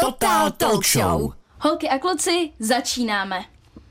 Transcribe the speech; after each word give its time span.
Total 0.00 0.50
Talk 0.50 0.86
Show. 0.86 1.32
Holky 1.60 1.88
a 1.88 1.98
kluci, 1.98 2.50
začínáme. 2.58 3.44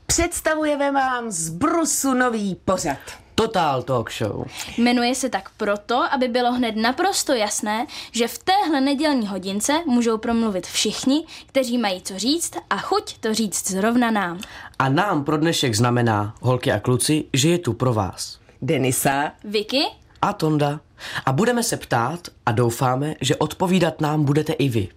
Představujeme 0.06 0.92
vám 0.92 1.30
z 1.30 1.48
Brusu 1.48 2.14
nový 2.14 2.54
pořad. 2.64 2.98
Total 3.34 3.82
Talk 3.82 4.12
Show. 4.12 4.44
Jmenuje 4.78 5.14
se 5.14 5.28
tak 5.28 5.50
proto, 5.56 6.04
aby 6.10 6.28
bylo 6.28 6.52
hned 6.52 6.76
naprosto 6.76 7.32
jasné, 7.32 7.86
že 8.12 8.28
v 8.28 8.38
téhle 8.38 8.80
nedělní 8.80 9.26
hodince 9.26 9.72
můžou 9.86 10.18
promluvit 10.18 10.66
všichni, 10.66 11.26
kteří 11.46 11.78
mají 11.78 12.02
co 12.02 12.18
říct 12.18 12.52
a 12.70 12.76
chuť 12.76 13.18
to 13.18 13.34
říct 13.34 13.70
zrovna 13.70 14.10
nám. 14.10 14.40
A 14.78 14.88
nám 14.88 15.24
pro 15.24 15.36
dnešek 15.36 15.74
znamená, 15.74 16.34
holky 16.40 16.72
a 16.72 16.80
kluci, 16.80 17.24
že 17.32 17.48
je 17.48 17.58
tu 17.58 17.72
pro 17.72 17.94
vás. 17.94 18.38
Denisa, 18.62 19.32
Vicky? 19.44 19.82
A 20.22 20.32
Tonda. 20.32 20.80
A 21.26 21.32
budeme 21.32 21.62
se 21.62 21.76
ptát 21.76 22.20
a 22.46 22.52
doufáme, 22.52 23.14
že 23.20 23.36
odpovídat 23.36 24.00
nám 24.00 24.24
budete 24.24 24.52
i 24.52 24.68
vy. 24.68 24.88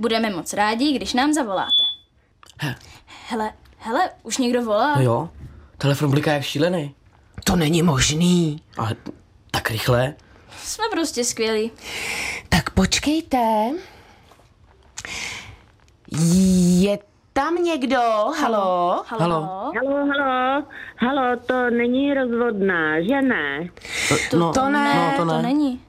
Budeme 0.00 0.30
moc 0.30 0.52
rádi, 0.52 0.92
když 0.92 1.14
nám 1.14 1.32
zavoláte. 1.32 1.82
He. 2.58 2.74
Hele, 3.28 3.52
hele, 3.78 4.10
už 4.22 4.38
někdo 4.38 4.62
volá? 4.62 4.96
No 4.96 5.02
jo, 5.02 5.30
telefon 5.78 6.10
bliká 6.10 6.32
jak 6.32 6.42
šílený. 6.42 6.94
to 7.44 7.56
není 7.56 7.82
možný. 7.82 8.62
Ale 8.78 8.96
tak 9.50 9.70
rychle. 9.70 10.14
Jsme 10.56 10.84
prostě 10.90 11.24
skvělí. 11.24 11.70
Tak 12.48 12.70
počkejte. 12.70 13.70
Je 16.80 16.98
tam 17.32 17.54
někdo? 17.54 18.00
Halo? 18.00 18.34
Halo? 18.40 19.04
Halo. 19.06 19.72
Halo, 19.74 20.06
halo, 20.06 20.64
halo, 20.96 21.36
to 21.46 21.70
není 21.70 22.14
rozvodná, 22.14 23.00
že 23.00 23.22
ne? 23.22 23.68
no, 24.38 24.52
to 24.52 24.68
ne, 24.68 24.94
no, 24.94 25.12
to 25.16 25.24
ne. 25.24 25.34
to 25.34 25.42
není. 25.42 25.80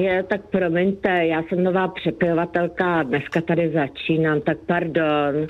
Je, 0.00 0.22
tak 0.22 0.40
promiňte, 0.50 1.26
já 1.26 1.42
jsem 1.42 1.64
nová 1.64 1.88
přepěvatelka, 1.88 3.02
dneska 3.02 3.40
tady 3.40 3.72
začínám, 3.72 4.40
tak 4.40 4.56
pardon, 4.66 5.46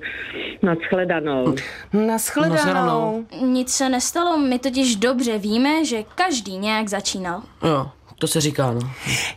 nashledanou. 0.63 1.55
Naschledanou. 1.93 2.55
Naschledanou. 2.55 3.25
Nic 3.43 3.71
se 3.71 3.89
nestalo, 3.89 4.39
my 4.39 4.59
totiž 4.59 4.97
dobře 4.97 5.39
víme, 5.39 5.85
že 5.85 6.03
každý 6.15 6.59
nějak 6.59 6.89
začínal. 6.89 7.43
Jo, 7.63 7.87
to 8.19 8.27
se 8.27 8.41
říká, 8.41 8.73
no. 8.73 8.81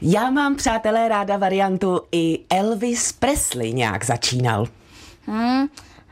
Já 0.01 0.29
mám, 0.29 0.55
přátelé, 0.55 1.07
ráda 1.09 1.37
variantu 1.37 2.01
i 2.11 2.39
Elvis 2.49 3.11
Presley 3.11 3.73
nějak 3.73 4.05
začínal. 4.05 4.67
Hm, 5.27 5.67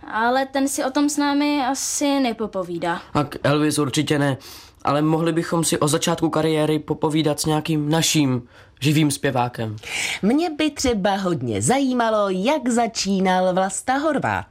ale 0.08 0.46
ten 0.46 0.68
si 0.68 0.84
o 0.84 0.92
tom 0.92 1.10
s 1.10 1.18
námi 1.18 1.66
asi 1.66 2.20
nepopovídá. 2.20 3.02
Tak 3.14 3.36
Elvis 3.44 3.80
určitě 3.80 4.20
ne. 4.20 4.38
Ale 4.84 5.02
mohli 5.02 5.34
bychom 5.34 5.64
si 5.64 5.80
o 5.80 5.88
začátku 5.88 6.30
kariéry 6.30 6.80
popovídat 6.80 7.40
s 7.40 7.46
nějakým 7.46 7.90
naším 7.90 8.48
živým 8.80 9.12
zpěvákem. 9.12 9.76
Mě 10.22 10.50
by 10.50 10.72
třeba 10.72 11.16
hodně 11.16 11.62
zajímalo, 11.62 12.30
jak 12.30 12.70
začínal 12.70 13.54
Vlasta 13.54 13.98
Horvát. 13.98 14.46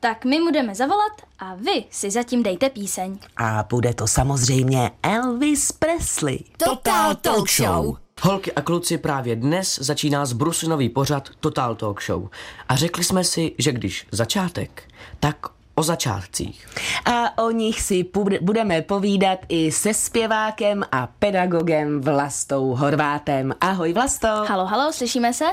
Tak 0.00 0.24
my 0.24 0.40
mu 0.40 0.50
jdeme 0.50 0.74
zavolat 0.74 1.12
a 1.38 1.54
vy 1.54 1.84
si 1.90 2.10
zatím 2.10 2.42
dejte 2.42 2.70
píseň. 2.70 3.18
A 3.36 3.64
bude 3.70 3.94
to 3.94 4.06
samozřejmě 4.06 4.90
Elvis 5.02 5.72
Presley. 5.72 6.38
Total 6.56 7.14
Talk 7.14 7.50
Show. 7.50 7.96
Holky 8.22 8.52
a 8.52 8.60
kluci, 8.60 8.98
právě 8.98 9.36
dnes 9.36 9.78
začíná 9.78 10.26
z 10.26 10.32
Brusu 10.32 10.68
nový 10.68 10.88
pořad 10.88 11.28
Total 11.40 11.74
Talk 11.74 12.02
Show. 12.02 12.28
A 12.68 12.76
řekli 12.76 13.04
jsme 13.04 13.24
si, 13.24 13.54
že 13.58 13.72
když 13.72 14.06
začátek, 14.10 14.82
tak 15.20 15.36
o 15.74 15.82
začátcích. 15.82 16.66
A 17.04 17.44
o 17.44 17.50
nich 17.50 17.80
si 17.80 18.04
budeme 18.40 18.82
povídat 18.82 19.38
i 19.48 19.72
se 19.72 19.94
zpěvákem 19.94 20.82
a 20.92 21.08
pedagogem 21.18 22.00
Vlastou 22.00 22.74
Horvátem. 22.74 23.54
Ahoj 23.60 23.92
Vlasto. 23.92 24.28
Halo, 24.28 24.66
halo, 24.66 24.92
slyšíme 24.92 25.32
se? 25.32 25.44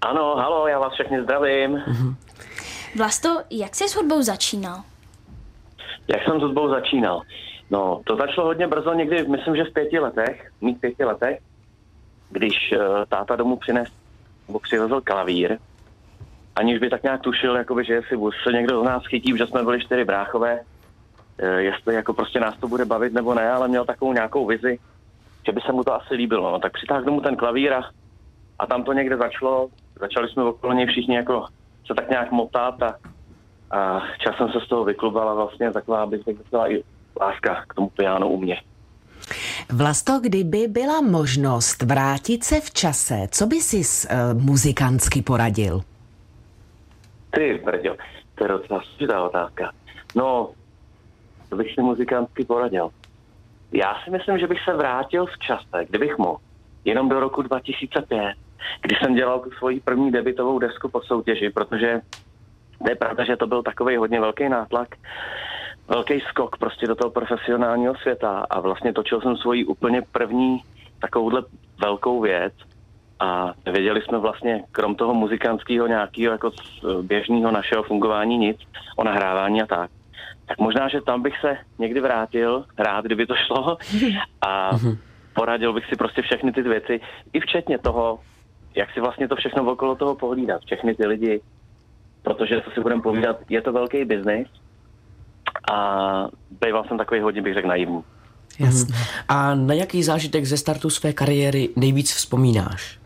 Ano, 0.00 0.36
halo, 0.36 0.68
já 0.68 0.78
vás 0.78 0.92
všechny 0.92 1.22
zdravím. 1.22 1.82
Vlasto, 2.96 3.38
jak 3.50 3.74
jsi 3.76 3.88
s 3.88 3.96
hudbou 3.96 4.22
začínal? 4.22 4.82
Jak 6.08 6.24
jsem 6.24 6.40
s 6.40 6.42
hudbou 6.42 6.68
začínal? 6.68 7.22
No, 7.70 8.00
to 8.06 8.16
začalo 8.16 8.46
hodně 8.46 8.66
brzo, 8.66 8.94
někdy, 8.94 9.28
myslím, 9.28 9.56
že 9.56 9.64
v 9.64 9.72
pěti 9.72 9.98
letech, 9.98 10.50
v 10.58 10.62
mých 10.62 10.78
pěti 10.78 11.04
letech, 11.04 11.38
když 12.30 12.72
uh, 12.72 13.04
táta 13.08 13.36
domů 13.36 13.56
přines, 13.56 13.88
nebo 14.48 14.58
přivezl 14.58 15.00
klavír, 15.00 15.58
aniž 16.56 16.78
by 16.78 16.90
tak 16.90 17.02
nějak 17.02 17.20
tušil, 17.20 17.56
jakoby, 17.56 17.84
že 17.84 17.94
jestli 17.94 18.18
se 18.42 18.52
někdo 18.52 18.80
z 18.80 18.84
nás 18.84 19.06
chytí, 19.06 19.32
že 19.38 19.46
jsme 19.46 19.62
byli 19.62 19.80
čtyři 19.80 20.04
bráchové, 20.04 20.60
uh, 20.60 21.48
jestli 21.48 21.94
jako 21.94 22.14
prostě 22.14 22.40
nás 22.40 22.56
to 22.60 22.68
bude 22.68 22.84
bavit 22.84 23.12
nebo 23.12 23.34
ne, 23.34 23.50
ale 23.50 23.68
měl 23.68 23.84
takovou 23.84 24.12
nějakou 24.12 24.46
vizi, 24.46 24.78
že 25.46 25.52
by 25.52 25.60
se 25.60 25.72
mu 25.72 25.84
to 25.84 25.94
asi 25.94 26.14
líbilo. 26.14 26.50
No, 26.50 26.58
tak 26.58 26.72
přitáhl 26.72 27.04
domů 27.04 27.20
ten 27.20 27.36
klavír 27.36 27.72
a, 27.72 27.82
a 28.58 28.66
tam 28.66 28.84
to 28.84 28.92
někde 28.92 29.16
začalo, 29.16 29.68
začali 30.00 30.28
jsme 30.28 30.42
okolo 30.42 30.72
něj 30.72 30.86
všichni 30.86 31.16
jako 31.16 31.46
se 31.86 31.94
tak 31.94 32.10
nějak 32.10 32.32
motat 32.32 32.82
a, 32.82 32.94
a 33.70 34.02
časem 34.18 34.48
se 34.48 34.60
z 34.60 34.68
toho 34.68 34.84
vyklubala 34.84 35.34
vlastně 35.34 35.72
taková, 35.72 36.10
řekl, 36.26 36.42
taková 36.42 36.72
i 36.72 36.82
láska 37.20 37.64
k 37.68 37.74
tomu 37.74 37.88
pianu 37.88 38.28
u 38.28 38.36
mě. 38.36 38.60
Vlasto, 39.72 40.20
kdyby 40.22 40.68
byla 40.68 41.00
možnost 41.00 41.82
vrátit 41.82 42.44
se 42.44 42.60
v 42.60 42.70
čase, 42.70 43.14
co 43.30 43.46
by 43.46 43.56
si 43.56 43.76
uh, 43.76 44.42
muzikantsky 44.42 45.22
poradil? 45.22 45.80
Ty, 47.30 47.60
Brďo, 47.64 47.96
to 48.34 48.44
je 48.44 48.48
docela 48.48 48.82
složitá 48.82 49.24
otázka. 49.24 49.72
No, 50.14 50.50
to 51.48 51.56
bych 51.56 51.74
si 51.74 51.80
muzikantsky 51.80 52.44
poradil. 52.44 52.90
Já 53.72 53.94
si 54.04 54.10
myslím, 54.10 54.38
že 54.38 54.46
bych 54.46 54.58
se 54.64 54.76
vrátil 54.76 55.26
v 55.26 55.38
čase, 55.38 55.84
kdybych 55.88 56.18
mohl, 56.18 56.38
jenom 56.84 57.08
do 57.08 57.20
roku 57.20 57.42
2005, 57.42 58.34
kdy 58.82 58.96
jsem 58.96 59.14
dělal 59.14 59.40
tu 59.40 59.50
svoji 59.50 59.80
první 59.80 60.12
debitovou 60.12 60.58
desku 60.58 60.88
po 60.88 61.02
soutěži, 61.02 61.50
protože 61.50 62.00
to 62.78 62.90
je 62.90 62.96
pravda, 62.96 63.24
že 63.24 63.36
to 63.36 63.46
byl 63.46 63.62
takový 63.62 63.96
hodně 63.96 64.20
velký 64.20 64.48
nátlak, 64.48 64.88
velký 65.88 66.20
skok 66.20 66.58
prostě 66.58 66.86
do 66.86 66.94
toho 66.94 67.10
profesionálního 67.10 67.94
světa. 67.94 68.46
A 68.50 68.60
vlastně 68.60 68.92
točil 68.92 69.20
jsem 69.20 69.36
svoji 69.36 69.64
úplně 69.64 70.02
první 70.12 70.60
takovouhle 71.00 71.42
velkou 71.80 72.20
věc. 72.20 72.52
A 73.20 73.52
nevěděli 73.66 74.02
jsme 74.02 74.18
vlastně, 74.18 74.64
krom 74.72 74.94
toho 74.94 75.14
muzikantského 75.14 75.86
nějakého 75.86 76.32
jako 76.32 76.50
běžného 77.02 77.50
našeho 77.50 77.82
fungování 77.82 78.38
nic, 78.38 78.56
o 78.96 79.04
nahrávání 79.04 79.62
a 79.62 79.66
tak. 79.66 79.90
Tak 80.46 80.58
možná, 80.58 80.88
že 80.88 81.00
tam 81.00 81.22
bych 81.22 81.40
se 81.40 81.56
někdy 81.78 82.00
vrátil, 82.00 82.64
rád, 82.78 83.04
kdyby 83.04 83.26
to 83.26 83.34
šlo. 83.34 83.78
A 84.46 84.70
poradil 85.34 85.72
bych 85.72 85.86
si 85.86 85.96
prostě 85.96 86.22
všechny 86.22 86.52
ty 86.52 86.62
věci, 86.62 87.00
i 87.32 87.40
včetně 87.40 87.78
toho, 87.78 88.18
jak 88.74 88.92
si 88.92 89.00
vlastně 89.00 89.28
to 89.28 89.36
všechno 89.36 89.72
okolo 89.72 89.96
toho 89.96 90.14
pohlídat, 90.14 90.62
všechny 90.62 90.94
ty 90.94 91.06
lidi, 91.06 91.40
protože 92.22 92.60
co 92.60 92.70
si 92.70 92.80
budeme 92.80 93.02
povídat, 93.02 93.36
je 93.48 93.62
to 93.62 93.72
velký 93.72 94.04
biznis 94.04 94.48
a 95.72 96.28
býval 96.64 96.84
jsem 96.84 96.98
takový 96.98 97.20
hodně, 97.20 97.42
bych 97.42 97.54
řekl, 97.54 97.68
naivní. 97.68 98.04
Jasně. 98.58 98.94
A 99.28 99.54
na 99.54 99.74
jaký 99.74 100.02
zážitek 100.02 100.44
ze 100.44 100.56
startu 100.56 100.90
své 100.90 101.12
kariéry 101.12 101.68
nejvíc 101.76 102.12
vzpomínáš? 102.14 102.98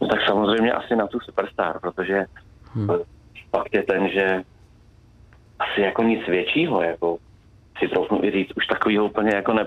No 0.00 0.08
tak 0.08 0.18
samozřejmě 0.26 0.72
asi 0.72 0.96
na 0.96 1.06
tu 1.06 1.20
Superstar, 1.20 1.80
protože 1.80 2.24
hmm. 2.74 2.88
fakt 3.50 3.74
je 3.74 3.82
ten, 3.82 4.08
že 4.08 4.42
asi 5.58 5.80
jako 5.80 6.02
nic 6.02 6.26
většího, 6.26 6.82
jako 6.82 7.18
si 7.78 7.88
troufnu 7.88 8.24
i 8.24 8.30
říct, 8.30 8.56
už 8.56 8.66
takovýho 8.66 9.04
úplně 9.04 9.34
jako 9.34 9.52
ne, 9.52 9.66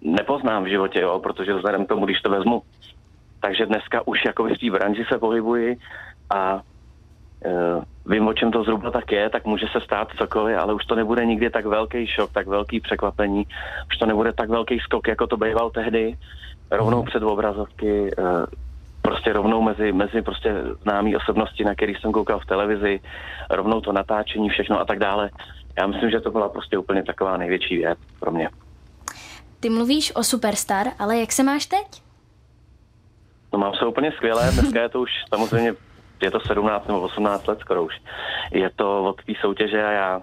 nepoznám 0.00 0.64
v 0.64 0.68
životě, 0.68 1.00
jo, 1.00 1.18
protože 1.18 1.54
vzhledem 1.54 1.86
k 1.86 1.88
tomu, 1.88 2.04
když 2.04 2.20
to 2.20 2.30
vezmu, 2.30 2.62
takže 3.40 3.66
dneska 3.66 4.06
už 4.06 4.24
jako 4.24 4.44
v 4.44 4.58
té 4.58 4.70
branži 4.70 5.04
se 5.08 5.18
pohybuji 5.18 5.76
a 6.30 6.62
Uh, 7.46 7.84
vím, 8.10 8.28
o 8.28 8.34
čem 8.34 8.50
to 8.50 8.64
zhruba 8.64 8.90
tak 8.90 9.12
je, 9.12 9.30
tak 9.30 9.44
může 9.44 9.66
se 9.72 9.80
stát 9.80 10.08
cokoliv, 10.18 10.58
ale 10.58 10.74
už 10.74 10.84
to 10.84 10.94
nebude 10.94 11.26
nikdy 11.26 11.50
tak 11.50 11.66
velký 11.66 12.06
šok, 12.06 12.32
tak 12.32 12.46
velký 12.46 12.80
překvapení, 12.80 13.46
už 13.90 13.98
to 13.98 14.06
nebude 14.06 14.32
tak 14.32 14.48
velký 14.48 14.78
skok, 14.78 15.08
jako 15.08 15.26
to 15.26 15.36
býval 15.36 15.70
tehdy, 15.70 16.16
rovnou 16.70 17.02
před 17.02 17.22
obrazovky, 17.22 18.10
uh, 18.18 18.44
prostě 19.02 19.32
rovnou 19.32 19.62
mezi, 19.62 19.92
mezi 19.92 20.22
prostě 20.22 20.54
známý 20.82 21.16
osobnosti, 21.16 21.64
na 21.64 21.74
který 21.74 21.94
jsem 21.94 22.12
koukal 22.12 22.38
v 22.40 22.46
televizi, 22.46 23.00
rovnou 23.50 23.80
to 23.80 23.92
natáčení, 23.92 24.48
všechno 24.48 24.80
a 24.80 24.84
tak 24.84 24.98
dále. 24.98 25.30
Já 25.78 25.86
myslím, 25.86 26.10
že 26.10 26.20
to 26.20 26.30
byla 26.30 26.48
prostě 26.48 26.78
úplně 26.78 27.02
taková 27.02 27.36
největší 27.36 27.76
věc 27.76 27.98
pro 28.20 28.30
mě. 28.30 28.48
Ty 29.60 29.70
mluvíš 29.70 30.12
o 30.14 30.22
Superstar, 30.22 30.86
ale 30.98 31.18
jak 31.18 31.32
se 31.32 31.42
máš 31.42 31.66
teď? 31.66 32.02
No 33.52 33.58
mám 33.58 33.74
se 33.74 33.86
úplně 33.86 34.12
skvěle, 34.12 34.50
dneska 34.52 34.82
je 34.82 34.88
to 34.88 35.00
už 35.00 35.10
samozřejmě 35.34 35.74
je 36.22 36.30
to 36.30 36.40
17 36.40 36.86
nebo 36.86 37.00
18 37.00 37.46
let 37.46 37.58
skoro 37.60 37.84
už. 37.84 38.00
Je 38.52 38.70
to 38.76 39.04
od 39.04 39.24
té 39.24 39.32
soutěže 39.40 39.84
a 39.84 39.90
já 39.90 40.22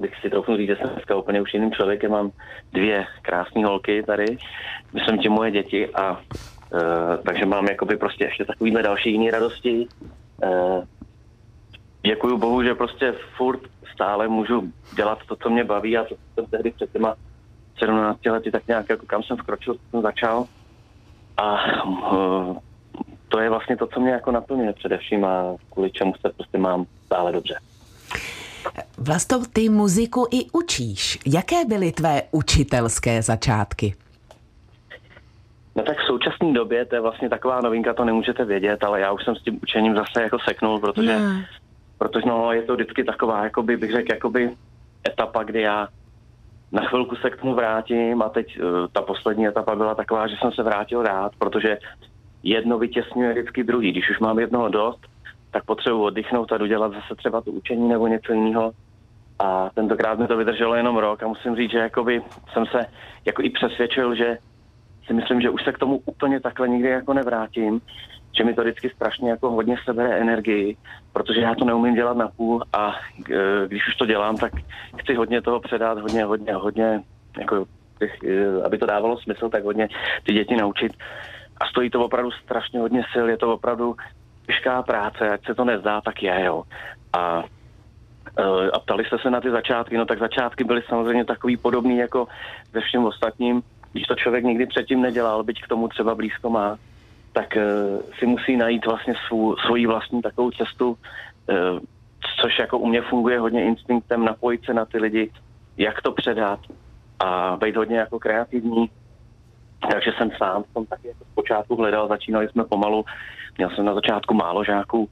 bych 0.00 0.14
si 0.20 0.30
trochu 0.30 0.56
říct, 0.56 0.68
že 0.68 0.76
jsem 0.76 0.90
dneska 0.90 1.16
úplně 1.16 1.40
už 1.40 1.54
jiným 1.54 1.72
člověkem. 1.72 2.10
Mám 2.10 2.30
dvě 2.72 3.06
krásné 3.22 3.64
holky 3.64 4.02
tady, 4.02 4.36
myslím 4.92 5.18
ti 5.18 5.28
moje 5.28 5.50
děti 5.50 5.88
a 5.88 6.10
uh, 6.12 6.18
takže 7.26 7.46
mám 7.46 7.66
jakoby 7.66 7.96
prostě 7.96 8.24
ještě 8.24 8.44
takovýhle 8.44 8.82
další 8.82 9.12
jiný 9.12 9.30
radosti. 9.30 9.86
Uh, 10.44 10.84
děkuju 12.06 12.38
bohu, 12.38 12.62
že 12.62 12.74
prostě 12.74 13.14
furt 13.36 13.60
stále 13.94 14.28
můžu 14.28 14.72
dělat 14.96 15.18
to, 15.26 15.36
co 15.36 15.50
mě 15.50 15.64
baví 15.64 15.98
a 15.98 16.04
to 16.04 16.14
jsem 16.34 16.46
tehdy 16.46 16.70
před 16.70 16.92
těma 16.92 17.14
17 17.78 18.26
lety 18.26 18.50
tak 18.50 18.66
nějak 18.68 18.88
jako 18.88 19.06
kam 19.06 19.22
jsem 19.22 19.36
vkročil, 19.36 19.76
jsem 19.90 20.02
začal 20.02 20.44
a 21.36 21.74
uh, 21.84 22.56
to 23.32 23.40
je 23.40 23.50
vlastně 23.50 23.76
to, 23.76 23.86
co 23.86 24.00
mě 24.00 24.10
jako 24.10 24.30
naplňuje 24.30 24.72
především 24.72 25.24
a 25.24 25.56
kvůli 25.72 25.90
čemu 25.90 26.14
se 26.20 26.32
prostě 26.36 26.58
mám 26.58 26.86
stále 27.06 27.32
dobře. 27.32 27.58
Vlasto, 28.98 29.42
ty 29.52 29.68
muziku 29.68 30.26
i 30.30 30.50
učíš. 30.52 31.18
Jaké 31.26 31.64
byly 31.64 31.92
tvé 31.92 32.22
učitelské 32.30 33.22
začátky? 33.22 33.94
No 35.76 35.82
tak 35.82 35.98
v 35.98 36.06
současné 36.06 36.52
době, 36.52 36.84
to 36.84 36.94
je 36.94 37.00
vlastně 37.00 37.28
taková 37.28 37.60
novinka, 37.60 37.94
to 37.94 38.04
nemůžete 38.04 38.44
vědět, 38.44 38.84
ale 38.84 39.00
já 39.00 39.12
už 39.12 39.24
jsem 39.24 39.36
s 39.36 39.42
tím 39.42 39.58
učením 39.62 39.94
zase 39.94 40.22
jako 40.22 40.38
seknul, 40.38 40.78
protože, 40.78 41.18
Ne. 41.18 41.46
protože 41.98 42.26
no, 42.26 42.52
je 42.52 42.62
to 42.62 42.74
vždycky 42.74 43.04
taková, 43.04 43.44
jakoby, 43.44 43.76
bych 43.76 43.92
řekl, 43.92 44.12
jakoby 44.12 44.50
etapa, 45.08 45.42
kdy 45.42 45.60
já 45.60 45.88
na 46.72 46.82
chvilku 46.82 47.16
se 47.16 47.30
k 47.30 47.36
tomu 47.36 47.54
vrátím 47.54 48.22
a 48.22 48.28
teď 48.28 48.60
uh, 48.60 48.68
ta 48.92 49.02
poslední 49.02 49.46
etapa 49.46 49.76
byla 49.76 49.94
taková, 49.94 50.26
že 50.26 50.34
jsem 50.40 50.52
se 50.52 50.62
vrátil 50.62 51.02
rád, 51.02 51.32
protože 51.38 51.78
jedno 52.42 52.78
vytěsňuje 52.78 53.32
vždycky 53.32 53.64
druhý. 53.64 53.92
Když 53.92 54.10
už 54.10 54.18
mám 54.18 54.38
jednoho 54.38 54.68
dost, 54.68 55.00
tak 55.50 55.64
potřebuji 55.64 56.02
oddychnout 56.02 56.52
a 56.52 56.58
dodělat 56.58 56.92
zase 56.92 57.14
třeba 57.16 57.40
to 57.40 57.50
učení 57.50 57.88
nebo 57.88 58.06
něco 58.06 58.32
jiného. 58.32 58.72
A 59.38 59.70
tentokrát 59.74 60.18
mi 60.18 60.26
to 60.26 60.36
vydrželo 60.36 60.74
jenom 60.74 60.96
rok 60.96 61.22
a 61.22 61.28
musím 61.28 61.56
říct, 61.56 61.70
že 61.70 61.78
jakoby 61.78 62.22
jsem 62.52 62.66
se 62.66 62.86
jako 63.24 63.42
i 63.42 63.50
přesvědčil, 63.50 64.14
že 64.14 64.38
si 65.06 65.12
myslím, 65.12 65.40
že 65.40 65.50
už 65.50 65.64
se 65.64 65.72
k 65.72 65.78
tomu 65.78 66.02
úplně 66.04 66.40
takhle 66.40 66.68
nikdy 66.68 66.88
jako 66.88 67.12
nevrátím, 67.14 67.80
že 68.36 68.44
mi 68.44 68.54
to 68.54 68.62
vždycky 68.62 68.90
strašně 68.90 69.30
jako 69.30 69.50
hodně 69.50 69.76
sebere 69.84 70.18
energii, 70.18 70.76
protože 71.12 71.40
já 71.40 71.54
to 71.54 71.64
neumím 71.64 71.94
dělat 71.94 72.16
na 72.16 72.28
půl 72.28 72.64
a 72.72 72.94
e, 73.30 73.68
když 73.68 73.88
už 73.88 73.96
to 73.96 74.06
dělám, 74.06 74.36
tak 74.36 74.52
chci 74.96 75.14
hodně 75.14 75.42
toho 75.42 75.60
předat, 75.60 75.98
hodně, 75.98 76.24
hodně, 76.24 76.54
hodně, 76.54 77.00
jako, 77.38 77.66
e, 78.02 78.62
aby 78.64 78.78
to 78.78 78.86
dávalo 78.86 79.18
smysl, 79.18 79.48
tak 79.48 79.64
hodně 79.64 79.88
ty 80.26 80.32
děti 80.32 80.56
naučit. 80.56 80.92
A 81.60 81.66
stojí 81.66 81.90
to 81.90 82.04
opravdu 82.04 82.30
strašně 82.30 82.80
hodně 82.80 83.02
sil, 83.12 83.26
je 83.28 83.36
to 83.36 83.54
opravdu 83.54 83.96
těžká 84.46 84.82
práce, 84.82 85.30
ať 85.30 85.46
se 85.46 85.54
to 85.54 85.64
nezdá, 85.64 86.00
tak 86.00 86.22
je, 86.22 86.44
jo. 86.44 86.62
A 87.12 87.44
e, 88.38 88.70
a 88.70 88.78
ptali 88.78 89.04
jste 89.04 89.18
se 89.18 89.30
na 89.30 89.40
ty 89.40 89.50
začátky, 89.50 89.96
no 89.96 90.04
tak 90.04 90.18
začátky 90.18 90.64
byly 90.64 90.82
samozřejmě 90.88 91.24
takový 91.24 91.56
podobný 91.56 91.96
jako 91.96 92.28
ve 92.72 92.80
všem 92.80 93.04
ostatním. 93.04 93.62
Když 93.92 94.04
to 94.04 94.14
člověk 94.14 94.44
nikdy 94.44 94.66
předtím 94.66 95.02
nedělal, 95.02 95.42
byť 95.42 95.62
k 95.62 95.68
tomu 95.68 95.88
třeba 95.88 96.14
blízko 96.14 96.50
má, 96.50 96.78
tak 97.32 97.56
uh, 97.56 98.00
si 98.18 98.26
musí 98.26 98.56
najít 98.56 98.86
vlastně 98.86 99.14
svou, 99.26 99.56
svoji 99.56 99.86
vlastní 99.86 100.22
takovou 100.22 100.50
cestu, 100.50 100.88
uh, 100.90 101.78
což 102.40 102.58
jako 102.58 102.78
u 102.78 102.86
mě 102.86 103.02
funguje 103.02 103.38
hodně 103.38 103.64
instinktem, 103.64 104.24
napojit 104.24 104.64
se 104.64 104.74
na 104.74 104.84
ty 104.84 104.98
lidi, 104.98 105.30
jak 105.76 106.02
to 106.02 106.12
předat 106.12 106.60
a 107.20 107.56
být 107.60 107.76
hodně 107.76 107.98
jako 107.98 108.18
kreativní. 108.18 108.90
Takže 109.90 110.10
jsem 110.18 110.30
sám 110.38 110.62
v 110.62 110.74
tom 110.74 110.86
taky 110.86 111.08
jako 111.08 111.24
zpočátku 111.32 111.76
hledal, 111.76 112.08
začínali 112.08 112.48
jsme 112.48 112.64
pomalu, 112.64 113.04
měl 113.58 113.70
jsem 113.70 113.84
na 113.84 113.94
začátku 113.94 114.34
málo 114.34 114.64
žáků 114.64 115.08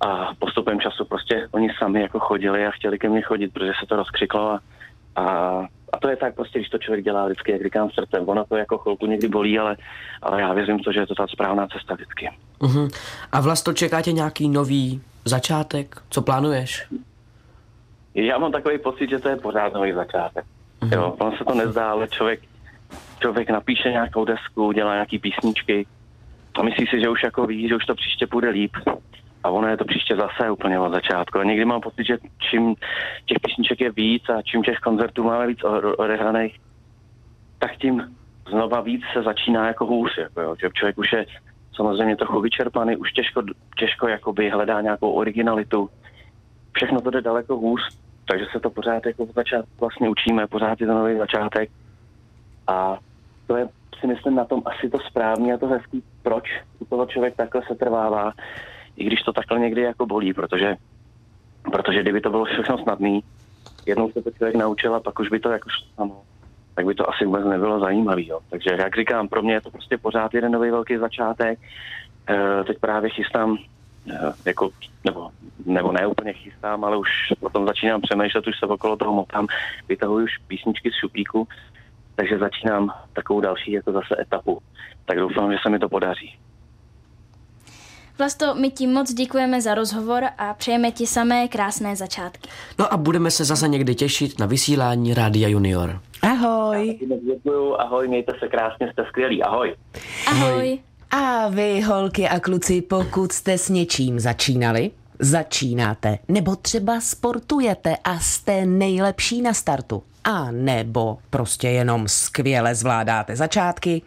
a 0.00 0.34
postupem 0.38 0.80
času 0.80 1.04
prostě 1.04 1.48
oni 1.50 1.68
sami 1.78 2.00
jako 2.00 2.18
chodili 2.18 2.66
a 2.66 2.70
chtěli 2.70 2.98
ke 2.98 3.08
mně 3.08 3.22
chodit, 3.22 3.52
protože 3.52 3.72
se 3.80 3.86
to 3.86 3.96
rozkřiklo 3.96 4.50
a, 4.50 4.60
a, 5.16 5.22
a 5.92 5.98
to 5.98 6.08
je 6.08 6.16
tak 6.16 6.34
prostě, 6.34 6.58
když 6.58 6.68
to 6.68 6.78
člověk 6.78 7.04
dělá 7.04 7.24
vždycky, 7.26 7.52
jak 7.52 7.62
říkám, 7.62 7.90
srdcem. 7.90 8.28
Ono 8.28 8.44
to 8.44 8.56
jako 8.56 8.78
chvilku 8.78 9.06
někdy 9.06 9.28
bolí, 9.28 9.58
ale, 9.58 9.76
ale 10.22 10.40
já 10.40 10.52
věřím 10.52 10.78
to, 10.78 10.92
že 10.92 11.00
je 11.00 11.06
to 11.06 11.14
ta 11.14 11.26
správná 11.26 11.66
cesta 11.66 11.94
vždycky. 11.94 12.30
Mhm. 12.62 12.88
A 13.32 13.40
Vlasto, 13.40 13.72
čeká 13.72 14.02
tě 14.02 14.12
nějaký 14.12 14.48
nový 14.48 15.02
začátek? 15.24 16.02
Co 16.10 16.22
plánuješ? 16.22 16.86
Já 18.14 18.38
mám 18.38 18.52
takový 18.52 18.78
pocit, 18.78 19.10
že 19.10 19.18
to 19.18 19.28
je 19.28 19.36
pořád 19.36 19.74
nový 19.74 19.92
začátek. 19.92 20.44
Mm-hmm. 20.80 20.92
Jo, 20.92 21.16
ono 21.18 21.36
se 21.36 21.44
to 21.44 21.54
nezdá, 21.54 21.90
ale 21.90 22.08
člověk, 22.08 22.40
člověk 23.20 23.50
napíše 23.50 23.90
nějakou 23.90 24.24
desku, 24.24 24.72
dělá 24.72 24.92
nějaký 24.92 25.18
písničky 25.18 25.86
a 26.58 26.62
myslí 26.62 26.86
si, 26.86 27.00
že 27.00 27.08
už 27.08 27.22
jako 27.22 27.46
ví, 27.46 27.68
že 27.68 27.76
už 27.76 27.86
to 27.86 27.94
příště 27.94 28.26
půjde 28.26 28.48
líp. 28.48 28.76
A 29.44 29.50
ono 29.50 29.68
je 29.68 29.76
to 29.76 29.84
příště 29.84 30.16
zase 30.16 30.50
úplně 30.50 30.78
od 30.78 30.92
začátku. 30.92 31.38
A 31.38 31.44
někdy 31.44 31.64
mám 31.64 31.80
pocit, 31.80 32.06
že 32.06 32.18
čím 32.50 32.74
těch 33.26 33.38
písniček 33.42 33.80
je 33.80 33.92
víc 33.92 34.22
a 34.28 34.42
čím 34.42 34.62
těch 34.62 34.78
koncertů 34.78 35.24
máme 35.24 35.46
víc 35.46 35.58
odehraných, 35.98 36.60
tak 37.58 37.76
tím 37.76 38.16
znova 38.50 38.80
víc 38.80 39.02
se 39.12 39.22
začíná 39.22 39.66
jako 39.66 39.86
hůř. 39.86 40.18
Jako 40.18 40.40
jo. 40.40 40.56
Že 40.60 40.68
člověk 40.74 40.98
už 40.98 41.12
je 41.12 41.26
samozřejmě 41.76 42.16
trochu 42.16 42.40
vyčerpaný, 42.40 42.96
už 42.96 43.12
těžko, 43.12 43.42
těžko 43.78 44.08
jakoby 44.08 44.50
hledá 44.50 44.80
nějakou 44.80 45.10
originalitu. 45.10 45.90
Všechno 46.72 47.00
to 47.00 47.10
jde 47.10 47.20
daleko 47.20 47.56
hůř, 47.56 47.80
takže 48.24 48.46
se 48.52 48.60
to 48.60 48.70
pořád 48.70 49.06
jako 49.06 49.26
začátku 49.26 49.70
vlastně 49.80 50.08
učíme, 50.08 50.46
pořád 50.46 50.80
je 50.80 50.86
to 50.86 50.94
nový 50.94 51.18
začátek. 51.18 51.70
A 52.66 52.98
to 53.50 53.56
je 53.56 53.68
si 54.00 54.06
myslím 54.06 54.34
na 54.34 54.44
tom 54.44 54.62
asi 54.64 54.90
to 54.90 54.98
správně 54.98 55.54
a 55.54 55.58
to 55.58 55.66
hezký, 55.66 56.02
proč 56.22 56.44
u 56.78 56.84
toho 56.84 57.06
člověk 57.06 57.36
takhle 57.36 57.62
se 57.68 57.74
trvává, 57.74 58.32
i 58.96 59.04
když 59.04 59.22
to 59.22 59.32
takhle 59.32 59.58
někdy 59.58 59.82
jako 59.82 60.06
bolí, 60.06 60.32
protože, 60.32 60.76
protože 61.72 62.02
kdyby 62.02 62.20
to 62.20 62.30
bylo 62.30 62.44
všechno 62.44 62.78
snadný, 62.78 63.20
jednou 63.86 64.10
se 64.12 64.22
to 64.22 64.30
člověk 64.30 64.56
naučil 64.56 64.94
a 64.94 65.00
pak 65.00 65.18
už 65.18 65.28
by 65.28 65.40
to 65.40 65.50
jako 65.50 65.68
samo, 65.96 66.22
tak 66.74 66.86
by 66.86 66.94
to 66.94 67.10
asi 67.10 67.24
vůbec 67.24 67.44
nebylo 67.44 67.80
zajímavý. 67.80 68.28
Jo. 68.28 68.40
Takže 68.50 68.70
jak 68.78 68.96
říkám, 68.96 69.28
pro 69.28 69.42
mě 69.42 69.52
je 69.52 69.60
to 69.60 69.70
prostě 69.70 69.98
pořád 69.98 70.34
jeden 70.34 70.52
nový 70.52 70.70
velký 70.70 70.96
začátek. 70.96 71.58
E, 72.28 72.64
teď 72.64 72.78
právě 72.78 73.10
chystám, 73.10 73.56
e, 74.10 74.32
jako, 74.46 74.70
nebo, 75.04 75.30
nebo 75.66 75.92
ne 75.92 76.06
úplně 76.06 76.32
chystám, 76.32 76.84
ale 76.84 76.96
už 76.96 77.08
o 77.40 77.48
tom 77.48 77.66
začínám 77.66 78.00
přemýšlet, 78.00 78.46
už 78.46 78.58
se 78.58 78.66
okolo 78.66 78.96
toho 78.96 79.12
motám, 79.12 79.46
vytahuji 79.88 80.24
už 80.24 80.38
písničky 80.48 80.90
z 80.90 80.94
šuplíku, 80.94 81.48
takže 82.20 82.38
začínám 82.38 82.90
takovou 83.12 83.40
další 83.40 83.72
jako 83.72 83.92
zase 83.92 84.22
etapu. 84.22 84.60
Tak 85.04 85.18
doufám, 85.18 85.52
že 85.52 85.58
se 85.62 85.70
mi 85.70 85.78
to 85.78 85.88
podaří. 85.88 86.34
Vlasto, 88.18 88.54
my 88.54 88.70
ti 88.70 88.86
moc 88.86 89.12
děkujeme 89.12 89.60
za 89.60 89.74
rozhovor 89.74 90.24
a 90.38 90.54
přejeme 90.54 90.90
ti 90.90 91.06
samé 91.06 91.48
krásné 91.48 91.96
začátky. 91.96 92.48
No 92.78 92.92
a 92.92 92.96
budeme 92.96 93.30
se 93.30 93.44
zase 93.44 93.68
někdy 93.68 93.94
těšit 93.94 94.38
na 94.38 94.46
vysílání 94.46 95.14
Rádia 95.14 95.48
Junior. 95.48 96.00
Ahoj. 96.22 96.98
Děkuju, 97.34 97.76
ahoj, 97.78 98.08
mějte 98.08 98.32
se 98.38 98.48
krásně, 98.48 98.92
jste 98.92 99.04
skvělí, 99.08 99.42
ahoj. 99.42 99.74
Ahoj. 100.26 100.78
A 101.10 101.48
vy, 101.48 101.80
holky 101.80 102.28
a 102.28 102.40
kluci, 102.40 102.82
pokud 102.82 103.32
jste 103.32 103.58
s 103.58 103.68
něčím 103.68 104.20
začínali, 104.20 104.90
začínáte, 105.18 106.18
nebo 106.28 106.56
třeba 106.56 107.00
sportujete 107.00 107.96
a 108.04 108.18
jste 108.18 108.66
nejlepší 108.66 109.42
na 109.42 109.54
startu, 109.54 110.02
a 110.24 110.50
nebo 110.50 111.18
prostě 111.30 111.68
jenom 111.68 112.08
skvěle 112.08 112.74
zvládáte 112.74 113.36
začátky, 113.36 114.02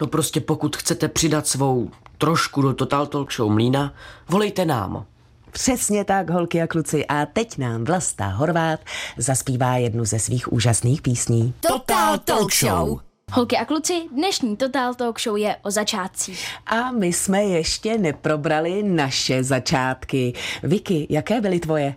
No 0.00 0.06
prostě 0.06 0.40
pokud 0.40 0.76
chcete 0.76 1.08
přidat 1.08 1.46
svou 1.46 1.90
trošku 2.18 2.62
do 2.62 2.74
Total 2.74 3.06
Talk 3.06 3.32
Show 3.32 3.52
Mlína, 3.52 3.94
volejte 4.28 4.64
nám. 4.64 5.06
Přesně 5.50 6.04
tak, 6.04 6.30
holky 6.30 6.62
a 6.62 6.66
kluci. 6.66 7.06
A 7.06 7.26
teď 7.26 7.58
nám 7.58 7.84
Vlasta 7.84 8.26
Horvát 8.26 8.80
zaspívá 9.16 9.76
jednu 9.76 10.04
ze 10.04 10.18
svých 10.18 10.52
úžasných 10.52 11.02
písní. 11.02 11.54
Total 11.60 12.18
Talk 12.18 12.54
Show. 12.54 13.00
Holky 13.32 13.56
a 13.56 13.64
kluci, 13.64 14.02
dnešní 14.12 14.56
Total 14.56 14.94
Talk 14.94 15.20
Show 15.20 15.36
je 15.36 15.56
o 15.62 15.70
začátcích. 15.70 16.46
A 16.66 16.90
my 16.90 17.12
jsme 17.12 17.44
ještě 17.44 17.98
neprobrali 17.98 18.82
naše 18.82 19.44
začátky. 19.44 20.32
Vicky, 20.62 21.06
jaké 21.10 21.40
byly 21.40 21.60
tvoje? 21.60 21.94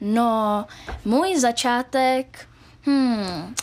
No, 0.00 0.64
můj 1.04 1.38
začátek... 1.40 2.46
Hmm, 2.86 3.54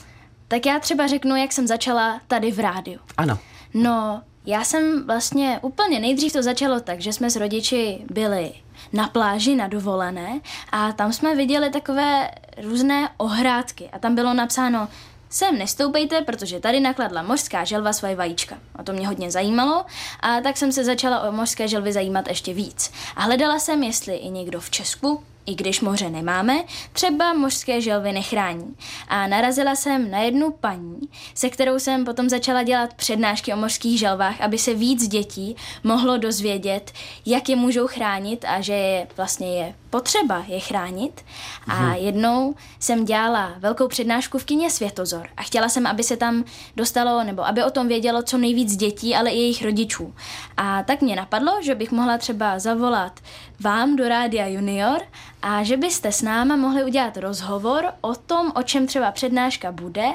tak 0.47 0.65
já 0.65 0.79
třeba 0.79 1.07
řeknu, 1.07 1.35
jak 1.35 1.53
jsem 1.53 1.67
začala 1.67 2.21
tady 2.27 2.51
v 2.51 2.59
rádiu. 2.59 2.99
Ano. 3.17 3.39
No, 3.73 4.21
já 4.45 4.63
jsem 4.63 5.07
vlastně 5.07 5.59
úplně 5.61 5.99
nejdřív 5.99 6.33
to 6.33 6.43
začalo 6.43 6.79
tak, 6.79 7.01
že 7.01 7.13
jsme 7.13 7.29
s 7.29 7.35
rodiči 7.35 8.01
byli 8.09 8.51
na 8.93 9.07
pláži 9.07 9.55
na 9.55 9.67
dovolené 9.67 10.39
a 10.71 10.91
tam 10.91 11.13
jsme 11.13 11.35
viděli 11.35 11.69
takové 11.69 12.31
různé 12.63 13.09
ohrádky 13.17 13.89
a 13.93 13.99
tam 13.99 14.15
bylo 14.15 14.33
napsáno 14.33 14.87
sem 15.29 15.57
nestoupejte, 15.57 16.21
protože 16.21 16.59
tady 16.59 16.79
nakladla 16.79 17.21
mořská 17.21 17.63
želva 17.63 17.93
svoje 17.93 18.15
vajíčka. 18.15 18.57
A 18.75 18.83
to 18.83 18.93
mě 18.93 19.07
hodně 19.07 19.31
zajímalo 19.31 19.85
a 20.19 20.41
tak 20.41 20.57
jsem 20.57 20.71
se 20.71 20.83
začala 20.83 21.21
o 21.21 21.31
mořské 21.31 21.67
želvy 21.67 21.93
zajímat 21.93 22.27
ještě 22.27 22.53
víc. 22.53 22.91
A 23.15 23.21
hledala 23.21 23.59
jsem, 23.59 23.83
jestli 23.83 24.15
i 24.15 24.29
někdo 24.29 24.59
v 24.59 24.69
Česku 24.69 25.23
i 25.45 25.55
když 25.55 25.81
moře 25.81 26.09
nemáme, 26.09 26.63
třeba 26.93 27.33
mořské 27.33 27.81
želvy 27.81 28.11
nechrání. 28.11 28.75
A 29.07 29.27
narazila 29.27 29.75
jsem 29.75 30.11
na 30.11 30.19
jednu 30.19 30.51
paní, 30.51 30.99
se 31.35 31.49
kterou 31.49 31.79
jsem 31.79 32.05
potom 32.05 32.29
začala 32.29 32.63
dělat 32.63 32.93
přednášky 32.93 33.53
o 33.53 33.57
mořských 33.57 33.99
želvách, 33.99 34.41
aby 34.41 34.57
se 34.57 34.73
víc 34.73 35.07
dětí 35.07 35.55
mohlo 35.83 36.17
dozvědět, 36.17 36.91
jak 37.25 37.49
je 37.49 37.55
můžou 37.55 37.87
chránit 37.87 38.45
a 38.47 38.61
že 38.61 38.73
je 38.73 39.07
vlastně 39.17 39.47
je 39.47 39.75
potřeba 39.89 40.43
je 40.47 40.59
chránit. 40.59 41.21
A 41.67 41.95
jednou 41.95 42.55
jsem 42.79 43.05
dělala 43.05 43.53
velkou 43.57 43.87
přednášku 43.87 44.37
v 44.37 44.45
kině 44.45 44.69
Světozor 44.69 45.27
a 45.37 45.43
chtěla 45.43 45.69
jsem, 45.69 45.87
aby 45.87 46.03
se 46.03 46.17
tam 46.17 46.43
dostalo, 46.75 47.23
nebo 47.23 47.45
aby 47.47 47.63
o 47.63 47.71
tom 47.71 47.87
vědělo 47.87 48.23
co 48.23 48.37
nejvíc 48.37 48.75
dětí, 48.75 49.15
ale 49.15 49.29
i 49.29 49.37
jejich 49.37 49.63
rodičů. 49.63 50.13
A 50.57 50.83
tak 50.83 51.01
mě 51.01 51.15
napadlo, 51.15 51.51
že 51.61 51.75
bych 51.75 51.91
mohla 51.91 52.17
třeba 52.17 52.59
zavolat 52.59 53.19
vám 53.59 53.95
do 53.95 54.07
Rádia 54.07 54.47
Junior 54.47 55.01
a 55.43 55.63
že 55.63 55.77
byste 55.77 56.11
s 56.11 56.21
náma 56.21 56.55
mohli 56.55 56.83
udělat 56.83 57.17
rozhovor 57.17 57.93
o 58.01 58.15
tom, 58.15 58.51
o 58.55 58.63
čem 58.63 58.87
třeba 58.87 59.11
přednáška 59.11 59.71
bude 59.71 60.05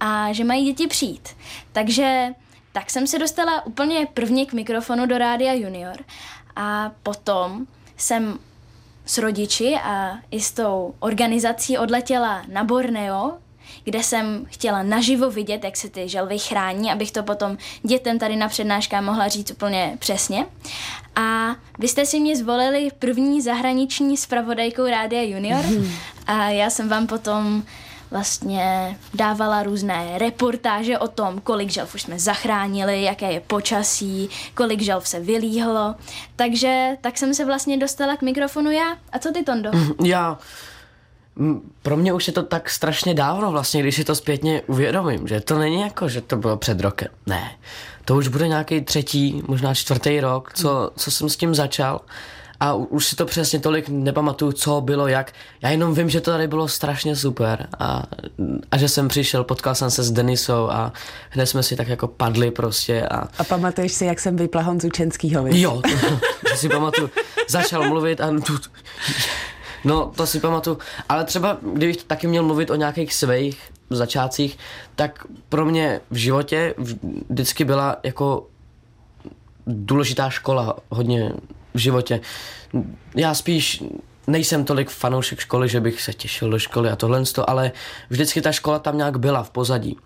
a 0.00 0.32
že 0.32 0.44
mají 0.44 0.64
děti 0.64 0.86
přijít. 0.86 1.28
Takže 1.72 2.28
tak 2.72 2.90
jsem 2.90 3.06
se 3.06 3.18
dostala 3.18 3.66
úplně 3.66 4.06
prvně 4.14 4.46
k 4.46 4.52
mikrofonu 4.52 5.06
do 5.06 5.18
Rádia 5.18 5.52
Junior 5.52 5.96
a 6.56 6.90
potom 7.02 7.66
jsem 7.96 8.38
s 9.06 9.18
rodiči 9.18 9.74
a 9.84 10.18
i 10.30 10.40
s 10.40 10.52
tou 10.52 10.94
organizací 10.98 11.78
odletěla 11.78 12.42
na 12.52 12.64
Borneo, 12.64 13.38
kde 13.86 14.02
jsem 14.02 14.46
chtěla 14.48 14.82
naživo 14.82 15.30
vidět, 15.30 15.64
jak 15.64 15.76
se 15.76 15.88
ty 15.88 16.08
želvy 16.08 16.38
chrání, 16.38 16.92
abych 16.92 17.12
to 17.12 17.22
potom 17.22 17.58
dětem 17.82 18.18
tady 18.18 18.36
na 18.36 18.48
přednáškách 18.48 19.02
mohla 19.04 19.28
říct 19.28 19.50
úplně 19.50 19.96
přesně. 19.98 20.46
A 21.16 21.56
vy 21.78 21.88
jste 21.88 22.06
si 22.06 22.20
mě 22.20 22.36
zvolili 22.36 22.88
první 22.98 23.42
zahraniční 23.42 24.16
spravodajkou 24.16 24.86
Rádia 24.86 25.22
Junior 25.22 25.64
a 26.26 26.48
já 26.48 26.70
jsem 26.70 26.88
vám 26.88 27.06
potom 27.06 27.62
vlastně 28.10 28.96
dávala 29.14 29.62
různé 29.62 30.18
reportáže 30.18 30.98
o 30.98 31.08
tom, 31.08 31.40
kolik 31.40 31.70
želv 31.70 31.94
už 31.94 32.02
jsme 32.02 32.18
zachránili, 32.18 33.02
jaké 33.02 33.32
je 33.32 33.40
počasí, 33.40 34.30
kolik 34.54 34.80
želv 34.80 35.08
se 35.08 35.20
vylíhlo. 35.20 35.94
Takže 36.36 36.96
tak 37.00 37.18
jsem 37.18 37.34
se 37.34 37.44
vlastně 37.44 37.76
dostala 37.76 38.16
k 38.16 38.22
mikrofonu 38.22 38.70
já. 38.70 38.96
A 39.12 39.18
co 39.18 39.32
ty, 39.32 39.42
Tondo? 39.42 39.70
Já... 40.04 40.38
Pro 41.82 41.96
mě 41.96 42.12
už 42.12 42.26
je 42.26 42.32
to 42.32 42.42
tak 42.42 42.70
strašně 42.70 43.14
dávno 43.14 43.50
vlastně, 43.50 43.82
když 43.82 43.96
si 43.96 44.04
to 44.04 44.14
zpětně 44.14 44.62
uvědomím, 44.66 45.28
že 45.28 45.40
to 45.40 45.58
není 45.58 45.80
jako, 45.80 46.08
že 46.08 46.20
to 46.20 46.36
bylo 46.36 46.56
před 46.56 46.80
rokem. 46.80 47.08
Ne, 47.26 47.50
to 48.04 48.16
už 48.16 48.28
bude 48.28 48.48
nějaký 48.48 48.80
třetí, 48.80 49.42
možná 49.48 49.74
čtvrtý 49.74 50.20
rok, 50.20 50.52
co, 50.54 50.90
co 50.96 51.10
jsem 51.10 51.28
s 51.28 51.36
tím 51.36 51.54
začal 51.54 52.00
a 52.60 52.74
už 52.74 53.06
si 53.06 53.16
to 53.16 53.26
přesně 53.26 53.58
tolik 53.58 53.88
nepamatuju, 53.88 54.52
co 54.52 54.80
bylo, 54.80 55.08
jak. 55.08 55.32
Já 55.62 55.70
jenom 55.70 55.94
vím, 55.94 56.10
že 56.10 56.20
to 56.20 56.30
tady 56.30 56.48
bylo 56.48 56.68
strašně 56.68 57.16
super 57.16 57.68
a, 57.78 58.02
a 58.70 58.76
že 58.76 58.88
jsem 58.88 59.08
přišel, 59.08 59.44
potkal 59.44 59.74
jsem 59.74 59.90
se 59.90 60.02
s 60.02 60.10
Denisou 60.10 60.70
a 60.70 60.92
hned 61.30 61.46
jsme 61.46 61.62
si 61.62 61.76
tak 61.76 61.88
jako 61.88 62.08
padli 62.08 62.50
prostě 62.50 63.02
a 63.02 63.28
A 63.38 63.44
pamatuješ 63.44 63.92
si, 63.92 64.04
jak 64.04 64.20
jsem 64.20 64.36
vypla 64.36 64.62
Honzu 64.62 64.90
Čenskýho, 64.90 65.42
viď? 65.42 65.56
Jo, 65.56 65.82
to, 65.82 66.16
to 66.50 66.56
si 66.56 66.68
pamatuju. 66.68 67.10
Začal 67.48 67.88
mluvit 67.88 68.20
a 68.20 68.30
tu, 68.46 68.58
no 69.86 70.12
to 70.16 70.26
si 70.26 70.40
pamatuju. 70.40 70.78
Ale 71.08 71.24
třeba, 71.24 71.58
kdybych 71.72 72.04
taky 72.04 72.26
měl 72.26 72.42
mluvit 72.42 72.70
o 72.70 72.74
nějakých 72.74 73.14
svých 73.14 73.72
začátcích, 73.90 74.58
tak 74.96 75.26
pro 75.48 75.64
mě 75.64 76.00
v 76.10 76.16
životě 76.16 76.74
vždycky 77.28 77.64
byla 77.64 77.96
jako 78.02 78.46
důležitá 79.66 80.30
škola 80.30 80.76
hodně 80.90 81.32
v 81.74 81.78
životě. 81.78 82.20
Já 83.14 83.34
spíš 83.34 83.84
nejsem 84.26 84.64
tolik 84.64 84.90
fanoušek 84.90 85.38
školy, 85.38 85.68
že 85.68 85.80
bych 85.80 86.02
se 86.02 86.12
těšil 86.12 86.50
do 86.50 86.58
školy 86.58 86.90
a 86.90 86.96
tohle, 86.96 87.22
ale 87.46 87.72
vždycky 88.10 88.40
ta 88.42 88.52
škola 88.52 88.78
tam 88.78 88.96
nějak 88.96 89.18
byla 89.18 89.42
v 89.42 89.50
pozadí. 89.50 89.96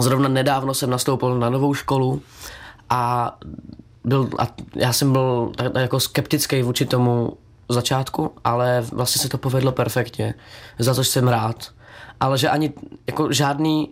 Zrovna 0.00 0.28
nedávno 0.28 0.74
jsem 0.74 0.90
nastoupil 0.90 1.38
na 1.38 1.50
novou 1.50 1.74
školu 1.74 2.22
a, 2.90 3.36
byl, 4.04 4.30
a 4.38 4.46
já 4.74 4.92
jsem 4.92 5.12
byl 5.12 5.52
tak, 5.56 5.74
jako 5.74 6.00
skeptický 6.00 6.62
vůči 6.62 6.86
tomu 6.86 7.36
začátku, 7.72 8.32
ale 8.44 8.84
vlastně 8.92 9.22
se 9.22 9.28
to 9.28 9.38
povedlo 9.38 9.72
perfektně, 9.72 10.34
za 10.78 10.94
což 10.94 11.08
jsem 11.08 11.28
rád. 11.28 11.70
Ale 12.20 12.38
že 12.38 12.48
ani 12.48 12.72
jako 13.06 13.32
žádný 13.32 13.88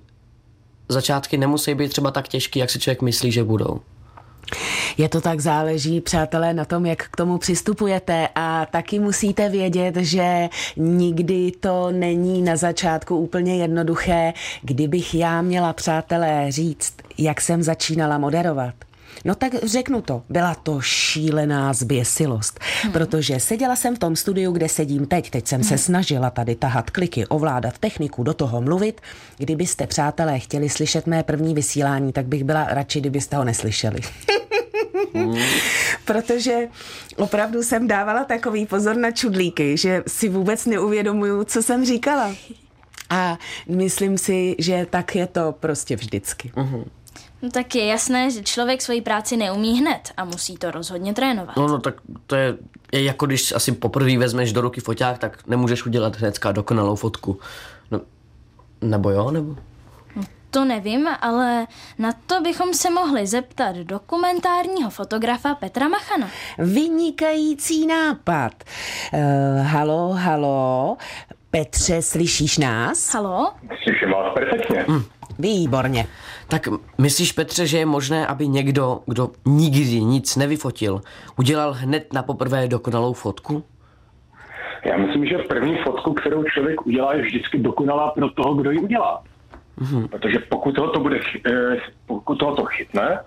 začátky 0.89 1.37
nemusí 1.39 1.75
být 1.75 1.89
třeba 1.89 2.11
tak 2.11 2.29
těžký, 2.29 2.59
jak 2.59 2.71
si 2.71 2.79
člověk 2.79 3.03
myslí, 3.03 3.33
že 3.33 3.45
budou. 3.45 3.81
Je 4.99 5.09
to 5.09 5.21
tak 5.21 5.41
záleží, 5.41 6.01
přátelé, 6.01 6.55
na 6.55 6.65
tom, 6.65 6.87
jak 6.87 7.09
k 7.09 7.17
tomu 7.17 7.39
přistupujete 7.39 8.29
a 8.35 8.67
taky 8.67 8.99
musíte 8.99 9.49
vědět, 9.49 9.97
že 9.97 10.49
nikdy 10.77 11.53
to 11.61 11.91
není 11.91 12.43
na 12.43 12.57
začátku 12.57 13.17
úplně 13.17 13.57
jednoduché. 13.57 14.33
Kdybych 14.63 15.15
já 15.15 15.43
měla, 15.43 15.73
přátelé, 15.73 16.47
říct, 16.49 16.95
jak 17.19 17.41
jsem 17.41 17.63
začínala 17.63 18.19
moderovat, 18.19 18.75
No 19.25 19.35
tak 19.35 19.55
řeknu 19.63 20.03
to, 20.03 20.23
byla 20.29 20.55
to 20.55 20.81
šílená 20.81 21.73
zběsilost, 21.73 22.61
hmm. 22.83 22.93
protože 22.93 23.41
seděla 23.41 23.77
jsem 23.77 23.97
v 23.97 23.99
tom 23.99 24.17
studiu, 24.17 24.53
kde 24.53 24.69
sedím 24.69 25.07
teď, 25.07 25.31
teď 25.31 25.47
jsem 25.47 25.61
hmm. 25.61 25.69
se 25.69 25.79
snažila 25.79 26.31
tady 26.31 26.55
tahat 26.55 26.91
kliky, 26.91 27.27
ovládat 27.27 27.79
techniku, 27.79 28.23
do 28.23 28.35
toho 28.35 28.61
mluvit. 28.61 29.01
Kdybyste, 29.37 29.87
přátelé, 29.87 30.39
chtěli 30.39 30.69
slyšet 30.69 31.07
mé 31.07 31.23
první 31.23 31.55
vysílání, 31.55 32.13
tak 32.13 32.27
bych 32.27 32.45
byla 32.45 32.65
radši, 32.65 33.01
kdybyste 33.01 33.37
ho 33.37 33.45
neslyšeli. 33.45 34.01
Protože 36.05 36.69
opravdu 37.17 37.63
jsem 37.63 37.87
dávala 37.87 38.25
takový 38.25 38.67
pozor 38.67 38.97
na 38.97 39.11
čudlíky, 39.11 39.77
že 39.77 40.03
si 40.07 40.29
vůbec 40.29 40.67
neuvědomuju, 40.67 41.45
co 41.45 41.63
jsem 41.63 41.85
říkala. 41.85 42.35
A 43.11 43.39
myslím 43.69 44.19
si, 44.19 44.57
že 44.59 44.87
tak 44.91 45.15
je 45.15 45.27
to 45.27 45.55
prostě 45.61 45.97
vždycky. 45.97 46.53
Uh-huh. 46.55 46.85
No 47.43 47.51
tak 47.51 47.75
je 47.75 47.87
jasné, 47.87 48.31
že 48.31 48.43
člověk 48.43 48.83
svoji 48.83 49.01
práci 49.01 49.37
neumí 49.37 49.81
hned 49.81 50.13
a 50.17 50.25
musí 50.25 50.57
to 50.57 50.71
rozhodně 50.71 51.15
trénovat. 51.15 51.57
No, 51.57 51.69
no 51.69 51.79
tak 51.79 51.95
to 52.27 52.37
je, 52.37 52.57
je 52.93 53.03
jako 53.03 53.27
když 53.27 53.53
asi 53.53 53.73
poprvé 53.73 54.19
vezmeš 54.19 54.53
do 54.53 54.61
ruky 54.61 54.81
foťák, 54.81 55.19
tak 55.19 55.47
nemůžeš 55.47 55.87
udělat 55.87 56.17
hnedka 56.17 56.53
dokonalou 56.53 56.97
fotku. 56.97 57.41
No, 57.91 58.01
nebo 58.81 59.11
jo, 59.11 59.31
nebo? 59.31 59.57
To 60.51 60.65
nevím, 60.65 61.09
ale 61.21 61.67
na 61.99 62.13
to 62.27 62.41
bychom 62.41 62.75
se 62.75 62.91
mohli 62.91 63.27
zeptat 63.27 63.77
dokumentárního 63.77 64.91
fotografa 64.91 65.55
Petra 65.55 65.89
Machana. 65.89 66.29
Vynikající 66.59 67.87
nápad. 67.87 68.53
Uh, 69.13 69.67
halo, 69.67 70.13
halo. 70.13 70.97
Petře, 71.51 72.03
slyšíš 72.03 72.59
nás? 72.59 73.15
Halo? 73.15 73.53
Slyším 73.83 74.11
vás 74.11 74.35
perfektně. 74.35 74.85
Mm. 74.89 75.03
Výborně. 75.39 76.07
Tak 76.49 76.69
myslíš, 76.99 77.33
Petře, 77.33 77.67
že 77.67 77.79
je 77.79 77.87
možné, 77.87 78.27
aby 78.27 78.49
někdo, 78.49 79.01
kdo 79.07 79.31
nikdy 79.47 80.01
nic 80.01 80.37
nevyfotil, 80.37 81.01
udělal 81.37 81.73
hned 81.73 82.13
na 82.13 82.23
poprvé 82.23 82.69
dokonalou 82.69 83.13
fotku? 83.13 83.65
Já 84.85 84.97
myslím, 84.97 85.27
že 85.27 85.39
první 85.39 85.77
fotku, 85.77 86.13
kterou 86.15 86.45
člověk 86.45 86.87
udělá, 86.87 87.15
je 87.15 87.23
vždycky 87.23 87.59
dokonalá 87.59 88.11
pro 88.11 88.31
toho, 88.31 88.55
kdo 88.55 88.71
ji 88.71 88.79
udělá. 88.79 89.25
Mm-hmm. 89.79 90.09
Protože 90.09 90.39
pokud 90.39 90.79
ho 90.79 90.91
to 90.91 91.01
bude, 91.01 91.21
eh, 91.47 91.77
pokud 92.07 92.39
toho 92.39 92.57
to 92.57 92.65
chytne, 92.65 93.21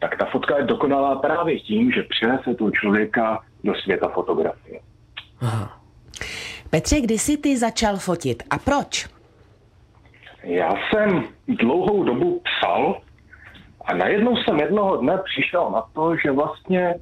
tak 0.00 0.18
ta 0.18 0.24
fotka 0.24 0.58
je 0.58 0.64
dokonalá 0.64 1.16
právě 1.16 1.60
tím, 1.60 1.92
že 1.92 2.02
přinese 2.02 2.54
toho 2.54 2.70
člověka 2.70 3.44
do 3.64 3.74
světa 3.74 4.08
fotografie. 4.08 4.80
Aha. 5.40 5.82
Petře, 6.70 7.00
kdy 7.00 7.18
jsi 7.18 7.36
ty 7.36 7.58
začal 7.58 7.96
fotit 7.96 8.42
a 8.50 8.58
proč? 8.58 9.08
Já 10.42 10.74
jsem 10.76 11.24
dlouhou 11.48 12.04
dobu 12.04 12.42
psal 12.44 13.00
a 13.84 13.94
najednou 13.94 14.36
jsem 14.36 14.60
jednoho 14.60 14.96
dne 14.96 15.18
přišel 15.24 15.70
na 15.70 15.82
to, 15.92 16.16
že 16.16 16.32
vlastně 16.32 16.94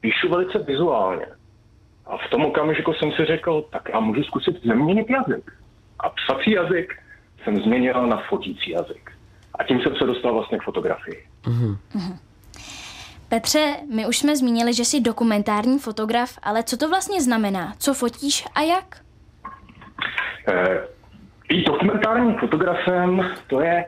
píšu 0.00 0.28
velice 0.28 0.58
vizuálně. 0.58 1.26
A 2.06 2.16
v 2.16 2.30
tom 2.30 2.44
okamžiku 2.44 2.92
jsem 2.92 3.12
si 3.12 3.24
řekl, 3.24 3.64
tak 3.70 3.88
já 3.92 4.00
můžu 4.00 4.22
zkusit 4.22 4.62
změnit 4.62 5.10
jazyk. 5.10 5.52
A 6.00 6.08
psací 6.08 6.50
jazyk 6.50 7.02
jsem 7.44 7.56
změnil 7.56 8.06
na 8.06 8.22
fotící 8.28 8.70
jazyk. 8.70 9.10
A 9.58 9.64
tím 9.64 9.80
jsem 9.80 9.96
se 9.96 10.04
dostal 10.04 10.32
vlastně 10.34 10.58
k 10.58 10.62
fotografii. 10.62 11.26
Mm-hmm. 11.44 11.76
Petře, 13.28 13.76
my 13.94 14.06
už 14.06 14.18
jsme 14.18 14.36
zmínili, 14.36 14.74
že 14.74 14.84
jsi 14.84 15.00
dokumentární 15.00 15.78
fotograf, 15.78 16.38
ale 16.42 16.62
co 16.62 16.76
to 16.76 16.88
vlastně 16.88 17.22
znamená? 17.22 17.74
Co 17.78 17.94
fotíš 17.94 18.44
a 18.54 18.60
jak? 18.60 19.02
Eh, 20.48 20.97
být 21.48 21.66
dokumentárním 21.66 22.34
fotografem, 22.34 23.30
to 23.46 23.60
je 23.60 23.84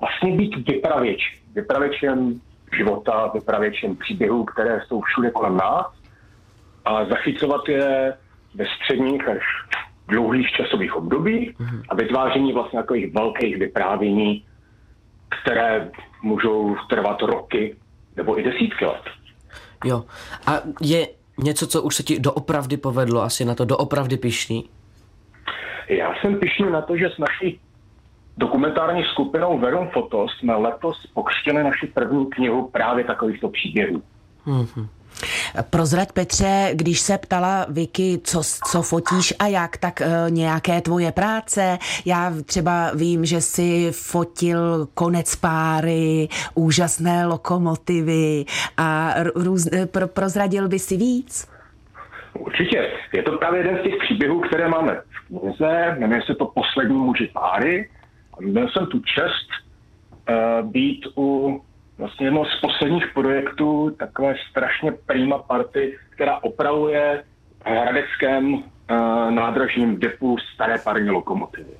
vlastně 0.00 0.36
být 0.36 0.68
vypravěč. 0.68 1.20
Vypravěčem 1.54 2.40
života, 2.76 3.30
vypravěčem 3.34 3.96
příběhů, 3.96 4.44
které 4.44 4.80
jsou 4.86 5.00
všude 5.00 5.30
kolem 5.30 5.56
nás 5.56 5.86
a 6.84 7.04
zachycovat 7.04 7.68
je 7.68 8.14
ve 8.54 8.64
středních 8.66 9.28
až 9.28 9.42
dlouhých 10.08 10.50
časových 10.50 10.96
období 10.96 11.56
a 11.88 11.94
vytváření 11.94 12.52
vlastně 12.52 12.78
takových 12.78 13.14
velkých 13.14 13.56
vyprávění, 13.56 14.44
které 15.42 15.90
můžou 16.22 16.76
trvat 16.90 17.22
roky 17.22 17.76
nebo 18.16 18.40
i 18.40 18.42
desítky 18.42 18.84
let. 18.84 19.02
Jo. 19.84 20.04
A 20.46 20.52
je 20.80 21.08
něco, 21.38 21.66
co 21.66 21.82
už 21.82 21.96
se 21.96 22.02
ti 22.02 22.18
doopravdy 22.18 22.76
povedlo, 22.76 23.22
asi 23.22 23.44
na 23.44 23.54
to 23.54 23.64
doopravdy 23.64 24.16
pišný? 24.16 24.68
Já 25.88 26.14
jsem 26.14 26.38
pišný 26.38 26.70
na 26.70 26.82
to, 26.82 26.96
že 26.96 27.10
s 27.10 27.18
naší 27.18 27.60
dokumentární 28.36 29.04
skupinou 29.04 29.58
Verum 29.58 29.88
Foto 29.88 30.26
jsme 30.28 30.54
letos 30.54 31.06
pokřtěli 31.14 31.64
naši 31.64 31.86
první 31.86 32.26
knihu 32.26 32.68
právě 32.68 33.04
takovýchto 33.04 33.48
příběhů. 33.48 34.02
Mm-hmm. 34.46 34.88
Prozrať 35.70 36.12
Petře, 36.12 36.70
když 36.72 37.00
se 37.00 37.18
ptala 37.18 37.66
Vicky, 37.68 38.20
co, 38.24 38.42
co 38.70 38.82
fotíš 38.82 39.34
a 39.38 39.46
jak, 39.46 39.76
tak 39.76 40.00
e, 40.00 40.06
nějaké 40.28 40.80
tvoje 40.80 41.12
práce. 41.12 41.78
Já 42.04 42.32
třeba 42.44 42.90
vím, 42.94 43.24
že 43.24 43.40
jsi 43.40 43.92
fotil 43.92 44.88
konec 44.94 45.36
páry, 45.36 46.28
úžasné 46.54 47.26
lokomotivy 47.26 48.44
a 48.76 49.14
růz, 49.34 49.68
pro, 49.86 50.08
prozradil 50.08 50.68
by 50.68 50.78
si 50.78 50.96
víc? 50.96 51.53
Určitě. 52.38 52.90
Je 53.12 53.22
to 53.22 53.38
právě 53.38 53.60
jeden 53.60 53.78
z 53.78 53.82
těch 53.82 53.94
příběhů, 53.96 54.40
které 54.40 54.68
máme 54.68 55.00
v 55.10 55.26
knize. 55.26 55.96
Jmenuje 55.98 56.22
se 56.22 56.34
to 56.34 56.46
Poslední 56.46 56.96
muži 56.96 57.30
páry. 57.32 57.90
Měl 58.40 58.68
jsem 58.68 58.86
tu 58.86 59.00
čest 59.00 59.48
uh, 60.28 60.70
být 60.70 61.06
u 61.16 61.60
vlastně 61.98 62.26
jedno 62.26 62.44
z 62.44 62.60
posledních 62.60 63.06
projektů 63.14 63.90
takové 63.98 64.34
strašně 64.50 64.92
prima 64.92 65.38
party, 65.38 65.98
která 66.10 66.38
opravuje 66.42 67.24
v 67.64 67.66
hradeckém 67.66 68.54
uh, 68.54 68.62
nádražním 69.30 70.00
depu 70.00 70.38
staré 70.54 70.78
parní 70.78 71.10
lokomotivy. 71.10 71.74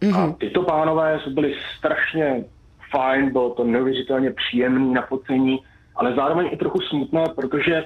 Mm-hmm. 0.00 0.30
A 0.30 0.32
tyto 0.32 0.62
pánové 0.62 1.20
byli 1.28 1.54
strašně 1.78 2.44
fajn, 2.90 3.32
bylo 3.32 3.50
to 3.50 3.64
neuvěřitelně 3.64 4.30
příjemné 4.30 4.94
na 4.94 5.02
focení, 5.02 5.58
ale 5.96 6.14
zároveň 6.14 6.48
i 6.52 6.56
trochu 6.56 6.80
smutné, 6.80 7.24
protože 7.36 7.84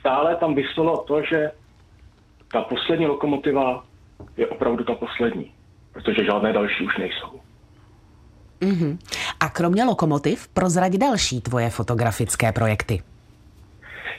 stále 0.00 0.36
tam 0.36 0.54
vyselo 0.54 0.96
to, 0.96 1.22
že 1.22 1.50
ta 2.52 2.62
poslední 2.62 3.06
lokomotiva 3.06 3.84
je 4.36 4.46
opravdu 4.46 4.84
ta 4.84 4.94
poslední, 4.94 5.52
protože 5.92 6.24
žádné 6.24 6.52
další 6.52 6.84
už 6.84 6.98
nejsou. 6.98 7.40
Mm-hmm. 8.60 8.98
A 9.40 9.48
kromě 9.48 9.84
lokomotiv 9.84 10.48
prozrať 10.48 10.92
další 10.92 11.40
tvoje 11.40 11.70
fotografické 11.70 12.52
projekty. 12.52 13.02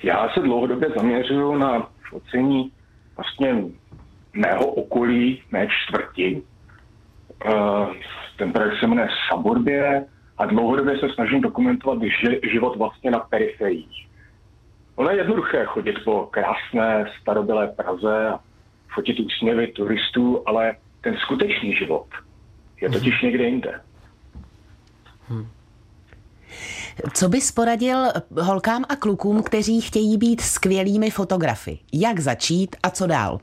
Já 0.03 0.29
se 0.33 0.39
dlouhodobě 0.39 0.89
zaměřuju 0.97 1.57
na 1.57 1.89
focení 2.09 2.71
vlastně 3.15 3.63
mého 4.33 4.65
okolí, 4.65 5.41
mé 5.51 5.67
čtvrti. 5.67 6.41
Uh, 7.45 7.93
ten 8.37 8.53
projekt 8.53 8.79
se 8.79 8.87
jmenuje 8.87 9.07
Suburbie 9.29 10.05
a 10.37 10.45
dlouhodobě 10.45 10.99
se 10.99 11.09
snažím 11.15 11.41
dokumentovat 11.41 11.99
život 12.53 12.77
vlastně 12.77 13.11
na 13.11 13.19
periferiích. 13.19 14.06
Ono 14.97 15.09
je 15.09 15.17
jednoduché 15.17 15.65
chodit 15.65 15.95
po 16.03 16.27
krásné 16.31 17.05
starobylé 17.21 17.67
Praze 17.67 18.27
a 18.27 18.39
fotit 18.93 19.19
úsměvy 19.19 19.67
turistů, 19.67 20.43
ale 20.45 20.75
ten 21.01 21.17
skutečný 21.17 21.75
život 21.75 22.07
je 22.81 22.89
totiž 22.89 23.21
někde 23.21 23.43
jinde. 23.43 23.81
Hmm. 25.27 25.47
Co 27.13 27.29
bys 27.29 27.51
poradil 27.51 27.97
holkám 28.41 28.83
a 28.89 28.95
klukům, 28.95 29.43
kteří 29.43 29.81
chtějí 29.81 30.17
být 30.17 30.41
skvělými 30.41 31.11
fotografy? 31.11 31.79
Jak 31.93 32.19
začít 32.19 32.75
a 32.83 32.89
co 32.89 33.07
dál? 33.07 33.39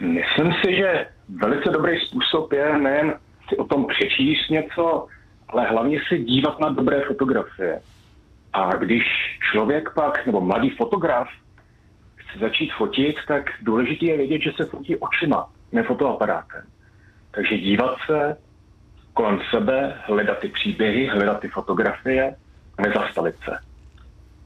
Myslím 0.00 0.52
si, 0.64 0.76
že 0.76 1.06
velice 1.28 1.70
dobrý 1.70 2.00
způsob 2.00 2.52
je 2.52 2.78
nejen 2.78 3.14
si 3.48 3.56
o 3.56 3.64
tom 3.64 3.86
přečíst 3.86 4.50
něco, 4.50 5.06
ale 5.48 5.66
hlavně 5.66 6.00
se 6.08 6.18
dívat 6.18 6.60
na 6.60 6.68
dobré 6.68 7.00
fotografie. 7.06 7.80
A 8.58 8.76
když 8.76 9.02
člověk 9.52 9.90
pak, 9.94 10.26
nebo 10.26 10.40
mladý 10.40 10.70
fotograf, 10.70 11.28
chce 12.16 12.38
začít 12.38 12.72
fotit, 12.78 13.16
tak 13.28 13.50
důležité 13.62 14.06
je 14.06 14.16
vědět, 14.16 14.40
že 14.42 14.52
se 14.56 14.64
fotí 14.64 14.96
očima, 14.96 15.50
ne 15.72 15.82
fotoaparátem. 15.82 16.62
Takže 17.30 17.58
dívat 17.58 17.96
se 18.06 18.36
kolem 19.12 19.40
sebe, 19.50 20.00
hledat 20.06 20.38
ty 20.38 20.48
příběhy, 20.48 21.06
hledat 21.06 21.40
ty 21.40 21.48
fotografie 21.48 22.36
a 22.78 22.82
nezastavit 22.82 23.34
se. 23.44 23.58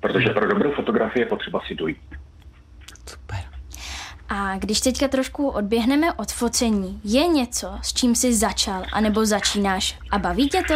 Protože 0.01 0.29
pro 0.29 0.49
dobrou 0.49 0.73
fotografii 0.73 1.23
je 1.23 1.27
potřeba 1.27 1.61
si 1.67 1.75
dojít. 1.75 2.17
Super. 3.09 3.39
A 4.29 4.59
když 4.59 4.81
teďka 4.81 5.09
trošku 5.09 5.49
odběhneme 5.49 6.13
od 6.13 6.33
focení, 6.33 7.01
je 7.05 7.29
něco, 7.29 7.79
s 7.83 7.93
čím 7.93 8.15
jsi 8.15 8.35
začal, 8.35 8.83
anebo 8.93 9.27
začínáš 9.27 9.99
a 10.11 10.19
baví 10.19 10.49
tě 10.49 10.63
to? 10.69 10.75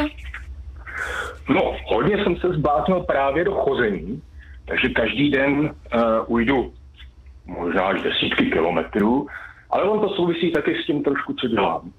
No, 1.49 1.77
hodně 1.87 2.25
jsem 2.25 2.37
se 2.37 2.49
zbátnil 2.49 3.01
právě 3.01 3.45
do 3.45 3.53
chození, 3.53 4.23
takže 4.65 4.89
každý 4.89 5.31
den 5.31 5.59
uh, 5.61 6.01
ujdu 6.27 6.73
možná 7.47 7.83
až 7.83 8.03
desítky 8.03 8.51
kilometrů, 8.51 9.27
ale 9.71 9.83
on 9.83 10.01
to 10.01 10.09
souvisí 10.09 10.53
taky 10.53 10.83
s 10.83 10.87
tím 10.87 11.03
trošku, 11.03 11.35
co 11.35 11.49
dělám. 11.49 11.93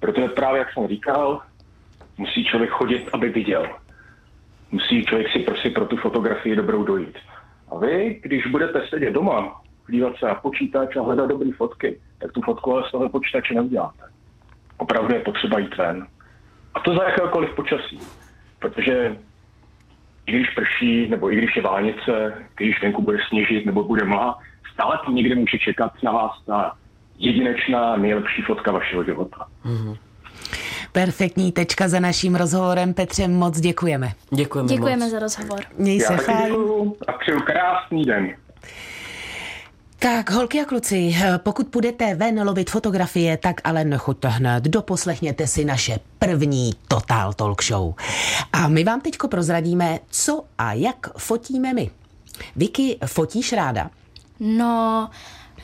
Protože 0.00 0.28
právě, 0.28 0.58
jak 0.58 0.72
jsem 0.72 0.88
říkal, 0.88 1.42
musí 2.18 2.44
člověk 2.44 2.70
chodit, 2.70 3.08
aby 3.12 3.28
viděl. 3.28 3.66
Musí 4.70 5.04
člověk 5.04 5.32
si 5.32 5.38
prostě 5.38 5.70
pro 5.70 5.86
tu 5.86 5.96
fotografii 5.96 6.56
dobrou 6.56 6.84
dojít. 6.84 7.18
A 7.68 7.78
vy, 7.78 8.20
když 8.22 8.46
budete 8.46 8.82
sedět 8.88 9.10
doma, 9.10 9.60
dívat 9.88 10.16
se 10.18 10.26
na 10.26 10.34
počítač 10.34 10.96
a 10.96 11.02
hledat 11.02 11.28
dobré 11.28 11.50
fotky, 11.56 12.00
tak 12.18 12.32
tu 12.32 12.40
fotku 12.42 12.72
ale 12.72 12.88
z 12.88 12.90
toho 12.90 13.08
počítače 13.08 13.54
neuděláte. 13.54 14.02
Opravdu 14.76 15.14
je 15.14 15.20
potřeba 15.20 15.58
jít 15.58 15.76
ven. 15.76 16.06
A 16.74 16.80
to 16.80 16.94
za 16.94 17.04
jakéhokoliv 17.04 17.54
počasí. 17.54 18.00
Protože 18.58 19.16
i 20.26 20.32
když 20.32 20.50
prší, 20.50 21.08
nebo 21.08 21.32
i 21.32 21.36
když 21.36 21.56
je 21.56 21.62
vánice, 21.62 22.34
když 22.56 22.82
venku 22.82 23.02
bude 23.02 23.18
sněžit 23.28 23.66
nebo 23.66 23.84
bude 23.84 24.04
mlha, 24.04 24.38
stále 24.72 24.98
to 25.04 25.12
někde 25.12 25.34
může 25.34 25.58
čekat 25.58 25.92
na 26.02 26.12
vás 26.12 26.32
ta 26.46 26.76
jedinečná 27.18 27.96
nejlepší 27.96 28.42
fotka 28.42 28.72
vašeho 28.72 29.04
života. 29.04 29.46
Mm-hmm. 29.64 29.96
Perfektní 30.92 31.52
tečka 31.52 31.88
za 31.88 32.00
naším 32.00 32.34
rozhovorem. 32.34 32.94
Petře, 32.94 33.28
moc 33.28 33.60
děkujeme. 33.60 34.12
Děkujeme 34.30 34.68
Děkujeme 34.68 35.04
moc. 35.04 35.10
za 35.10 35.18
rozhovor. 35.18 35.60
Měj 35.78 36.00
se 36.00 36.16
fajn. 36.16 36.54
A 37.08 37.12
přeju 37.12 37.40
krásný 37.40 38.04
den. 38.04 38.34
Tak, 40.06 40.30
holky 40.30 40.60
a 40.60 40.64
kluci, 40.64 41.16
pokud 41.36 41.68
půjdete 41.68 42.14
ven 42.14 42.42
lovit 42.48 42.70
fotografie, 42.70 43.36
tak 43.36 43.60
ale 43.64 43.84
nechoďte 43.84 44.28
hned, 44.28 44.64
doposlechněte 44.64 45.46
si 45.46 45.64
naše 45.64 45.98
první 46.18 46.70
Total 46.88 47.32
Talk 47.32 47.62
Show. 47.62 47.94
A 48.52 48.68
my 48.68 48.84
vám 48.84 49.00
teďko 49.00 49.28
prozradíme, 49.28 49.98
co 50.10 50.44
a 50.58 50.72
jak 50.72 51.18
fotíme 51.18 51.74
my. 51.74 51.90
Vicky, 52.56 52.98
fotíš 53.06 53.52
ráda? 53.52 53.90
No, 54.40 55.10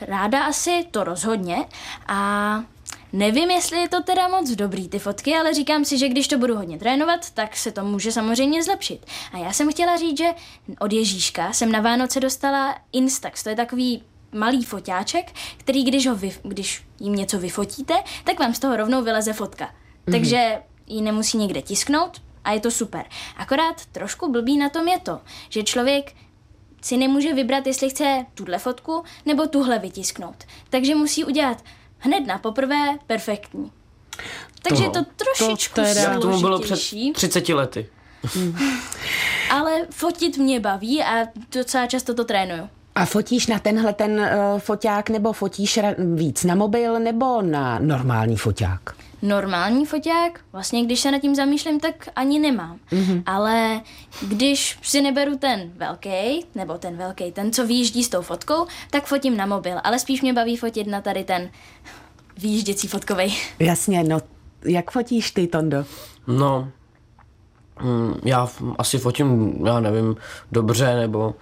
ráda 0.01 0.43
asi 0.43 0.85
to 0.91 1.03
rozhodně 1.03 1.65
a 2.07 2.63
nevím, 3.13 3.51
jestli 3.51 3.77
je 3.77 3.89
to 3.89 4.03
teda 4.03 4.27
moc 4.27 4.49
dobrý 4.49 4.89
ty 4.89 4.99
fotky, 4.99 5.35
ale 5.35 5.53
říkám 5.53 5.85
si, 5.85 5.97
že 5.97 6.09
když 6.09 6.27
to 6.27 6.37
budu 6.37 6.55
hodně 6.55 6.77
trénovat, 6.77 7.29
tak 7.29 7.55
se 7.55 7.71
to 7.71 7.83
může 7.83 8.11
samozřejmě 8.11 8.63
zlepšit. 8.63 9.05
A 9.33 9.37
já 9.37 9.53
jsem 9.53 9.71
chtěla 9.71 9.97
říct, 9.97 10.17
že 10.17 10.29
od 10.79 10.93
Ježíška 10.93 11.53
jsem 11.53 11.71
na 11.71 11.81
Vánoce 11.81 12.19
dostala 12.19 12.75
Instax, 12.91 13.43
to 13.43 13.49
je 13.49 13.55
takový 13.55 14.03
malý 14.33 14.63
foťáček, 14.63 15.31
který 15.57 15.83
když, 15.83 16.07
ho 16.07 16.15
vy, 16.15 16.31
když 16.43 16.83
jim 16.99 17.15
něco 17.15 17.39
vyfotíte, 17.39 17.93
tak 18.23 18.39
vám 18.39 18.53
z 18.53 18.59
toho 18.59 18.77
rovnou 18.77 19.03
vyleze 19.03 19.33
fotka. 19.33 19.65
Mm-hmm. 19.65 20.11
Takže 20.11 20.61
ji 20.87 21.01
nemusí 21.01 21.37
někde 21.37 21.61
tisknout 21.61 22.21
a 22.43 22.51
je 22.51 22.59
to 22.59 22.71
super. 22.71 23.05
Akorát 23.37 23.85
trošku 23.85 24.31
blbý 24.31 24.57
na 24.57 24.69
tom 24.69 24.87
je 24.87 24.99
to, 24.99 25.21
že 25.49 25.63
člověk 25.63 26.13
si 26.81 26.97
nemůže 26.97 27.33
vybrat, 27.33 27.67
jestli 27.67 27.89
chce 27.89 28.25
tuhle 28.33 28.57
fotku 28.57 29.03
nebo 29.25 29.47
tuhle 29.47 29.79
vytisknout. 29.79 30.43
Takže 30.69 30.95
musí 30.95 31.23
udělat 31.23 31.63
hned 31.97 32.27
na 32.27 32.37
poprvé 32.37 32.97
perfektní. 33.07 33.71
Takže 34.61 34.83
to, 34.83 34.91
to 34.91 35.05
trošičku 35.15 35.75
to 35.75 35.81
teda... 35.81 36.19
Tomu 36.19 36.41
bylo 36.41 36.59
před 36.59 36.79
30 37.13 37.49
lety. 37.49 37.89
Ale 39.49 39.87
fotit 39.89 40.37
mě 40.37 40.59
baví 40.59 41.03
a 41.03 41.27
docela 41.51 41.87
často 41.87 42.13
to 42.13 42.25
trénuju. 42.25 42.69
A 42.95 43.05
fotíš 43.05 43.47
na 43.47 43.59
tenhle 43.59 43.93
ten 43.93 44.11
uh, 44.11 44.59
foťák 44.59 45.09
nebo 45.09 45.33
fotíš 45.33 45.79
víc 46.15 46.43
na 46.43 46.55
mobil 46.55 46.99
nebo 46.99 47.41
na 47.41 47.79
normální 47.79 48.37
foťák? 48.37 48.81
Normální 49.21 49.85
foťák, 49.85 50.39
vlastně 50.51 50.85
když 50.85 50.99
se 50.99 51.11
nad 51.11 51.19
tím 51.19 51.35
zamýšlím, 51.35 51.79
tak 51.79 52.09
ani 52.15 52.39
nemám. 52.39 52.79
Mm-hmm. 52.91 53.23
Ale 53.25 53.81
když 54.21 54.79
si 54.81 55.01
neberu 55.01 55.37
ten 55.37 55.71
velký, 55.77 56.45
nebo 56.55 56.77
ten 56.77 56.97
velký, 56.97 57.31
ten, 57.31 57.51
co 57.51 57.67
výjíždí 57.67 58.03
s 58.03 58.09
tou 58.09 58.21
fotkou, 58.21 58.65
tak 58.91 59.05
fotím 59.05 59.37
na 59.37 59.45
mobil. 59.45 59.77
Ale 59.83 59.99
spíš 59.99 60.21
mě 60.21 60.33
baví 60.33 60.57
fotit 60.57 60.87
na 60.87 61.01
tady 61.01 61.23
ten 61.23 61.49
výjížděcí 62.37 62.87
fotkovej. 62.87 63.33
Jasně, 63.59 64.03
no 64.03 64.19
jak 64.65 64.91
fotíš 64.91 65.31
ty, 65.31 65.47
Tondo? 65.47 65.85
No, 66.27 66.71
hm, 67.79 68.13
já 68.25 68.47
asi 68.77 68.97
fotím, 68.97 69.55
já 69.65 69.79
nevím, 69.79 70.15
dobře, 70.51 70.95
nebo 70.95 71.35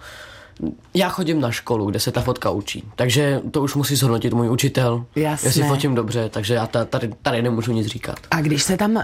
já 0.94 1.08
chodím 1.08 1.40
na 1.40 1.50
školu, 1.50 1.86
kde 1.86 2.00
se 2.00 2.12
ta 2.12 2.20
fotka 2.20 2.50
učí, 2.50 2.84
takže 2.96 3.40
to 3.50 3.62
už 3.62 3.74
musí 3.74 3.96
zhodnotit 3.96 4.32
můj 4.32 4.50
učitel, 4.50 5.04
Jasné. 5.16 5.48
jestli 5.48 5.62
fotím 5.62 5.94
dobře, 5.94 6.28
takže 6.28 6.54
já 6.54 6.66
tady, 6.66 7.10
tady 7.22 7.42
nemůžu 7.42 7.72
nic 7.72 7.86
říkat. 7.86 8.16
A 8.30 8.40
když 8.40 8.62
se 8.62 8.76
tam 8.76 8.96
uh, 8.96 9.02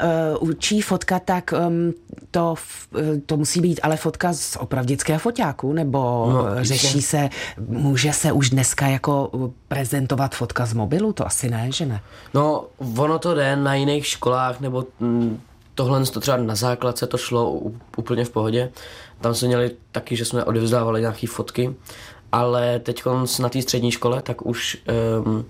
učí 0.49 0.81
fotka, 0.81 1.19
tak 1.19 1.55
um, 1.69 1.95
to, 2.31 2.55
uh, 2.95 3.01
to 3.27 3.37
musí 3.37 3.61
být 3.61 3.81
ale 3.83 3.97
fotka 3.97 4.33
z 4.33 4.57
opravdického 4.57 5.19
foťáku, 5.19 5.73
nebo 5.73 5.99
no, 6.33 6.65
řeší 6.65 7.03
se, 7.03 7.29
může 7.69 8.13
se 8.13 8.33
už 8.33 8.51
dneska 8.51 8.87
jako 8.87 9.31
prezentovat 9.69 10.35
fotka 10.35 10.67
z 10.67 10.73
mobilu, 10.73 11.13
to 11.13 11.27
asi 11.27 11.51
ne, 11.51 11.73
že 11.73 11.87
ne? 11.87 12.01
No, 12.35 12.65
ono 12.97 13.19
to 13.19 13.35
jde 13.35 13.57
na 13.57 13.75
jiných 13.75 14.07
školách, 14.07 14.61
nebo 14.61 14.87
mm, 15.01 15.41
tohle 15.79 16.07
to 16.07 16.21
třeba 16.21 16.37
na 16.37 16.55
základce 16.55 17.07
to 17.07 17.19
šlo 17.19 17.51
úplně 17.97 18.25
v 18.25 18.31
pohodě. 18.31 18.71
Tam 19.21 19.35
jsme 19.35 19.49
měli 19.49 19.71
taky, 19.93 20.17
že 20.17 20.25
jsme 20.25 20.45
odevzdávali 20.45 21.01
nějaké 21.01 21.27
fotky, 21.27 21.75
ale 22.33 22.79
teď 22.79 23.03
na 23.41 23.49
té 23.49 23.63
střední 23.63 23.91
škole, 23.91 24.23
tak 24.23 24.47
už, 24.47 24.77
um, 25.25 25.45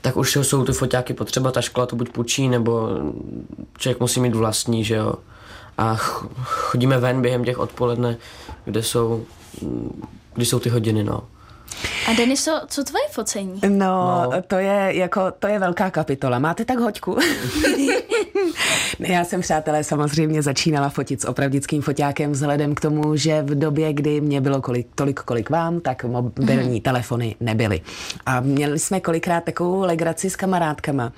tak 0.00 0.16
už 0.16 0.36
jsou 0.42 0.64
ty 0.64 0.72
foťáky 0.72 1.14
potřeba, 1.14 1.50
ta 1.50 1.60
škola 1.60 1.86
to 1.86 1.96
buď 1.96 2.08
půjčí, 2.08 2.48
nebo 2.48 2.88
člověk 3.78 4.00
musí 4.00 4.20
mít 4.20 4.34
vlastní, 4.34 4.84
že 4.84 4.94
jo. 4.94 5.14
A 5.78 5.96
chodíme 6.44 6.98
ven 6.98 7.22
během 7.22 7.44
těch 7.44 7.58
odpoledne, 7.58 8.16
kde 8.64 8.82
jsou, 8.82 9.24
kde 10.34 10.44
jsou 10.44 10.58
ty 10.58 10.68
hodiny, 10.68 11.04
no. 11.04 11.22
A 12.08 12.12
Deniso, 12.12 12.60
co 12.66 12.84
tvoje 12.84 13.04
focení? 13.10 13.60
No, 13.68 14.30
no, 14.32 14.42
to 14.46 14.56
je 14.56 14.88
jako, 14.90 15.32
to 15.38 15.46
je 15.46 15.58
velká 15.58 15.90
kapitola. 15.90 16.38
Máte 16.38 16.64
tak 16.64 16.78
hoďku? 16.78 17.18
ne, 18.98 19.08
já 19.08 19.24
jsem, 19.24 19.40
přátelé, 19.40 19.84
samozřejmě 19.84 20.42
začínala 20.42 20.88
fotit 20.88 21.20
s 21.20 21.24
opravdickým 21.24 21.82
foťákem 21.82 22.32
vzhledem 22.32 22.74
k 22.74 22.80
tomu, 22.80 23.16
že 23.16 23.42
v 23.42 23.58
době, 23.58 23.92
kdy 23.92 24.20
mě 24.20 24.40
bylo 24.40 24.62
kolik, 24.62 24.86
tolik, 24.94 25.20
kolik 25.20 25.50
vám, 25.50 25.80
tak 25.80 26.04
mobilní 26.04 26.74
mm. 26.74 26.80
telefony 26.80 27.36
nebyly. 27.40 27.80
A 28.26 28.40
měli 28.40 28.78
jsme 28.78 29.00
kolikrát 29.00 29.44
takovou 29.44 29.80
legraci 29.80 30.30
s 30.30 30.36
kamarádkama, 30.36 31.12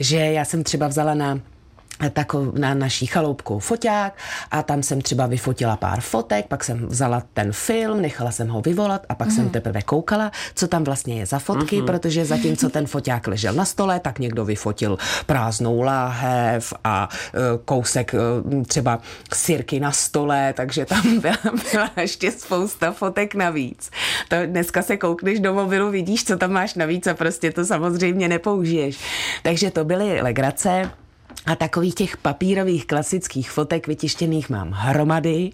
že 0.00 0.16
já 0.16 0.44
jsem 0.44 0.64
třeba 0.64 0.88
vzala 0.88 1.14
na 1.14 1.40
takovou 2.12 2.52
na 2.58 2.74
naší 2.74 3.06
chaloupku 3.06 3.58
foťák 3.58 4.18
a 4.50 4.62
tam 4.62 4.82
jsem 4.82 5.00
třeba 5.00 5.26
vyfotila 5.26 5.76
pár 5.76 6.00
fotek, 6.00 6.46
pak 6.46 6.64
jsem 6.64 6.86
vzala 6.86 7.22
ten 7.34 7.52
film, 7.52 8.02
nechala 8.02 8.30
jsem 8.30 8.48
ho 8.48 8.60
vyvolat 8.60 9.06
a 9.08 9.14
pak 9.14 9.28
mm. 9.28 9.34
jsem 9.34 9.44
mhm. 9.44 9.52
teprve 9.52 9.82
koukala, 9.82 10.32
co 10.54 10.68
tam 10.68 10.84
vlastně 10.84 11.18
je 11.18 11.26
za 11.26 11.38
fotky, 11.38 11.80
mm-hmm. 11.80 11.86
protože 11.86 12.24
zatímco 12.24 12.68
ten 12.68 12.86
foťák 12.86 13.26
ležel 13.26 13.54
na 13.54 13.64
stole, 13.64 14.00
tak 14.00 14.18
někdo 14.18 14.44
vyfotil 14.44 14.98
prázdnou 15.26 15.82
láhev 15.82 16.72
a 16.84 17.08
uh, 17.08 17.40
kousek 17.64 18.14
uh, 18.14 18.62
třeba 18.62 19.00
sirky 19.34 19.80
na 19.80 19.92
stole, 19.92 20.52
takže 20.56 20.84
tam 20.84 21.20
byla, 21.20 21.36
byla 21.72 21.90
ještě 21.96 22.30
spousta 22.32 22.92
fotek 22.92 23.34
navíc. 23.34 23.90
To 24.28 24.36
dneska 24.46 24.82
se 24.82 24.96
koukneš 24.96 25.40
do 25.40 25.54
mobilu, 25.54 25.90
vidíš, 25.90 26.24
co 26.24 26.36
tam 26.36 26.52
máš 26.52 26.74
navíc 26.74 27.06
a 27.06 27.14
prostě 27.14 27.52
to 27.52 27.64
samozřejmě 27.64 28.28
nepoužiješ. 28.28 28.98
Takže 29.42 29.70
to 29.70 29.84
byly 29.84 30.22
legrace. 30.22 30.90
A 31.48 31.56
takových 31.56 31.94
těch 31.94 32.16
papírových 32.16 32.86
klasických 32.86 33.50
fotek 33.50 33.86
vytištěných 33.86 34.50
mám 34.50 34.70
hromady, 34.70 35.50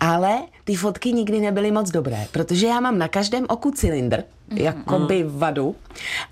ale 0.00 0.38
ty 0.64 0.74
fotky 0.74 1.12
nikdy 1.12 1.40
nebyly 1.40 1.70
moc 1.70 1.90
dobré, 1.90 2.26
protože 2.32 2.66
já 2.66 2.80
mám 2.80 2.98
na 2.98 3.08
každém 3.08 3.44
oku 3.48 3.70
cylindr, 3.70 4.16
mm-hmm. 4.16 4.62
jakoby 4.62 5.24
vadu 5.28 5.76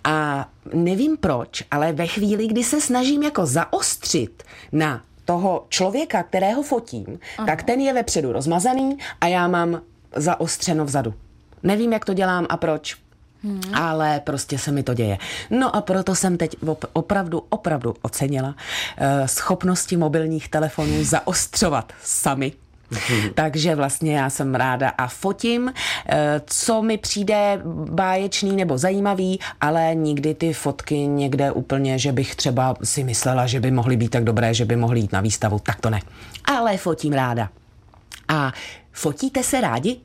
a 0.05 0.49
nevím 0.75 1.17
proč, 1.17 1.63
ale 1.71 1.93
ve 1.93 2.07
chvíli, 2.07 2.47
kdy 2.47 2.65
se 2.65 2.81
snažím 2.81 3.23
jako 3.23 3.47
zaostřit 3.47 4.43
na 4.73 5.03
toho 5.25 5.67
člověka, 5.69 6.23
kterého 6.23 6.63
fotím, 6.63 7.19
Aha. 7.39 7.47
tak 7.47 7.63
ten 7.63 7.81
je 7.81 7.93
vepředu 7.93 8.33
rozmazaný 8.33 8.99
a 9.21 9.27
já 9.27 9.49
mám 9.49 9.81
zaostřeno 10.17 10.85
vzadu. 10.85 11.15
Nevím, 11.63 11.93
jak 11.93 12.05
to 12.05 12.15
dělám 12.15 12.47
a 12.49 12.57
proč. 12.57 12.97
Hmm. 13.45 13.75
Ale 13.75 14.21
prostě 14.21 14.59
se 14.59 14.73
mi 14.73 14.83
to 14.83 14.95
děje. 14.95 15.19
No 15.51 15.77
a 15.77 15.81
proto 15.81 16.15
jsem 16.15 16.37
teď 16.37 16.57
opravdu, 16.93 17.43
opravdu 17.49 17.95
ocenila 18.03 18.49
uh, 18.49 19.27
schopnosti 19.27 19.97
mobilních 19.97 20.49
telefonů 20.49 21.05
zaostřovat 21.05 21.93
sami. 22.03 22.53
Takže 23.35 23.75
vlastně 23.75 24.17
já 24.17 24.31
jsem 24.31 24.55
ráda 24.55 24.89
a 24.89 25.09
fotím, 25.09 25.73
eh, 26.09 26.41
co 26.47 26.83
mi 26.83 26.99
přijde 26.99 27.61
báječný 27.91 28.57
nebo 28.57 28.79
zajímavý, 28.79 29.41
ale 29.61 29.95
nikdy 29.95 30.35
ty 30.35 30.53
fotky 30.53 30.97
někde 30.97 31.53
úplně, 31.53 31.99
že 31.99 32.13
bych 32.13 32.35
třeba 32.35 32.75
si 32.83 33.05
myslela, 33.05 33.47
že 33.47 33.61
by 33.61 33.71
mohly 33.71 33.97
být 33.97 34.09
tak 34.09 34.25
dobré, 34.25 34.55
že 34.55 34.65
by 34.65 34.77
mohly 34.77 35.01
jít 35.01 35.13
na 35.13 35.21
výstavu, 35.21 35.59
tak 35.59 35.81
to 35.81 35.91
ne. 35.91 36.01
Ale 36.45 36.77
fotím 36.77 37.13
ráda. 37.13 37.49
A 38.29 38.53
fotíte 38.93 39.43
se 39.43 39.61
rádi? 39.61 39.97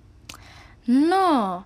No, 1.09 1.63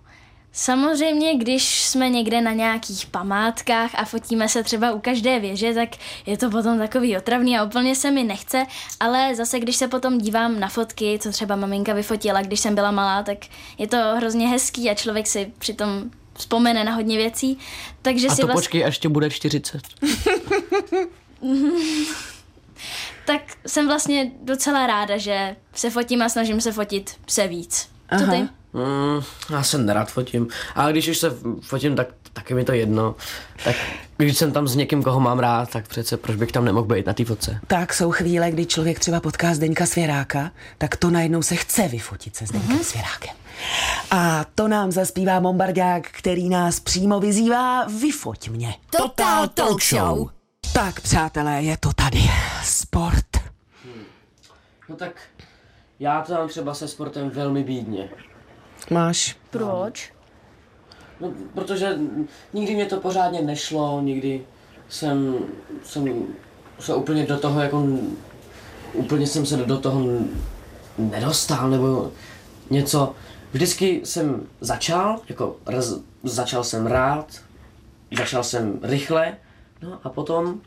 Samozřejmě, 0.56 1.36
když 1.36 1.84
jsme 1.84 2.10
někde 2.10 2.42
na 2.42 2.54
nějakých 2.54 3.06
památkách 3.06 3.96
a 3.96 4.06
fotíme 4.06 4.50
se 4.50 4.64
třeba 4.64 4.92
u 4.92 5.00
každé 5.00 5.40
věže, 5.40 5.74
tak 5.74 5.90
je 6.26 6.38
to 6.38 6.50
potom 6.50 6.78
takový 6.78 7.18
otravný 7.18 7.58
a 7.58 7.64
úplně 7.64 7.96
se 7.96 8.12
mi 8.12 8.24
nechce, 8.24 8.66
ale 9.00 9.36
zase, 9.36 9.60
když 9.60 9.76
se 9.76 9.88
potom 9.88 10.18
dívám 10.18 10.60
na 10.60 10.70
fotky, 10.70 11.20
co 11.22 11.32
třeba 11.32 11.56
maminka 11.56 11.94
vyfotila, 11.94 12.42
když 12.42 12.60
jsem 12.60 12.76
byla 12.76 12.92
malá, 12.92 13.24
tak 13.24 13.38
je 13.78 13.88
to 13.88 13.98
hrozně 13.98 14.48
hezký 14.48 14.90
a 14.90 14.94
člověk 14.94 15.28
si 15.28 15.52
přitom 15.60 16.12
vzpomene 16.34 16.84
na 16.84 16.96
hodně 16.96 17.18
věcí. 17.18 17.58
Takže 18.02 18.28
a 18.28 18.36
si 18.36 18.42
to 18.42 18.48
vlast... 18.48 18.58
počkej, 18.58 18.86
až 18.86 18.98
tě 18.98 19.10
bude 19.10 19.30
40. 19.30 19.82
tak 23.26 23.42
jsem 23.68 23.88
vlastně 23.88 24.32
docela 24.42 24.88
ráda, 24.88 25.18
že 25.18 25.56
se 25.74 25.90
fotím 25.90 26.22
a 26.22 26.30
snažím 26.30 26.62
se 26.62 26.72
fotit 26.72 27.16
se 27.28 27.48
víc. 27.48 27.90
Co 28.20 28.32
ty? 28.32 28.63
Mm, 28.74 29.24
já 29.50 29.64
se 29.64 29.78
nerad 29.78 30.12
fotím, 30.12 30.48
ale 30.76 30.92
když 30.92 31.08
už 31.08 31.18
se 31.18 31.36
fotím, 31.62 31.96
tak 31.96 32.08
taky 32.34 32.54
mi 32.54 32.64
to 32.64 32.72
jedno. 32.72 33.16
Tak 33.64 33.76
když 34.18 34.38
jsem 34.38 34.52
tam 34.52 34.68
s 34.68 34.76
někým, 34.76 35.04
koho 35.04 35.20
mám 35.20 35.40
rád, 35.40 35.70
tak 35.70 35.88
přece 35.88 36.18
proč 36.18 36.36
bych 36.36 36.52
tam 36.52 36.66
nemohl 36.66 36.88
být 36.88 37.06
na 37.06 37.14
té 37.14 37.26
fotce? 37.26 37.60
Tak 37.68 37.94
jsou 37.94 38.12
chvíle, 38.12 38.52
kdy 38.52 38.66
člověk 38.66 39.00
třeba 39.00 39.20
potká 39.20 39.56
Zdeňka 39.56 39.86
Svěráka, 39.86 40.52
tak 40.78 40.96
to 40.96 41.10
najednou 41.10 41.42
se 41.42 41.56
chce 41.56 41.88
vyfotit 41.88 42.36
se 42.36 42.46
Zdeňkem 42.46 42.78
mm-hmm. 42.78 42.84
Svěrákem. 42.84 43.36
A 44.12 44.46
to 44.56 44.68
nám 44.68 44.92
zaspívá 44.92 45.40
Bombardák, 45.40 46.08
který 46.12 46.50
nás 46.50 46.80
přímo 46.80 47.20
vyzývá 47.20 47.86
Vyfoť 47.86 48.50
mě. 48.50 48.76
Total 48.98 49.48
Talk 49.48 49.84
Show. 49.84 50.30
Tak, 50.74 51.02
přátelé, 51.02 51.62
je 51.64 51.78
to 51.78 51.94
tady. 51.94 52.20
Sport. 52.64 53.38
Hmm. 53.86 54.04
No 54.90 54.96
tak 54.96 55.22
já 56.00 56.22
to 56.22 56.34
mám 56.34 56.48
třeba 56.48 56.74
se 56.74 56.88
sportem 56.88 57.30
velmi 57.30 57.64
bídně. 57.64 58.10
Máš. 58.90 59.38
Proč? 59.50 60.14
No, 61.20 61.32
protože 61.54 61.98
nikdy 62.54 62.76
mě 62.76 62.86
to 62.86 63.00
pořádně 63.00 63.42
nešlo, 63.42 64.02
nikdy 64.02 64.42
jsem, 64.90 65.38
jsem 65.84 66.26
se 66.80 66.96
úplně 66.96 67.26
do 67.26 67.38
toho 67.38 67.62
jako, 67.62 67.88
úplně 68.94 69.28
jsem 69.28 69.46
se 69.46 69.58
do 69.58 69.78
toho 69.78 70.02
nedostal, 70.98 71.70
nebo 71.70 72.12
něco. 72.70 73.16
Vždycky 73.52 74.02
jsem 74.04 74.48
začal, 74.62 75.22
jako 75.30 75.56
raz, 75.66 75.94
začal 76.24 76.64
jsem 76.64 76.88
rád, 76.88 77.42
začal 78.18 78.44
jsem 78.44 78.80
rychle, 78.84 79.38
no 79.82 80.00
a 80.04 80.10
potom 80.10 80.62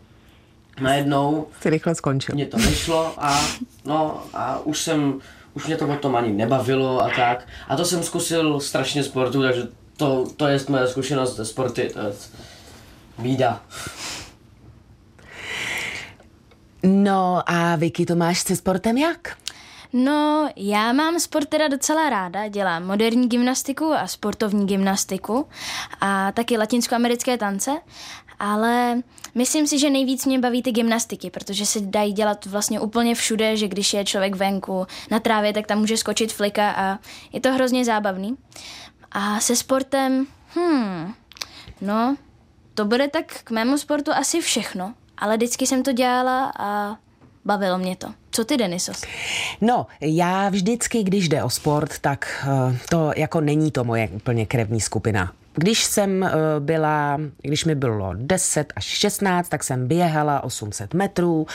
najednou... 0.80 1.46
Ty 1.62 1.70
rychle 1.70 1.94
skončil. 1.94 2.34
Mě 2.34 2.46
to 2.46 2.56
nešlo 2.56 3.14
a, 3.16 3.40
no, 3.84 4.22
a 4.34 4.58
už 4.58 4.78
jsem, 4.80 5.20
už 5.56 5.66
mě 5.66 5.76
to 5.76 5.86
potom 5.86 6.16
ani 6.16 6.32
nebavilo 6.32 7.02
a 7.02 7.10
tak. 7.16 7.48
A 7.68 7.76
to 7.76 7.84
jsem 7.84 8.02
zkusil 8.02 8.60
strašně 8.60 9.04
sportu, 9.04 9.42
takže 9.42 9.68
to, 9.96 10.26
to 10.36 10.46
je 10.46 10.60
moje 10.68 10.88
zkušenost 10.88 11.36
ze 11.36 11.44
sporty, 11.44 11.90
to 11.92 11.98
je 11.98 12.12
bída. 13.18 13.62
No 16.82 17.42
a 17.46 17.76
Vicky, 17.76 18.06
to 18.06 18.16
máš 18.16 18.40
se 18.40 18.56
sportem 18.56 18.98
jak? 18.98 19.36
No, 19.92 20.48
já 20.56 20.92
mám 20.92 21.20
sport 21.20 21.48
teda 21.48 21.68
docela 21.68 22.10
ráda, 22.10 22.48
dělám 22.48 22.86
moderní 22.86 23.28
gymnastiku 23.28 23.94
a 23.94 24.06
sportovní 24.06 24.66
gymnastiku 24.66 25.48
a 26.00 26.32
taky 26.32 26.58
latinskoamerické 26.58 27.38
tance, 27.38 27.70
ale 28.38 29.02
myslím 29.34 29.66
si, 29.66 29.78
že 29.78 29.90
nejvíc 29.90 30.26
mě 30.26 30.38
baví 30.38 30.62
ty 30.62 30.72
gymnastiky, 30.72 31.30
protože 31.30 31.66
se 31.66 31.80
dají 31.80 32.12
dělat 32.12 32.46
vlastně 32.46 32.80
úplně 32.80 33.14
všude, 33.14 33.56
že 33.56 33.68
když 33.68 33.94
je 33.94 34.04
člověk 34.04 34.36
venku 34.36 34.86
na 35.10 35.20
trávě, 35.20 35.52
tak 35.52 35.66
tam 35.66 35.78
může 35.78 35.96
skočit 35.96 36.32
flika 36.32 36.70
a 36.70 36.98
je 37.32 37.40
to 37.40 37.52
hrozně 37.52 37.84
zábavný. 37.84 38.36
A 39.12 39.40
se 39.40 39.56
sportem, 39.56 40.26
hmm, 40.54 41.14
no, 41.80 42.16
to 42.74 42.84
bude 42.84 43.08
tak 43.08 43.24
k 43.44 43.50
mému 43.50 43.78
sportu 43.78 44.12
asi 44.12 44.40
všechno, 44.40 44.94
ale 45.18 45.36
vždycky 45.36 45.66
jsem 45.66 45.82
to 45.82 45.92
dělala 45.92 46.52
a 46.58 46.96
bavilo 47.44 47.78
mě 47.78 47.96
to. 47.96 48.08
Co 48.30 48.44
ty, 48.44 48.56
Denisos? 48.56 49.02
No, 49.60 49.86
já 50.00 50.48
vždycky, 50.48 51.02
když 51.02 51.28
jde 51.28 51.42
o 51.42 51.50
sport, 51.50 51.98
tak 51.98 52.46
uh, 52.46 52.76
to 52.90 53.12
jako 53.16 53.40
není 53.40 53.70
to 53.70 53.84
moje 53.84 54.08
úplně 54.08 54.46
krevní 54.46 54.80
skupina. 54.80 55.32
Když 55.56 55.84
jsem 55.84 56.22
uh, 56.22 56.28
byla, 56.58 57.20
když 57.42 57.64
mi 57.64 57.74
bylo 57.74 58.14
10 58.14 58.72
až 58.76 58.84
16, 58.84 59.48
tak 59.48 59.64
jsem 59.64 59.88
běhala 59.88 60.44
800 60.44 60.94
metrů. 60.94 61.40
Uh, 61.42 61.46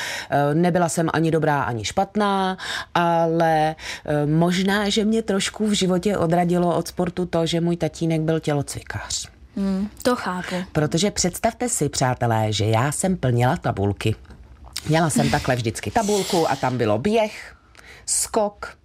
nebyla 0.53 0.89
jsem 0.89 1.09
ani 1.13 1.31
dobrá, 1.31 1.63
ani 1.63 1.85
špatná, 1.85 2.57
ale 2.93 3.75
možná, 4.25 4.89
že 4.89 5.05
mě 5.05 5.21
trošku 5.21 5.67
v 5.67 5.71
životě 5.71 6.17
odradilo 6.17 6.75
od 6.75 6.87
sportu 6.87 7.25
to, 7.25 7.45
že 7.45 7.61
můj 7.61 7.77
tatínek 7.77 8.21
byl 8.21 8.39
tělocvikář. 8.39 9.29
Hmm, 9.55 9.89
to 10.01 10.15
chápu. 10.15 10.55
Protože 10.71 11.11
představte 11.11 11.69
si, 11.69 11.89
přátelé, 11.89 12.53
že 12.53 12.65
já 12.65 12.91
jsem 12.91 13.17
plnila 13.17 13.57
tabulky 13.57 14.15
Měla 14.87 15.09
jsem 15.09 15.29
takhle 15.29 15.55
vždycky 15.55 15.91
tabulku 15.91 16.51
a 16.51 16.55
tam 16.55 16.77
bylo 16.77 16.97
běh, 16.97 17.55
skok, 18.11 18.77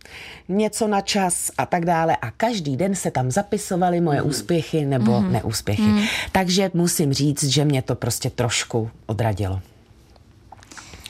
něco 0.49 0.87
na 0.87 1.01
čas 1.01 1.51
a 1.59 1.67
tak 1.67 1.85
dále 1.85 2.17
a 2.17 2.31
každý 2.31 2.77
den 2.77 2.95
se 2.95 3.11
tam 3.11 3.31
zapisovaly 3.31 4.01
moje 4.01 4.23
mm. 4.23 4.29
úspěchy 4.29 4.85
nebo 4.85 5.21
mm. 5.21 5.33
neúspěchy. 5.33 5.83
Mm. 5.83 6.03
Takže 6.33 6.71
musím 6.75 7.12
říct, 7.12 7.45
že 7.45 7.65
mě 7.65 7.83
to 7.83 7.95
prostě 7.95 8.31
trošku 8.31 8.91
odradilo. 9.07 9.61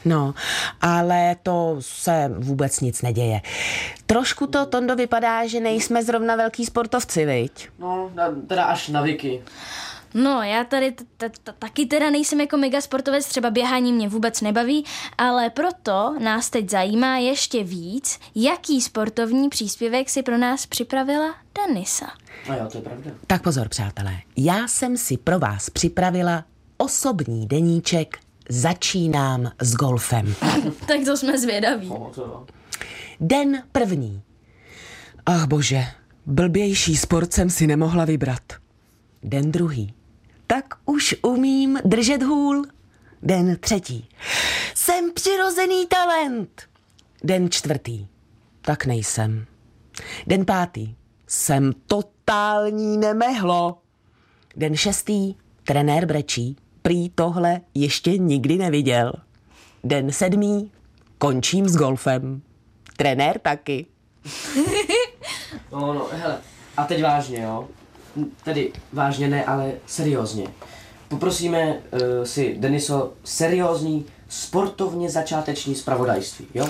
No, 0.05 0.35
ale 0.81 1.37
to 1.43 1.77
se 1.81 2.31
vůbec 2.39 2.81
nic 2.81 3.03
neděje. 3.03 3.41
Trošku 4.07 4.47
to, 4.47 4.67
Tondo, 4.67 4.97
vypadá, 4.97 5.47
že 5.47 5.61
nejsme 5.61 6.05
zrovna 6.05 6.37
velký 6.37 6.67
sportovci, 6.67 7.27
viď? 7.27 7.69
No, 7.79 8.11
teda 8.49 8.65
až 8.65 8.89
na 8.89 9.03
Vicky. 9.03 9.43
No, 10.15 10.43
já 10.43 10.65
tady 10.65 10.93
t- 10.93 11.05
t- 11.17 11.31
t- 11.43 11.55
taky 11.59 11.87
teda 11.87 12.11
nejsem 12.11 12.41
jako 12.41 12.57
mega 12.57 12.81
sportovec, 12.81 13.27
třeba 13.27 13.51
běhání 13.51 13.93
mě 13.93 14.09
vůbec 14.09 14.41
nebaví, 14.41 14.85
ale 15.19 15.51
proto 15.51 16.15
nás 16.19 16.51
teď 16.51 16.71
zajímá 16.71 17.17
ještě 17.17 17.65
víc, 17.65 18.19
jaký 18.35 18.81
sportovní 18.81 19.49
příspěvek 19.49 20.11
si 20.11 20.23
pro 20.23 20.39
nás 20.39 20.67
připravila 20.67 21.35
Denisa. 21.55 22.07
No 22.49 22.55
jo, 22.57 22.69
to 22.73 22.79
je 22.79 22.83
pravda. 22.83 23.11
Tak 23.27 23.43
pozor, 23.43 23.69
přátelé, 23.69 24.15
já 24.37 24.69
jsem 24.69 24.97
si 24.97 25.17
pro 25.17 25.39
vás 25.39 25.71
připravila 25.71 26.45
osobní 26.77 27.47
deníček 27.47 28.19
Začínám 28.49 29.51
s 29.61 29.75
golfem. 29.75 30.35
tak 30.87 31.01
to 31.05 31.17
jsme 31.17 31.39
zvědaví. 31.39 31.93
Den 33.21 33.63
první. 33.73 34.23
Ach 35.27 35.47
bože, 35.47 35.85
blbější 36.27 36.97
sport 36.97 37.33
jsem 37.33 37.51
si 37.51 37.67
nemohla 37.67 38.05
vybrat. 38.05 38.43
Den 39.27 39.53
druhý. 39.53 39.95
Tak 40.47 40.65
už 40.85 41.15
umím 41.23 41.79
držet 41.85 42.23
hůl. 42.23 42.65
Den 43.23 43.57
třetí. 43.61 44.09
Jsem 44.75 45.13
přirozený 45.13 45.87
talent. 45.87 46.63
Den 47.25 47.51
čtvrtý. 47.51 48.07
Tak 48.61 48.87
nejsem. 48.87 49.47
Den 50.27 50.45
pátý. 50.47 50.95
Jsem 51.27 51.73
totální 51.87 52.97
nemehlo. 52.97 53.79
Den 54.57 54.77
šestý. 54.77 55.35
Trenér 55.65 56.07
brečí. 56.07 56.57
Prý 56.83 57.09
tohle 57.11 57.61
ještě 57.75 58.19
nikdy 58.19 58.59
neviděl. 58.59 59.13
Den 59.85 60.13
sedmý. 60.13 60.73
Končím 61.19 61.69
s 61.69 61.77
golfem. 61.77 62.43
Trenér 62.97 63.39
taky. 63.39 63.87
No, 65.73 65.95
no, 65.95 66.09
hele, 66.13 66.39
a 66.77 66.85
teď 66.85 67.03
vážně, 67.03 67.43
jo? 67.43 67.69
Tedy 68.45 68.73
vážně 68.93 69.29
ne, 69.29 69.45
ale 69.45 69.73
seriózně. 69.87 70.47
Poprosíme 71.09 71.73
uh, 71.73 72.01
si, 72.25 72.57
Deniso, 72.59 73.13
seriózní 73.25 74.07
sportovně 74.29 75.11
začáteční 75.11 75.75
zpravodajství, 75.75 76.47
jo? 76.55 76.69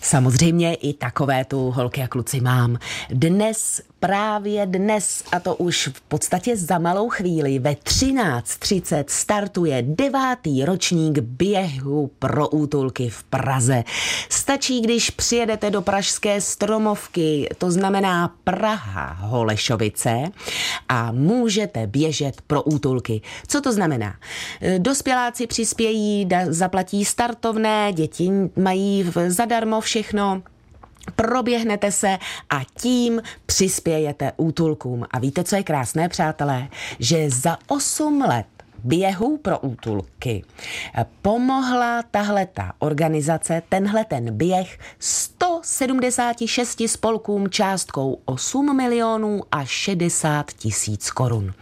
Samozřejmě 0.00 0.74
i 0.74 0.92
takové 0.92 1.44
tu 1.44 1.70
holky 1.70 2.02
a 2.02 2.08
kluci 2.08 2.40
mám. 2.40 2.78
Dnes, 3.10 3.82
právě 4.06 4.66
dnes, 4.66 5.22
a 5.32 5.40
to 5.40 5.54
už 5.54 5.88
v 5.88 6.00
podstatě 6.00 6.56
za 6.56 6.78
malou 6.78 7.08
chvíli, 7.08 7.58
ve 7.58 7.72
13.30 7.72 9.04
startuje 9.08 9.82
devátý 9.82 10.64
ročník 10.64 11.18
běhu 11.18 12.10
pro 12.18 12.48
útulky 12.48 13.08
v 13.08 13.22
Praze. 13.22 13.84
Stačí, 14.28 14.80
když 14.80 15.10
přijedete 15.10 15.70
do 15.70 15.82
pražské 15.82 16.40
stromovky, 16.40 17.48
to 17.58 17.70
znamená 17.70 18.34
Praha 18.44 19.16
Holešovice, 19.20 20.22
a 20.88 21.12
můžete 21.12 21.86
běžet 21.86 22.42
pro 22.46 22.62
útulky. 22.62 23.20
Co 23.46 23.60
to 23.60 23.72
znamená? 23.72 24.14
Dospěláci 24.78 25.46
přispějí, 25.46 26.28
zaplatí 26.48 27.04
startovné, 27.04 27.92
děti 27.92 28.30
mají 28.56 29.12
zadarmo 29.28 29.80
všechno, 29.80 30.42
proběhnete 31.16 31.92
se 31.92 32.18
a 32.50 32.60
tím 32.80 33.22
přispějete 33.46 34.32
útulkům. 34.36 35.04
A 35.10 35.18
víte, 35.18 35.44
co 35.44 35.56
je 35.56 35.62
krásné, 35.62 36.08
přátelé? 36.08 36.68
Že 36.98 37.30
za 37.30 37.58
8 37.68 38.24
let 38.28 38.46
běhu 38.84 39.38
pro 39.38 39.58
útulky 39.58 40.44
pomohla 41.22 42.02
tahle 42.10 42.46
ta 42.46 42.72
organizace, 42.78 43.62
tenhle 43.68 44.04
ten 44.04 44.36
běh 44.36 44.78
176 44.98 46.82
spolkům 46.86 47.50
částkou 47.50 48.18
8 48.24 48.76
milionů 48.76 49.42
a 49.52 49.64
60 49.64 50.52
tisíc 50.52 51.10
korun. 51.10 51.54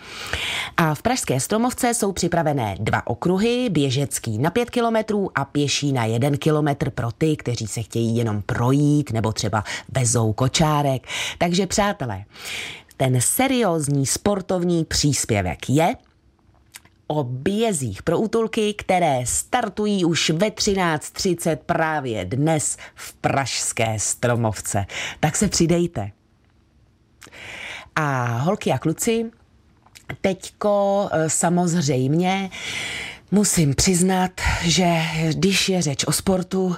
A 0.76 0.94
v 0.94 1.02
Pražské 1.02 1.40
Stromovce 1.40 1.94
jsou 1.94 2.12
připravené 2.12 2.76
dva 2.80 3.06
okruhy, 3.06 3.68
běžecký 3.70 4.38
na 4.38 4.50
5 4.50 4.70
kilometrů 4.70 5.30
a 5.35 5.44
pěší 5.44 5.92
na 5.92 6.04
1 6.04 6.30
kilometr 6.38 6.90
pro 6.90 7.12
ty, 7.12 7.37
kteří 7.37 7.66
se 7.66 7.82
chtějí 7.82 8.16
jenom 8.16 8.42
projít 8.42 9.12
nebo 9.12 9.32
třeba 9.32 9.64
vezou 9.92 10.32
kočárek. 10.32 11.06
Takže 11.38 11.66
přátelé, 11.66 12.24
ten 12.96 13.20
seriózní 13.20 14.06
sportovní 14.06 14.85
příspěvek 14.85 15.70
je 15.70 15.94
o 17.06 17.24
bězích 17.24 18.02
pro 18.02 18.18
útulky, 18.18 18.74
které 18.74 19.20
startují 19.24 20.04
už 20.04 20.30
ve 20.30 20.48
13.30 20.48 21.56
právě 21.56 22.24
dnes 22.24 22.76
v 22.94 23.12
Pražské 23.12 23.98
Stromovce. 23.98 24.86
Tak 25.20 25.36
se 25.36 25.48
přidejte. 25.48 26.10
A 27.96 28.24
holky 28.38 28.72
a 28.72 28.78
kluci, 28.78 29.30
teďko 30.20 31.08
eh, 31.12 31.30
samozřejmě 31.30 32.50
musím 33.30 33.74
přiznat, 33.74 34.30
že 34.62 35.02
když 35.32 35.68
je 35.68 35.82
řeč 35.82 36.04
o 36.04 36.12
sportu, 36.12 36.76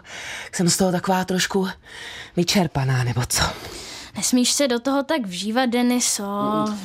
jsem 0.53 0.69
z 0.69 0.77
toho 0.77 0.93
taková 0.93 1.25
trošku 1.25 1.69
vyčerpaná, 2.37 3.05
nebo 3.05 3.23
co? 3.29 3.43
Nesmíš 4.17 4.53
se 4.53 4.69
do 4.69 4.81
toho 4.81 5.03
tak 5.03 5.27
vžívat, 5.27 5.67
Deniso. 5.67 6.25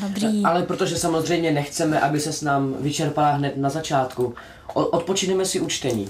Dobrý. 0.02 0.44
Ale 0.46 0.64
protože 0.64 0.96
samozřejmě 0.98 1.52
nechceme, 1.52 2.00
aby 2.00 2.20
se 2.20 2.34
s 2.34 2.42
nám 2.42 2.74
vyčerpala 2.80 3.32
hned 3.32 3.58
na 3.58 3.70
začátku, 3.70 4.34
o- 4.74 4.86
odpočineme 4.86 5.46
si 5.46 5.60
učtení 5.60 6.10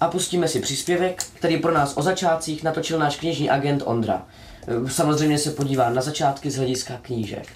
a 0.00 0.08
pustíme 0.08 0.48
si 0.48 0.60
příspěvek, 0.60 1.24
který 1.34 1.56
pro 1.56 1.74
nás 1.74 1.92
o 1.96 2.02
začátcích 2.02 2.62
natočil 2.62 2.98
náš 2.98 3.16
knižní 3.16 3.50
agent 3.50 3.82
Ondra. 3.86 4.22
Samozřejmě 4.88 5.38
se 5.38 5.50
podívá 5.50 5.90
na 5.90 6.02
začátky 6.02 6.50
z 6.50 6.56
hlediska 6.56 6.94
knížek. 7.02 7.46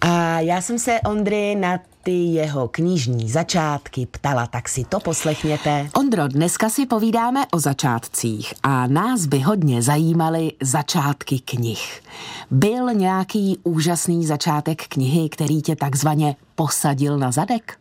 A 0.00 0.40
já 0.40 0.60
jsem 0.60 0.78
se 0.78 1.00
Ondry 1.00 1.54
na 1.54 1.78
ty 2.02 2.24
jeho 2.24 2.68
knižní 2.68 3.30
začátky 3.30 4.06
ptala, 4.06 4.46
tak 4.46 4.68
si 4.68 4.84
to 4.84 5.00
poslechněte. 5.00 5.88
Ondro, 5.98 6.28
dneska 6.28 6.68
si 6.68 6.86
povídáme 6.86 7.46
o 7.52 7.58
začátcích 7.58 8.54
a 8.62 8.86
nás 8.86 9.26
by 9.26 9.40
hodně 9.40 9.82
zajímaly 9.82 10.52
začátky 10.62 11.38
knih. 11.38 12.02
Byl 12.50 12.94
nějaký 12.94 13.58
úžasný 13.62 14.26
začátek 14.26 14.82
knihy, 14.88 15.28
který 15.28 15.62
tě 15.62 15.76
takzvaně 15.76 16.36
posadil 16.54 17.18
na 17.18 17.32
zadek? 17.32 17.78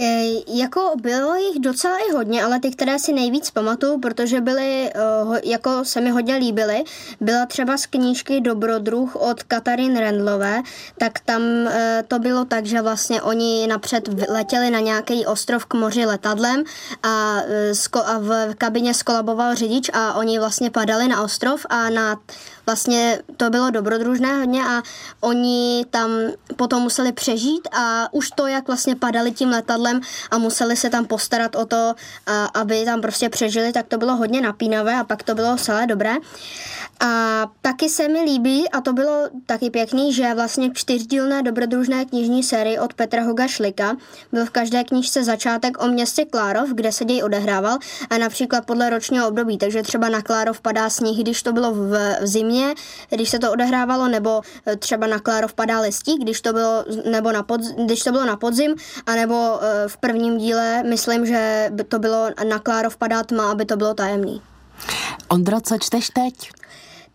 E, 0.00 0.30
jako 0.46 0.92
bylo 1.02 1.34
jich 1.34 1.60
docela 1.60 1.96
i 1.98 2.12
hodně, 2.12 2.44
ale 2.44 2.60
ty, 2.60 2.70
které 2.70 2.98
si 2.98 3.12
nejvíc 3.12 3.50
pamatuju, 3.50 4.00
protože 4.00 4.40
byly, 4.40 4.90
uh, 5.26 5.36
jako 5.44 5.84
se 5.84 6.00
mi 6.00 6.10
hodně 6.10 6.36
líbily, 6.36 6.84
byla 7.20 7.46
třeba 7.46 7.76
z 7.76 7.86
knížky 7.86 8.40
Dobrodruh 8.40 9.16
od 9.16 9.42
Katarin 9.42 9.96
Rendlové, 9.96 10.62
tak 10.98 11.20
tam 11.20 11.42
uh, 11.42 11.72
to 12.08 12.18
bylo 12.18 12.44
tak, 12.44 12.66
že 12.66 12.82
vlastně 12.82 13.22
oni 13.22 13.66
napřed 13.66 14.08
letěli 14.28 14.70
na 14.70 14.80
nějaký 14.80 15.26
ostrov 15.26 15.66
k 15.66 15.74
moři 15.74 16.06
letadlem 16.06 16.64
a 17.02 17.36
v 18.18 18.54
kabině 18.58 18.94
skolaboval 18.94 19.54
řidič 19.54 19.90
a 19.92 20.14
oni 20.14 20.38
vlastně 20.38 20.70
padali 20.70 21.08
na 21.08 21.22
ostrov 21.22 21.66
a 21.68 21.90
na 21.90 22.16
vlastně 22.68 23.18
to 23.36 23.50
bylo 23.50 23.70
dobrodružné 23.70 24.38
hodně 24.38 24.62
a 24.64 24.82
oni 25.20 25.86
tam 25.90 26.10
potom 26.56 26.82
museli 26.82 27.12
přežít 27.12 27.68
a 27.72 28.08
už 28.12 28.30
to, 28.30 28.46
jak 28.46 28.66
vlastně 28.66 28.96
padali 28.96 29.32
tím 29.32 29.48
letadlem 29.48 30.00
a 30.30 30.38
museli 30.38 30.76
se 30.76 30.90
tam 30.90 31.06
postarat 31.06 31.56
o 31.56 31.66
to, 31.66 31.94
a, 32.26 32.44
aby 32.44 32.84
tam 32.84 33.00
prostě 33.00 33.28
přežili, 33.28 33.72
tak 33.72 33.86
to 33.86 33.98
bylo 33.98 34.16
hodně 34.16 34.40
napínavé 34.40 34.94
a 34.94 35.04
pak 35.04 35.22
to 35.22 35.34
bylo 35.34 35.56
celé 35.56 35.86
dobré. 35.86 36.14
A 37.00 37.46
taky 37.62 37.88
se 37.88 38.08
mi 38.08 38.20
líbí, 38.20 38.68
a 38.68 38.80
to 38.80 38.92
bylo 38.92 39.28
taky 39.46 39.70
pěkný, 39.70 40.12
že 40.12 40.34
vlastně 40.34 40.70
čtyřdílné 40.74 41.42
dobrodružné 41.42 42.04
knižní 42.04 42.42
sérii 42.42 42.78
od 42.78 42.94
Petra 42.94 43.22
Hoga 43.22 43.46
Šlika 43.46 43.96
byl 44.32 44.46
v 44.46 44.50
každé 44.50 44.84
knižce 44.84 45.24
začátek 45.24 45.82
o 45.82 45.88
městě 45.88 46.24
Klárov, 46.24 46.68
kde 46.74 46.92
se 46.92 47.04
děj 47.04 47.22
odehrával 47.22 47.78
a 48.10 48.18
například 48.18 48.66
podle 48.66 48.90
ročního 48.90 49.28
období, 49.28 49.58
takže 49.58 49.82
třeba 49.82 50.08
na 50.08 50.22
Klárov 50.22 50.60
padá 50.60 50.90
sníh, 50.90 51.18
když 51.22 51.42
to 51.42 51.52
bylo 51.52 51.74
v, 51.74 52.16
v 52.20 52.26
zimě, 52.26 52.57
když 53.10 53.30
se 53.30 53.38
to 53.38 53.52
odehrávalo, 53.52 54.08
nebo 54.08 54.40
eh, 54.66 54.76
třeba 54.76 55.06
na 55.06 55.18
Klárov 55.18 55.54
padá 55.54 55.80
listí, 55.80 56.18
když 56.18 56.40
to 56.40 56.52
bylo, 56.52 56.84
nebo 57.10 57.32
na 57.32 57.42
pod, 57.42 57.60
když 57.60 58.02
to 58.02 58.12
bylo 58.12 58.24
na 58.24 58.36
podzim, 58.36 58.74
anebo 59.06 59.60
eh, 59.62 59.88
v 59.88 59.96
prvním 59.96 60.38
díle, 60.38 60.82
myslím, 60.82 61.26
že 61.26 61.70
to 61.88 61.98
bylo 61.98 62.30
na 62.48 62.58
Klárov 62.58 62.96
padá 62.96 63.22
tma, 63.22 63.50
aby 63.50 63.64
to 63.64 63.76
bylo 63.76 63.94
tajemný. 63.94 64.42
Ondro, 65.28 65.60
co 65.60 65.78
čteš 65.78 66.10
teď? 66.10 66.50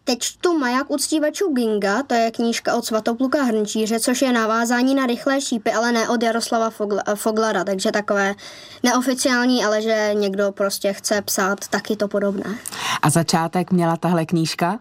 Teď 0.05 0.19
čtu 0.19 0.57
Maják 0.57 0.91
uctívačů 0.91 1.53
Ginga, 1.53 2.03
to 2.03 2.13
je 2.13 2.31
knížka 2.31 2.75
od 2.75 2.85
Svatopluka 2.85 3.43
Hrnčíře, 3.43 3.99
což 3.99 4.21
je 4.21 4.33
navázání 4.33 4.95
na 4.95 5.05
rychlé 5.05 5.41
šípy, 5.41 5.71
ale 5.71 5.91
ne 5.91 6.09
od 6.09 6.23
Jaroslava 6.23 6.69
Fogla, 6.69 7.03
Foglara, 7.15 7.63
takže 7.63 7.91
takové 7.91 8.35
neoficiální, 8.83 9.65
ale 9.65 9.81
že 9.81 10.09
někdo 10.13 10.51
prostě 10.51 10.93
chce 10.93 11.21
psát 11.21 11.67
taky 11.67 11.95
to 11.95 12.07
podobné. 12.07 12.55
A 13.01 13.09
začátek 13.09 13.71
měla 13.71 13.97
tahle 13.97 14.25
knížka? 14.25 14.79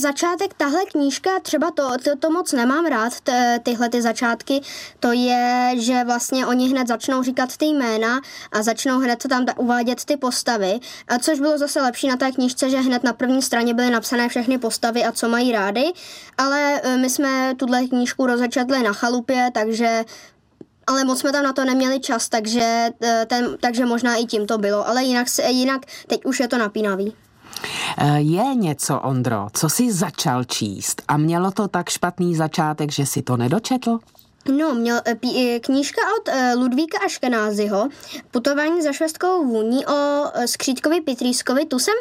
Začátek 0.00 0.54
tahle 0.54 0.84
knížka, 0.84 1.40
třeba 1.40 1.70
to, 1.70 1.90
to, 2.04 2.16
to 2.16 2.30
moc 2.30 2.52
nemám 2.52 2.86
rád, 2.86 3.20
t, 3.20 3.58
tyhle 3.62 3.88
ty 3.88 4.02
začátky, 4.02 4.60
to 5.00 5.12
je, 5.12 5.70
že 5.76 6.04
vlastně 6.04 6.46
oni 6.46 6.68
hned 6.68 6.88
začnou 6.88 7.22
říkat 7.22 7.56
ty 7.56 7.64
jména 7.64 8.20
a 8.52 8.62
začnou 8.62 8.98
hned 8.98 9.22
tam 9.28 9.46
ta, 9.46 9.58
uvádět 9.58 10.04
ty 10.04 10.16
postavy, 10.16 10.80
a 11.08 11.18
což 11.18 11.40
bylo 11.40 11.58
zase 11.58 11.80
lepší 11.82 12.08
na 12.08 12.16
té 12.16 12.32
knížce, 12.32 12.70
že 12.70 12.78
hned 12.78 13.04
na 13.04 13.12
první 13.12 13.42
straně 13.42 13.74
byly 13.74 13.90
napsané 13.90 14.28
všechny 14.28 14.58
postavy 14.58 15.04
a 15.04 15.12
co 15.12 15.28
mají 15.28 15.52
rády, 15.52 15.84
ale 16.38 16.80
e, 16.80 16.96
my 16.96 17.10
jsme 17.10 17.54
tuhle 17.56 17.86
knížku 17.86 18.26
rozečetli 18.26 18.82
na 18.82 18.92
chalupě, 18.92 19.50
takže 19.54 20.04
Ale 20.86 21.04
moc 21.04 21.20
jsme 21.20 21.32
tam 21.32 21.44
na 21.44 21.52
to 21.52 21.64
neměli 21.64 22.00
čas, 22.00 22.28
takže, 22.28 22.88
eh, 23.02 23.26
ten, 23.26 23.56
takže 23.60 23.86
možná 23.86 24.16
i 24.16 24.24
tím 24.24 24.46
to 24.46 24.58
bylo. 24.58 24.88
Ale 24.88 25.04
jinak, 25.04 25.26
jinak 25.48 25.86
teď 26.06 26.24
už 26.24 26.40
je 26.40 26.48
to 26.48 26.58
napínavý. 26.58 27.14
Eh, 27.98 28.20
Je 28.20 28.54
něco, 28.54 29.00
Ondro, 29.00 29.46
co 29.52 29.68
jsi 29.68 29.92
začal 29.92 30.44
číst 30.44 31.02
a 31.08 31.16
mělo 31.16 31.50
to 31.50 31.68
tak 31.68 31.88
špatný 31.88 32.34
začátek, 32.34 32.92
že 32.92 33.06
si 33.06 33.22
to 33.22 33.36
nedočetl? 33.36 33.98
No, 34.48 34.74
měl 34.74 35.00
eh, 35.04 35.14
pí, 35.14 35.54
eh, 35.54 35.60
knížka 35.60 36.02
od 36.18 36.28
eh, 36.28 36.54
Ludvíka 36.54 36.98
Aškenázyho, 37.04 37.88
Putování 38.30 38.82
za 38.82 38.92
švestkou 38.92 39.44
vůní 39.44 39.86
o 39.86 40.24
skřítkovi 40.46 41.00
Pitrýskovi. 41.00 41.66
Tu 41.66 41.78
jsem 41.78 41.94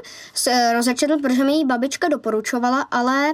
rozečetl, 0.74 1.18
protože 1.18 1.44
mi 1.44 1.54
ji 1.54 1.66
babička 1.66 2.08
doporučovala, 2.08 2.82
ale 2.82 3.32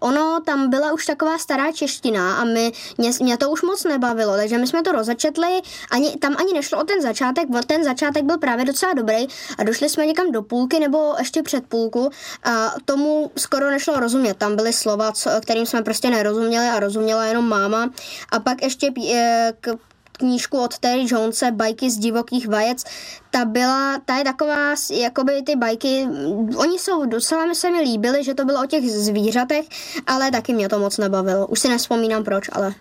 ono 0.00 0.40
tam 0.40 0.70
byla 0.70 0.92
už 0.92 1.06
taková 1.06 1.38
stará 1.38 1.72
čeština 1.72 2.36
a 2.36 2.44
my, 2.44 2.72
mě, 2.98 3.10
mě 3.20 3.36
to 3.36 3.50
už 3.50 3.62
moc 3.62 3.84
nebavilo, 3.84 4.36
takže 4.36 4.58
my 4.58 4.66
jsme 4.66 4.82
to 4.82 4.92
rozečetli, 4.92 5.60
ani, 5.90 6.16
tam 6.16 6.36
ani 6.38 6.52
nešlo 6.52 6.80
o 6.80 6.84
ten 6.84 7.02
začátek, 7.02 7.48
ten 7.66 7.84
začátek 7.84 8.24
byl 8.24 8.38
právě 8.38 8.64
docela 8.64 8.92
dobrý 8.92 9.26
a 9.58 9.64
došli 9.64 9.88
jsme 9.88 10.06
někam 10.06 10.32
do 10.32 10.42
půlky 10.42 10.80
nebo 10.80 11.14
ještě 11.18 11.42
před 11.42 11.66
půlku 11.66 12.10
a 12.44 12.74
tomu 12.84 13.30
skoro 13.36 13.70
nešlo 13.70 14.00
rozumět. 14.00 14.34
Tam 14.34 14.56
byly 14.56 14.72
slova, 14.72 15.12
co, 15.12 15.30
kterým 15.42 15.66
jsme 15.66 15.82
prostě 15.82 16.10
nerozuměli 16.10 16.66
a 16.66 16.80
rozuměla 16.80 17.24
jenom 17.24 17.48
máma. 17.48 17.90
A 18.32 18.38
pak 18.38 18.62
ještě 18.62 18.90
eh, 19.14 19.52
k 19.60 19.76
knížku 20.16 20.58
od 20.58 20.78
Terry 20.78 21.04
Jonese 21.08 21.50
Bajky 21.50 21.90
z 21.90 21.98
divokých 21.98 22.48
vajec. 22.48 22.84
Ta 23.30 23.44
byla, 23.44 23.98
ta 24.04 24.16
je 24.16 24.24
taková, 24.24 24.74
jakoby 24.92 25.42
ty 25.42 25.56
bajky, 25.56 26.06
mm, 26.06 26.56
oni 26.56 26.78
jsou, 26.78 27.06
docela 27.06 27.46
mi 27.46 27.54
se 27.54 27.70
mi 27.70 27.80
líbily, 27.80 28.24
že 28.24 28.34
to 28.34 28.44
bylo 28.44 28.62
o 28.62 28.66
těch 28.66 28.90
zvířatech, 28.90 29.66
ale 30.06 30.30
taky 30.30 30.54
mě 30.54 30.68
to 30.68 30.78
moc 30.78 30.98
nebavilo. 30.98 31.46
Už 31.46 31.60
si 31.60 31.68
nespomínám 31.68 32.24
proč, 32.24 32.48
ale... 32.52 32.74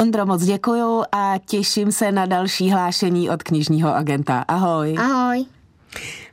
Ondro, 0.00 0.26
moc 0.26 0.44
děkuju 0.44 1.04
a 1.12 1.34
těším 1.46 1.92
se 1.92 2.12
na 2.12 2.26
další 2.26 2.70
hlášení 2.70 3.30
od 3.30 3.42
knižního 3.42 3.94
agenta. 3.94 4.44
Ahoj. 4.48 4.96
Ahoj. 4.98 5.46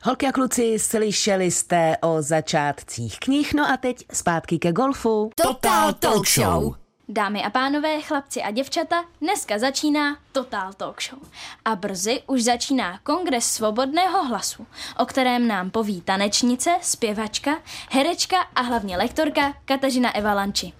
Holky 0.03 0.27
a 0.27 0.31
kluci, 0.31 0.79
slyšeli 0.79 1.51
jste 1.51 1.97
o 2.01 2.21
začátcích 2.21 3.19
knih, 3.19 3.53
no 3.53 3.71
a 3.71 3.77
teď 3.77 4.05
zpátky 4.13 4.59
ke 4.59 4.71
golfu. 4.71 5.29
Total 5.35 5.93
Talk 5.93 6.27
Show. 6.27 6.80
Dámy 7.13 7.43
a 7.43 7.49
pánové, 7.49 8.01
chlapci 8.01 8.41
a 8.41 8.51
děvčata, 8.51 9.03
dneska 9.21 9.59
začíná 9.59 10.17
Total 10.31 10.73
Talk 10.73 11.01
Show. 11.01 11.19
A 11.65 11.75
brzy 11.75 12.21
už 12.27 12.43
začíná 12.43 12.99
Kongres 13.03 13.45
svobodného 13.45 14.23
hlasu, 14.23 14.67
o 14.97 15.05
kterém 15.05 15.47
nám 15.47 15.69
poví 15.69 16.01
tanečnice, 16.01 16.77
zpěvačka, 16.81 17.51
herečka 17.89 18.37
a 18.55 18.61
hlavně 18.61 18.97
lektorka 18.97 19.53
Kateřina 19.65 20.15
Evalanči. 20.15 20.73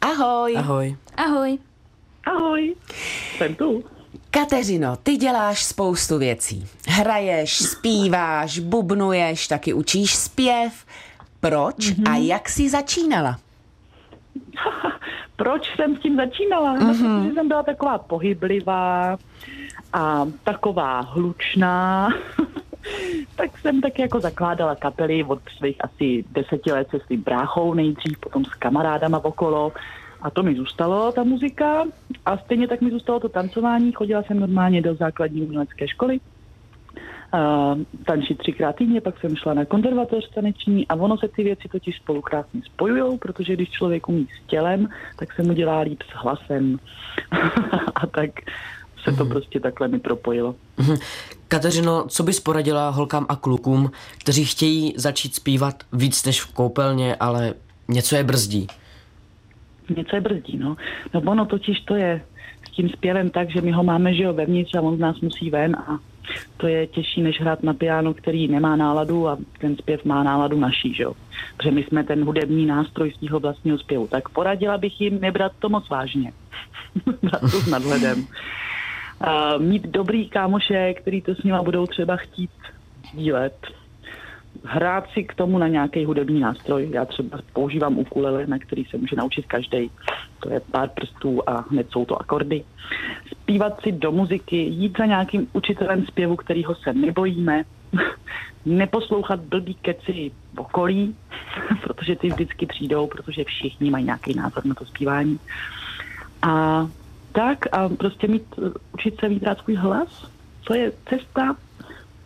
Ahoj. 0.00 0.56
Ahoj. 0.56 0.96
Ahoj. 1.16 1.58
Ahoj, 2.26 2.76
jsem 3.36 3.54
tu. 3.54 3.84
Kateřino, 4.30 4.96
ty 4.96 5.16
děláš 5.16 5.64
spoustu 5.64 6.18
věcí. 6.18 6.66
Hraješ, 6.86 7.58
zpíváš, 7.58 8.58
bubnuješ, 8.58 9.48
taky 9.48 9.72
učíš 9.72 10.14
zpěv. 10.14 10.72
Proč 11.40 11.76
mm-hmm. 11.76 12.12
a 12.12 12.16
jak 12.16 12.48
jsi 12.48 12.70
začínala? 12.70 13.38
Proč 15.36 15.76
jsem 15.76 15.96
s 15.96 16.00
tím 16.00 16.16
začínala? 16.16 16.76
Mm-hmm. 16.76 17.02
No, 17.02 17.20
protože 17.20 17.34
jsem 17.34 17.48
byla 17.48 17.62
taková 17.62 17.98
pohyblivá 17.98 19.16
a 19.92 20.26
taková 20.44 21.00
hlučná. 21.00 22.08
tak 23.36 23.58
jsem 23.58 23.80
taky 23.80 24.02
jako 24.02 24.20
zakládala 24.20 24.74
kapely 24.74 25.24
od 25.24 25.40
svých 25.58 25.84
asi 25.84 26.24
deseti 26.30 26.72
let 26.72 26.88
se 26.90 27.00
svým 27.00 27.22
bráchou 27.22 27.74
nejdřív, 27.74 28.18
potom 28.18 28.44
s 28.44 28.54
kamarádama 28.54 29.24
okolo. 29.24 29.72
A 30.22 30.30
to 30.30 30.42
mi 30.42 30.54
zůstalo, 30.54 31.12
ta 31.12 31.24
muzika. 31.24 31.84
A 32.26 32.38
stejně 32.38 32.68
tak 32.68 32.80
mi 32.80 32.90
zůstalo 32.90 33.20
to 33.20 33.28
tancování. 33.28 33.92
Chodila 33.92 34.22
jsem 34.22 34.40
normálně 34.40 34.82
do 34.82 34.94
základní 34.94 35.42
umělecké 35.42 35.88
školy. 35.88 36.20
Uh, 37.34 37.78
tančit 38.04 38.38
třikrát 38.38 38.76
týdně, 38.76 39.00
pak 39.00 39.20
jsem 39.20 39.36
šla 39.36 39.54
na 39.54 39.64
konzervatoř 39.64 40.30
taneční 40.34 40.88
a 40.88 40.94
ono 40.94 41.18
se 41.18 41.28
ty 41.28 41.44
věci 41.44 41.68
totiž 41.68 41.96
spolu 41.96 42.20
krásně 42.20 42.60
spojujou, 42.64 43.18
protože 43.18 43.52
když 43.52 43.70
člověk 43.70 44.08
umí 44.08 44.26
s 44.44 44.46
tělem, 44.46 44.88
tak 45.16 45.32
se 45.32 45.42
mu 45.42 45.52
dělá 45.52 45.80
líp 45.80 46.02
s 46.02 46.14
hlasem. 46.14 46.78
a 47.94 48.06
tak 48.06 48.30
se 49.04 49.12
to 49.12 49.24
prostě 49.24 49.60
takhle 49.60 49.88
mi 49.88 49.98
propojilo. 49.98 50.54
Mhm. 50.78 50.96
Kateřino, 51.48 52.04
co 52.08 52.22
bys 52.22 52.40
poradila 52.40 52.90
holkám 52.90 53.26
a 53.28 53.36
klukům, 53.36 53.90
kteří 54.18 54.44
chtějí 54.44 54.94
začít 54.96 55.34
zpívat 55.34 55.74
víc 55.92 56.24
než 56.24 56.42
v 56.42 56.52
koupelně, 56.52 57.14
ale 57.14 57.54
něco 57.88 58.16
je 58.16 58.24
brzdí? 58.24 58.66
Něco 59.96 60.16
je 60.16 60.20
brzdí, 60.20 60.56
no. 60.58 60.76
No 61.14 61.20
ono 61.20 61.46
totiž 61.46 61.80
to 61.80 61.94
je 61.94 62.24
s 62.68 62.70
tím 62.70 62.88
zpěvem 62.88 63.30
tak, 63.30 63.50
že 63.50 63.60
my 63.60 63.70
ho 63.70 63.82
máme, 63.82 64.14
že 64.14 64.22
jo, 64.22 64.32
vevnitř 64.32 64.74
a 64.74 64.80
on 64.80 64.96
z 64.96 65.00
nás 65.00 65.20
musí 65.20 65.50
ven 65.50 65.76
a 65.76 65.98
to 66.56 66.66
je 66.66 66.86
těžší, 66.86 67.22
než 67.22 67.40
hrát 67.40 67.62
na 67.62 67.74
piano, 67.74 68.14
který 68.14 68.48
nemá 68.48 68.76
náladu 68.76 69.28
a 69.28 69.38
ten 69.58 69.76
zpěv 69.76 70.04
má 70.04 70.22
náladu 70.22 70.58
naší, 70.60 70.94
že 70.94 71.02
jo. 71.02 71.14
Protože 71.56 71.70
my 71.70 71.82
jsme 71.82 72.04
ten 72.04 72.24
hudební 72.24 72.66
nástroj 72.66 73.12
svého 73.12 73.40
vlastního 73.40 73.78
zpěvu. 73.78 74.06
Tak 74.06 74.28
poradila 74.28 74.78
bych 74.78 75.00
jim 75.00 75.20
nebrat 75.20 75.52
to 75.58 75.68
moc 75.68 75.88
vážně. 75.88 76.32
Brát 77.22 77.40
to 77.40 77.48
s 77.48 77.66
nadhledem. 77.66 78.26
A 79.20 79.58
mít 79.58 79.82
dobrý 79.82 80.28
kámoše, 80.28 80.94
který 80.94 81.22
to 81.22 81.34
s 81.34 81.42
nima 81.42 81.62
budou 81.62 81.86
třeba 81.86 82.16
chtít 82.16 82.50
dílet. 83.14 83.66
Hrát 84.64 85.10
si 85.10 85.24
k 85.24 85.34
tomu 85.34 85.58
na 85.58 85.68
nějaký 85.68 86.04
hudební 86.04 86.40
nástroj. 86.40 86.88
Já 86.92 87.04
třeba 87.04 87.38
používám 87.52 87.98
ukulele, 87.98 88.46
na 88.46 88.58
který 88.58 88.84
se 88.84 88.96
může 88.98 89.16
naučit 89.16 89.46
každý. 89.46 89.90
To 90.40 90.50
je 90.50 90.60
pár 90.60 90.88
prstů 90.88 91.42
a 91.50 91.64
hned 91.70 91.90
jsou 91.90 92.04
to 92.04 92.20
akordy. 92.20 92.64
Zpívat 93.30 93.80
si 93.82 93.92
do 93.92 94.12
muziky, 94.12 94.56
jít 94.56 94.98
za 94.98 95.06
nějakým 95.06 95.48
učitelem 95.52 96.06
zpěvu, 96.06 96.36
kterýho 96.36 96.74
se 96.74 96.92
nebojíme. 96.92 97.64
Neposlouchat 98.66 99.40
blbý 99.40 99.74
keci 99.74 100.30
v 100.54 100.60
okolí, 100.60 101.16
protože 101.82 102.16
ty 102.16 102.28
vždycky 102.28 102.66
přijdou, 102.66 103.06
protože 103.06 103.44
všichni 103.44 103.90
mají 103.90 104.04
nějaký 104.04 104.34
názor 104.34 104.66
na 104.66 104.74
to 104.74 104.86
zpívání. 104.86 105.38
A 106.42 106.86
tak 107.32 107.66
a 107.72 107.88
prostě 107.88 108.28
mít, 108.28 108.44
učit 108.92 109.20
se 109.20 109.28
rád 109.42 109.58
svůj 109.58 109.74
hlas, 109.74 110.30
to 110.64 110.74
je 110.74 110.92
cesta 111.08 111.56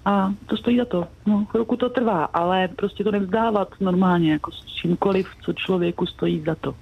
a 0.05 0.35
to 0.47 0.57
stojí 0.57 0.79
za 0.79 0.85
to. 0.85 1.09
No, 1.27 1.45
chvilku 1.51 1.77
to 1.77 1.89
trvá, 1.89 2.25
ale 2.25 2.69
prostě 2.69 3.05
to 3.05 3.11
nevzdávat 3.11 3.69
normálně, 3.81 4.33
jako 4.33 4.51
s 4.53 4.65
čímkoliv, 4.65 5.29
co 5.43 5.53
člověku 5.53 6.07
stojí 6.07 6.43
za 6.47 6.55
to. 6.55 6.75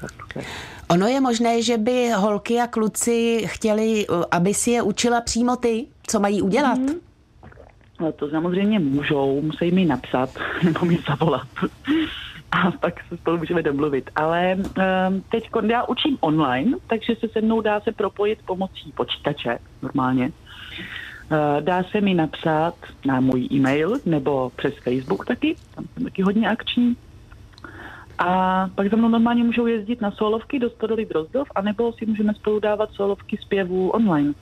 Tak, 0.00 0.10
tak. 0.34 0.44
Ono 0.90 1.06
je 1.06 1.20
možné, 1.20 1.62
že 1.62 1.78
by 1.78 2.10
holky 2.16 2.60
a 2.60 2.66
kluci 2.66 3.42
chtěli, 3.46 4.06
aby 4.30 4.54
si 4.54 4.70
je 4.70 4.82
učila 4.82 5.20
přímo 5.20 5.56
ty, 5.56 5.86
co 6.06 6.20
mají 6.20 6.42
udělat. 6.42 6.78
Mm. 6.78 6.94
Ale 7.98 8.12
to 8.12 8.30
samozřejmě 8.30 8.78
můžou, 8.78 9.42
musí 9.42 9.70
mi 9.70 9.84
napsat 9.84 10.30
nebo 10.64 10.86
mi 10.86 10.98
zavolat. 11.08 11.48
A 12.52 12.70
pak 12.70 12.94
se 13.08 13.16
spolu 13.16 13.38
můžeme 13.38 13.62
domluvit. 13.62 14.10
Ale 14.16 14.56
um, 14.56 15.24
teď 15.30 15.50
já 15.66 15.84
učím 15.84 16.18
online, 16.20 16.76
takže 16.86 17.16
se 17.20 17.28
se 17.28 17.40
mnou 17.40 17.60
dá 17.60 17.80
se 17.80 17.92
propojit 17.92 18.38
pomocí 18.46 18.92
počítače 18.92 19.58
normálně. 19.82 20.32
Uh, 21.30 21.60
dá 21.60 21.82
se 21.82 22.00
mi 22.00 22.14
napsat 22.14 22.74
na 23.04 23.20
můj 23.20 23.48
e-mail 23.52 23.98
nebo 24.06 24.52
přes 24.56 24.74
Facebook 24.74 25.26
taky, 25.26 25.56
tam 25.74 25.84
jsem 25.94 26.04
taky 26.04 26.22
hodně 26.22 26.48
akční. 26.48 26.96
A 28.18 28.68
pak 28.74 28.90
za 28.90 28.96
mnou 28.96 29.08
normálně 29.08 29.44
můžou 29.44 29.66
jezdit 29.66 30.00
na 30.00 30.10
solovky 30.10 30.58
do 30.58 30.70
Stodoly 30.70 31.06
Drozdov, 31.06 31.48
anebo 31.54 31.92
si 31.92 32.06
můžeme 32.06 32.34
spolu 32.34 32.60
dávat 32.60 32.92
solovky 32.92 33.36
zpěvu 33.36 33.90
online 33.90 34.34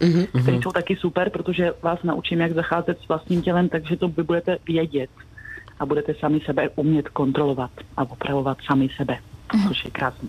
Mm-hmm. 0.00 0.42
které 0.42 0.56
jsou 0.56 0.72
taky 0.72 0.96
super, 0.96 1.30
protože 1.30 1.72
vás 1.82 2.02
naučím, 2.02 2.40
jak 2.40 2.52
zacházet 2.52 2.98
s 3.00 3.08
vlastním 3.08 3.42
tělem, 3.42 3.68
takže 3.68 3.96
to 3.96 4.08
vy 4.08 4.22
budete 4.22 4.58
vědět 4.66 5.10
a 5.80 5.86
budete 5.86 6.14
sami 6.14 6.40
sebe 6.40 6.68
umět 6.68 7.08
kontrolovat 7.08 7.70
a 7.96 8.02
opravovat 8.02 8.58
sami 8.66 8.88
sebe, 8.96 9.18
což 9.68 9.84
je 9.84 9.90
krásné. 9.90 10.28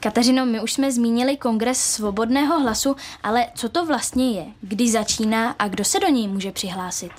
Kateřino, 0.00 0.46
my 0.46 0.60
už 0.60 0.72
jsme 0.72 0.92
zmínili 0.92 1.36
Kongres 1.36 1.78
svobodného 1.78 2.60
hlasu, 2.60 2.96
ale 3.22 3.46
co 3.54 3.68
to 3.68 3.86
vlastně 3.86 4.30
je? 4.30 4.44
Kdy 4.60 4.88
začíná 4.88 5.50
a 5.58 5.68
kdo 5.68 5.84
se 5.84 6.00
do 6.00 6.08
něj 6.08 6.28
může 6.28 6.52
přihlásit? 6.52 7.12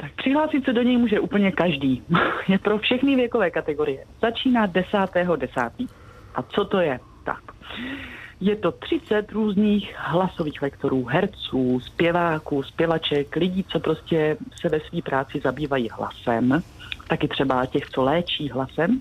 Tak 0.00 0.12
přihlásit 0.16 0.64
se 0.64 0.72
do 0.72 0.82
něj 0.82 0.96
může 0.96 1.20
úplně 1.20 1.52
každý. 1.52 2.02
je 2.48 2.58
pro 2.58 2.78
všechny 2.78 3.16
věkové 3.16 3.50
kategorie. 3.50 4.04
Začíná 4.22 4.68
10.10. 4.68 5.36
10. 5.36 5.60
A 6.34 6.42
co 6.42 6.64
to 6.64 6.78
je? 6.78 7.00
Tak. 7.24 7.40
Je 8.40 8.56
to 8.56 8.72
30 8.72 9.32
různých 9.32 9.94
hlasových 9.98 10.62
lektorů, 10.62 11.04
herců, 11.04 11.80
zpěváků, 11.80 12.62
zpěvaček, 12.62 13.36
lidí, 13.36 13.64
co 13.68 13.80
prostě 13.80 14.36
se 14.60 14.68
ve 14.68 14.80
své 14.80 15.02
práci 15.02 15.40
zabývají 15.44 15.88
hlasem, 15.88 16.62
taky 17.08 17.28
třeba 17.28 17.66
těch, 17.66 17.86
co 17.86 18.02
léčí 18.02 18.50
hlasem, 18.50 19.00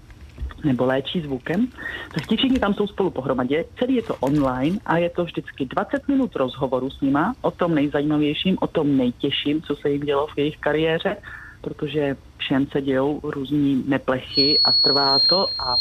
nebo 0.64 0.86
léčí 0.86 1.22
zvukem, 1.22 1.68
tak 2.14 2.28
ti 2.28 2.38
všichni 2.38 2.60
tam 2.60 2.74
jsou 2.74 2.88
spolu 2.88 3.10
pohromadě. 3.10 3.66
Celý 3.80 3.96
je 3.96 4.02
to 4.02 4.16
online 4.16 4.80
a 4.86 4.98
je 4.98 5.10
to 5.10 5.26
vždycky 5.26 5.66
20 5.66 6.08
minut 6.08 6.36
rozhovoru 6.36 6.90
s 6.90 7.02
nima 7.02 7.34
o 7.42 7.52
tom 7.52 7.76
nejzajímavějším, 7.76 8.58
o 8.62 8.68
tom 8.68 8.98
nejtěžším, 8.98 9.62
co 9.62 9.76
se 9.76 9.90
jim 9.90 10.02
dělo 10.02 10.28
v 10.28 10.38
jejich 10.38 10.58
kariéře, 10.58 11.18
protože 11.62 12.16
všem 12.38 12.68
se 12.68 12.82
dějou 12.82 13.20
různý 13.24 13.84
neplechy 13.88 14.60
a 14.66 14.72
trvá 14.72 15.20
to 15.20 15.48
a 15.60 15.78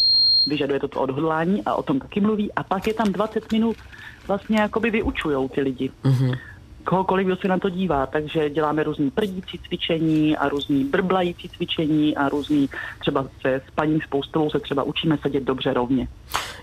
vyžaduje 0.46 0.80
to, 0.80 0.88
to 0.88 1.00
odhodlání 1.00 1.62
a 1.64 1.74
o 1.74 1.82
tom 1.82 1.98
taky 1.98 2.20
mluví. 2.20 2.52
A 2.52 2.62
pak 2.62 2.86
je 2.86 2.94
tam 2.94 3.12
20 3.12 3.52
minut 3.52 3.76
vlastně 4.28 4.60
jakoby 4.60 4.90
vyučujou 4.90 5.48
ty 5.48 5.60
lidi. 5.60 5.90
Mm-hmm 6.04 6.51
kohokoliv, 6.84 7.26
kdo 7.26 7.36
se 7.36 7.48
na 7.48 7.58
to 7.58 7.68
dívá. 7.68 8.06
Takže 8.06 8.50
děláme 8.50 8.82
různý 8.82 9.10
prdící 9.10 9.58
cvičení 9.68 10.36
a 10.36 10.48
různý 10.48 10.84
brblající 10.84 11.48
cvičení 11.48 12.16
a 12.16 12.28
různý 12.28 12.68
třeba 12.98 13.26
se 13.40 13.60
s 14.04 14.08
poustelou 14.10 14.50
se 14.50 14.60
třeba 14.60 14.82
učíme 14.82 15.18
sedět 15.22 15.44
dobře 15.44 15.72
rovně. 15.72 16.08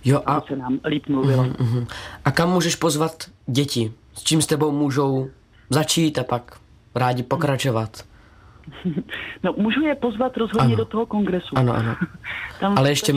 Jo 0.05 0.21
a... 0.25 0.41
se 0.41 0.55
nám 0.55 0.79
líp 0.85 1.07
mluvilo. 1.07 1.43
Uh-huh, 1.43 1.55
uh-huh. 1.55 1.87
A 2.25 2.31
kam 2.31 2.49
můžeš 2.49 2.75
pozvat 2.75 3.23
děti? 3.47 3.93
S 4.13 4.23
čím 4.23 4.41
s 4.41 4.45
tebou 4.45 4.71
můžou 4.71 5.29
začít 5.69 6.19
a 6.19 6.23
pak 6.23 6.59
rádi 6.95 7.23
pokračovat? 7.23 8.08
No, 9.43 9.53
můžu 9.57 9.81
je 9.81 9.95
pozvat 9.95 10.37
rozhodně 10.37 10.73
ano. 10.73 10.75
do 10.75 10.85
toho 10.85 11.05
kongresu. 11.05 11.57
Ano, 11.57 11.73
ano. 11.73 11.95
Tam 12.59 12.77
Ale 12.77 12.89
ještě 12.89 13.13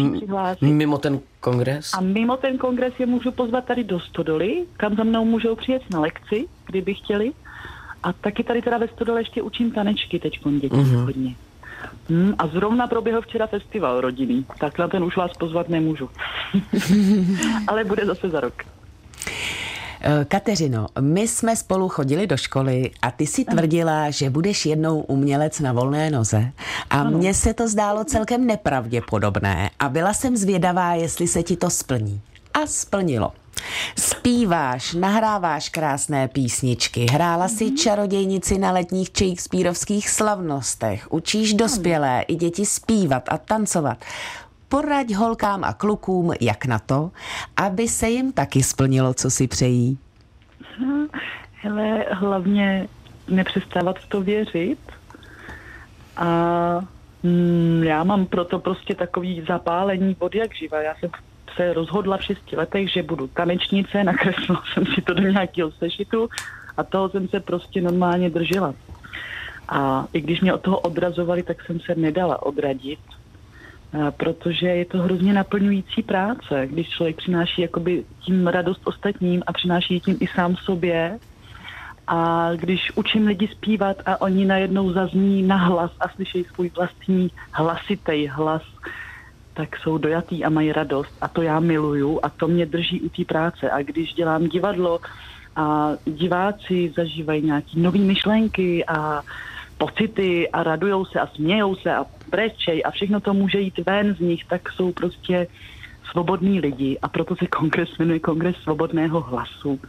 mimo 0.61 0.99
ten 0.99 1.21
kongres? 1.41 1.95
A 1.95 2.01
mimo 2.01 2.37
ten 2.37 2.59
kongres 2.59 2.95
je 2.99 3.07
můžu 3.07 3.33
pozvat 3.33 3.65
tady 3.65 3.85
do 3.85 4.01
Stodoly, 4.01 4.65
kam 4.77 4.97
za 4.97 5.05
mnou 5.05 5.25
můžou 5.25 5.57
přijet 5.57 5.83
na 5.91 6.01
lekci, 6.01 6.47
kdyby 6.67 6.95
chtěli. 6.95 7.33
A 8.03 8.13
taky 8.13 8.45
tady 8.45 8.63
teda 8.63 8.79
ve 8.79 8.89
Stodole 8.89 9.21
ještě 9.21 9.43
učím 9.43 9.71
tanečky 9.71 10.19
teď 10.19 10.41
děti 10.61 10.77
uh-huh. 10.77 11.05
hodně. 11.05 11.35
Hmm, 12.09 12.35
a 12.39 12.47
zrovna 12.47 12.87
proběhl 12.87 13.23
včera 13.23 13.47
festival 13.47 14.01
rodinný, 14.01 14.47
tak 14.61 14.79
na 14.79 14.89
ten 14.89 15.05
už 15.05 15.17
vás 15.17 15.33
pozvat 15.39 15.69
nemůžu. 15.69 16.11
Ale 17.69 17.85
bude 17.85 18.07
zase 18.07 18.29
za 18.29 18.41
rok. 18.41 18.55
Eh, 20.05 20.25
Kateřino, 20.25 20.87
my 21.01 21.29
jsme 21.29 21.57
spolu 21.57 21.89
chodili 21.89 22.27
do 22.27 22.37
školy 22.37 22.91
a 23.03 23.11
ty 23.11 23.27
si 23.27 23.45
tvrdila, 23.45 24.11
že 24.11 24.31
budeš 24.31 24.67
jednou 24.67 25.01
umělec 25.01 25.61
na 25.61 25.73
volné 25.73 26.11
noze. 26.11 26.53
A 26.91 27.05
mně 27.05 27.35
se 27.35 27.55
to 27.55 27.69
zdálo 27.69 28.05
celkem 28.05 28.47
nepravděpodobné 28.47 29.71
a 29.79 29.89
byla 29.89 30.15
jsem 30.15 30.37
zvědavá, 30.37 30.95
jestli 30.95 31.29
se 31.29 31.43
ti 31.43 31.57
to 31.57 31.71
splní. 31.71 32.21
A 32.55 32.67
splnilo. 32.67 33.33
Zpíváš, 33.99 34.95
nahráváš 34.95 35.69
krásné 35.69 36.29
písničky, 36.29 37.07
hrála 37.11 37.49
si 37.49 37.65
mhm. 37.65 37.77
čarodějnici 37.77 38.59
na 38.59 38.73
letních 38.73 39.11
Shakespeareovských 39.19 40.11
slavnostech, 40.11 41.13
učíš 41.13 41.55
dospělé 41.55 42.23
i 42.23 42.35
děti 42.35 42.67
zpívat 42.67 43.23
a 43.29 43.39
tancovat. 43.39 43.99
Poraď 44.73 45.15
holkám 45.15 45.65
a 45.65 45.73
klukům, 45.73 46.33
jak 46.41 46.67
na 46.67 46.79
to, 46.79 47.11
aby 47.57 47.89
se 47.89 48.09
jim 48.09 48.33
taky 48.33 48.63
splnilo, 48.63 49.15
co 49.15 49.31
si 49.31 49.49
přejí. 49.49 49.99
Hele, 51.53 52.05
hlavně 52.11 52.89
nepřestávat 53.29 53.99
v 53.99 54.09
to 54.09 54.23
věřit. 54.23 54.79
A 56.17 56.81
mm, 57.23 57.83
já 57.85 58.05
mám 58.05 58.27
proto 58.27 58.59
prostě 58.59 58.95
takový 58.95 59.45
zapálení 59.49 60.17
od 60.19 60.35
jak 60.35 60.55
živa. 60.55 60.83
Já 60.83 60.95
jsem 60.95 61.11
se 61.57 61.73
rozhodla 61.73 62.17
v 62.17 62.25
šesti 62.25 62.57
letech, 62.57 62.93
že 62.93 63.03
budu 63.03 63.27
tanečnice, 63.27 64.05
nakreslila 64.05 64.63
jsem 64.73 64.87
si 64.87 65.03
to 65.03 65.15
do 65.15 65.23
nějakého 65.23 65.71
sešitu 65.71 66.29
a 66.77 66.83
toho 66.83 67.09
jsem 67.09 67.29
se 67.29 67.41
prostě 67.41 67.81
normálně 67.81 68.31
držela. 68.31 68.75
A 69.69 70.07
i 70.13 70.21
když 70.21 70.41
mě 70.41 70.55
od 70.55 70.61
toho 70.61 70.79
odrazovali, 70.79 71.43
tak 71.43 71.67
jsem 71.67 71.81
se 71.81 71.95
nedala 71.95 72.43
odradit 72.43 73.01
protože 74.17 74.67
je 74.67 74.85
to 74.85 74.99
hrozně 74.99 75.33
naplňující 75.33 76.03
práce, 76.03 76.67
když 76.67 76.89
člověk 76.89 77.17
přináší 77.17 77.63
jakoby 77.63 78.05
tím 78.21 78.47
radost 78.47 78.81
ostatním 78.85 79.43
a 79.47 79.53
přináší 79.53 80.01
tím 80.01 80.17
i 80.21 80.27
sám 80.27 80.57
sobě. 80.57 81.19
A 82.07 82.51
když 82.55 82.93
učím 82.95 83.27
lidi 83.27 83.49
zpívat 83.49 83.97
a 84.07 84.21
oni 84.21 84.45
najednou 84.45 84.93
zazní 84.93 85.43
na 85.43 85.57
hlas 85.57 85.91
a 86.01 86.09
slyšejí 86.09 86.45
svůj 86.45 86.71
vlastní 86.77 87.31
hlasitej 87.53 88.27
hlas, 88.27 88.63
tak 89.55 89.77
jsou 89.77 89.99
dojatý 89.99 90.45
a 90.45 90.51
mají 90.51 90.73
radost. 90.73 91.15
A 91.21 91.29
to 91.29 91.43
já 91.43 91.61
miluju 91.61 92.21
a 92.23 92.29
to 92.29 92.49
mě 92.49 92.67
drží 92.67 93.01
u 93.01 93.09
té 93.09 93.25
práce. 93.25 93.71
A 93.71 93.83
když 93.83 94.15
dělám 94.15 94.49
divadlo 94.49 95.01
a 95.57 95.91
diváci 96.05 96.93
zažívají 96.97 97.43
nějaké 97.43 97.71
nové 97.77 97.99
myšlenky 97.99 98.85
a 98.87 99.23
pocity 99.79 100.51
a 100.51 100.63
radujou 100.63 101.05
se 101.05 101.21
a 101.21 101.27
smějou 101.27 101.77
se 101.77 101.95
a 101.95 102.07
brečej 102.33 102.83
a 102.85 102.91
všechno 102.91 103.21
to 103.21 103.35
může 103.35 103.61
jít 103.61 103.79
ven 103.87 104.15
z 104.15 104.21
nich, 104.21 104.45
tak 104.45 104.73
jsou 104.73 104.93
prostě 104.93 105.47
svobodní 106.11 106.61
lidi 106.61 106.99
a 107.03 107.09
proto 107.09 107.37
se 107.37 107.47
kongres 107.47 107.99
jmenuje 107.99 108.21
Kongres 108.21 108.57
svobodného 108.57 109.21
hlasu, 109.21 109.81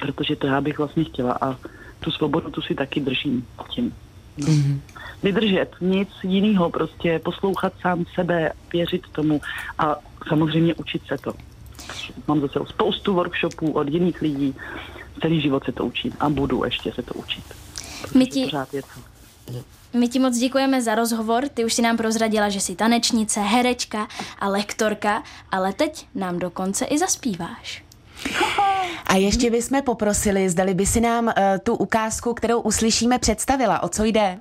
protože 0.00 0.36
to 0.36 0.46
já 0.46 0.60
bych 0.60 0.78
vlastně 0.78 1.04
chtěla 1.04 1.38
a 1.40 1.56
tu 2.00 2.10
svobodu 2.10 2.50
tu 2.50 2.62
si 2.62 2.74
taky 2.74 3.00
držím 3.00 3.46
tím. 3.68 3.94
Mm-hmm. 4.38 4.80
Vydržet, 5.22 5.70
nic 5.80 6.08
jiného, 6.22 6.70
prostě 6.70 7.18
poslouchat 7.18 7.72
sám 7.80 8.04
sebe, 8.14 8.52
věřit 8.72 9.02
tomu 9.12 9.40
a 9.78 9.96
samozřejmě 10.28 10.74
učit 10.74 11.02
se 11.06 11.18
to. 11.18 11.32
Mám 12.28 12.40
zase 12.40 12.58
spoustu 12.68 13.14
workshopů 13.14 13.72
od 13.72 13.88
jiných 13.88 14.22
lidí, 14.22 14.54
celý 15.20 15.40
život 15.40 15.64
se 15.64 15.72
to 15.72 15.84
učím 15.86 16.12
a 16.20 16.28
budu 16.28 16.64
ještě 16.64 16.92
se 16.92 17.02
to 17.02 17.14
učit. 17.14 17.44
My 18.14 18.26
ti, 18.26 18.44
pořád 18.44 18.74
je 18.74 18.82
to. 18.82 19.15
My 19.92 20.08
ti 20.08 20.18
moc 20.18 20.36
děkujeme 20.36 20.82
za 20.82 20.94
rozhovor. 20.94 21.48
Ty 21.48 21.64
už 21.64 21.74
si 21.74 21.82
nám 21.82 21.96
prozradila, 21.96 22.48
že 22.48 22.60
jsi 22.60 22.76
tanečnice, 22.76 23.40
herečka 23.40 24.08
a 24.38 24.48
lektorka, 24.48 25.22
ale 25.50 25.72
teď 25.72 26.06
nám 26.14 26.38
dokonce 26.38 26.84
i 26.84 26.98
zaspíváš. 26.98 27.84
A 29.06 29.14
ještě 29.14 29.50
bychom 29.50 29.82
poprosili, 29.82 30.50
zdali 30.50 30.74
by 30.74 30.86
si 30.86 31.00
nám 31.00 31.26
uh, 31.26 31.32
tu 31.62 31.74
ukázku, 31.74 32.34
kterou 32.34 32.60
uslyšíme, 32.60 33.18
představila. 33.18 33.82
O 33.82 33.88
co 33.88 34.04
jde? 34.04 34.38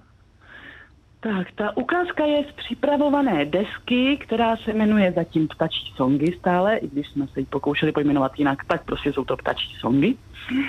Tak, 1.26 1.52
ta 1.56 1.78
ukázka 1.78 2.26
je 2.26 2.44
z 2.44 2.52
připravované 2.52 3.46
desky, 3.46 4.18
která 4.18 4.58
se 4.58 4.74
jmenuje 4.74 5.12
zatím 5.12 5.48
Ptačí 5.48 5.94
songy 5.96 6.36
stále, 6.40 6.78
i 6.78 6.88
když 6.88 7.08
jsme 7.08 7.28
se 7.28 7.40
ji 7.40 7.46
pokoušeli 7.46 7.92
pojmenovat 7.92 8.32
jinak, 8.38 8.66
tak 8.66 8.86
prostě 8.86 9.14
jsou 9.14 9.26
to 9.26 9.38
Ptačí 9.38 9.76
songy. 9.80 10.16
Uh, 10.52 10.60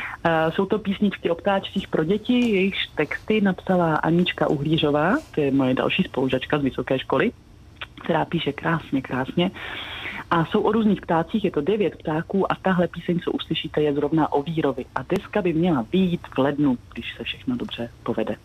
jsou 0.50 0.66
to 0.66 0.78
písničky 0.78 1.30
o 1.30 1.34
ptáčcích 1.34 1.88
pro 1.88 2.04
děti, 2.04 2.40
jejichž 2.40 2.86
texty 2.86 3.40
napsala 3.40 3.96
Anička 3.96 4.46
Uhlířová, 4.46 5.16
to 5.34 5.40
je 5.40 5.50
moje 5.50 5.74
další 5.74 6.02
spolužačka 6.02 6.58
z 6.58 6.62
vysoké 6.62 6.98
školy, 6.98 7.32
která 8.04 8.24
píše 8.24 8.52
krásně, 8.52 9.02
krásně. 9.02 9.50
A 10.30 10.44
jsou 10.44 10.60
o 10.60 10.72
různých 10.72 11.00
ptácích, 11.00 11.44
je 11.44 11.50
to 11.50 11.60
devět 11.60 11.96
ptáků 11.96 12.52
a 12.52 12.54
tahle 12.62 12.88
píseň, 12.88 13.20
co 13.20 13.32
uslyšíte, 13.32 13.82
je 13.82 13.94
zrovna 13.94 14.32
o 14.32 14.42
Vírovi. 14.42 14.84
A 14.94 15.00
deska 15.08 15.42
by 15.42 15.52
měla 15.52 15.86
být 15.92 16.20
v 16.34 16.38
lednu, 16.38 16.78
když 16.92 17.14
se 17.16 17.24
všechno 17.24 17.56
dobře 17.56 17.90
povede. 18.02 18.36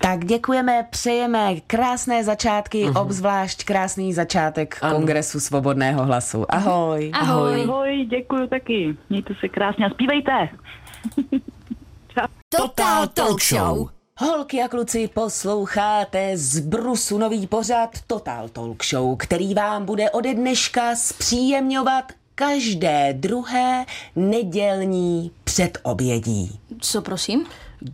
Tak 0.00 0.24
děkujeme, 0.24 0.86
přejeme 0.90 1.60
krásné 1.66 2.24
začátky, 2.24 2.84
uh-huh. 2.84 3.02
obzvlášť 3.02 3.64
krásný 3.64 4.12
začátek 4.12 4.78
ano. 4.82 4.94
Kongresu 4.94 5.40
Svobodného 5.40 6.04
hlasu. 6.04 6.44
Ahoj. 6.48 7.10
Ahoj. 7.14 7.62
Ahoj, 7.62 8.06
děkuji 8.10 8.48
taky. 8.48 8.96
Mějte 9.10 9.34
se 9.40 9.48
krásně 9.48 9.86
a 9.86 9.90
zpívejte. 9.90 10.48
Total 12.48 13.06
Talk 13.06 13.42
Show. 13.42 13.88
Holky 14.18 14.62
a 14.62 14.68
kluci, 14.68 15.08
posloucháte 15.08 16.36
z 16.36 16.60
Brusu 16.60 17.18
nový 17.18 17.46
pořad 17.46 17.90
Total 18.06 18.48
Talk 18.48 18.84
Show, 18.84 19.16
který 19.16 19.54
vám 19.54 19.84
bude 19.84 20.10
ode 20.10 20.34
dneška 20.34 20.96
zpříjemňovat 20.96 22.12
každé 22.34 23.12
druhé 23.12 23.84
nedělní 24.16 25.30
předobědí. 25.44 26.60
Co 26.80 27.02
prosím? 27.02 27.46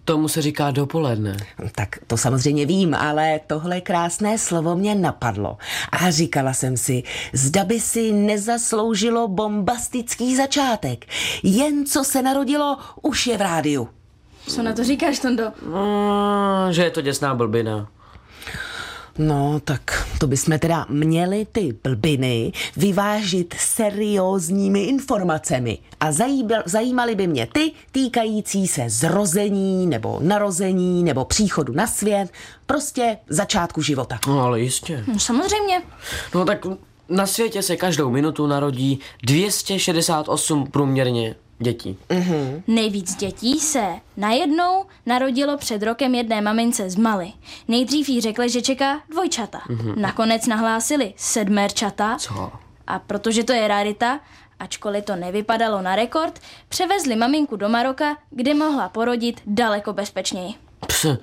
Tomu 0.05 0.29
se 0.29 0.43
říká 0.43 0.71
dopoledne. 0.71 1.37
Tak 1.75 1.99
to 2.07 2.17
samozřejmě 2.17 2.67
vím, 2.67 2.95
ale 2.95 3.41
tohle 3.47 3.81
krásné 3.81 4.39
slovo 4.39 4.77
mě 4.77 4.95
napadlo. 4.95 5.57
A 5.93 6.11
říkala 6.11 6.53
jsem 6.53 6.77
si, 6.77 7.03
zda 7.33 7.65
by 7.65 7.81
si 7.81 8.13
nezasloužilo 8.13 9.29
bombastický 9.29 10.37
začátek. 10.37 11.07
Jen 11.43 11.87
co 11.87 12.05
se 12.05 12.23
narodilo, 12.23 12.79
už 13.03 13.27
je 13.27 13.39
v 13.39 13.41
rádiu. 13.41 13.89
Co 14.49 14.63
na 14.63 14.73
to 14.73 14.85
říkáš, 14.85 15.19
Tondo? 15.19 15.53
No, 15.71 16.67
že 16.71 16.85
je 16.85 16.91
to 16.91 17.01
děsná 17.01 17.35
blbina. 17.35 17.89
No, 19.19 19.61
tak 19.65 20.09
to 20.19 20.27
bychom 20.27 20.59
teda 20.59 20.87
měli 20.89 21.47
ty 21.53 21.77
blbiny 21.85 22.53
vyvážit 22.77 23.55
seriózními 23.59 24.85
informacemi 24.85 25.79
a 26.01 26.13
zajímaly 26.67 27.15
by 27.15 27.27
mě 27.27 27.49
ty 27.53 27.73
týkající 27.93 28.67
se 28.67 28.85
zrození 28.87 29.87
nebo 29.87 30.19
narození 30.23 31.03
nebo 31.03 31.25
příchodu 31.25 31.73
na 31.73 31.87
svět, 31.87 32.33
prostě 32.67 33.19
začátku 33.29 33.83
života. 33.83 34.19
No, 34.27 34.41
ale 34.41 34.61
jistě. 34.61 35.05
No, 35.07 35.19
samozřejmě. 35.19 35.83
No 36.35 36.45
tak 36.45 36.67
na 37.09 37.27
světě 37.27 37.63
se 37.63 37.77
každou 37.77 38.11
minutu 38.11 38.47
narodí 38.47 39.01
268 39.23 40.67
průměrně 40.67 41.35
dětí. 41.63 41.99
Mm-hmm. 42.09 42.63
Nejvíc 42.67 43.15
dětí 43.15 43.61
se 43.61 43.87
najednou 44.17 44.85
narodilo 45.07 45.57
před 45.57 45.83
rokem 45.83 46.15
jedné 46.15 46.41
mamince 46.41 46.91
z 46.91 46.97
Mali. 46.97 47.33
Nejdřív 47.69 48.09
jí 48.09 48.21
řekli, 48.21 48.51
že 48.51 48.63
čeká 48.63 49.01
dvojčata. 49.11 49.61
Mm-hmm. 49.69 49.97
Nakonec 49.97 50.47
nahlásili 50.47 51.15
sedmerčata. 51.17 52.17
Co? 52.19 52.53
A 52.87 52.99
protože 52.99 53.45
to 53.45 53.53
je 53.53 53.69
rarita, 53.69 54.21
ačkoliv 54.59 55.05
to 55.05 55.17
nevypadalo 55.17 55.83
na 55.83 55.97
rekord, 55.97 56.41
převezli 56.69 57.17
maminku 57.17 57.57
do 57.57 57.69
Maroka, 57.69 58.17
kde 58.31 58.55
mohla 58.55 58.89
porodit 58.89 59.41
daleko 59.47 59.93
bezpečněji. 59.93 60.55
No, 61.05 61.17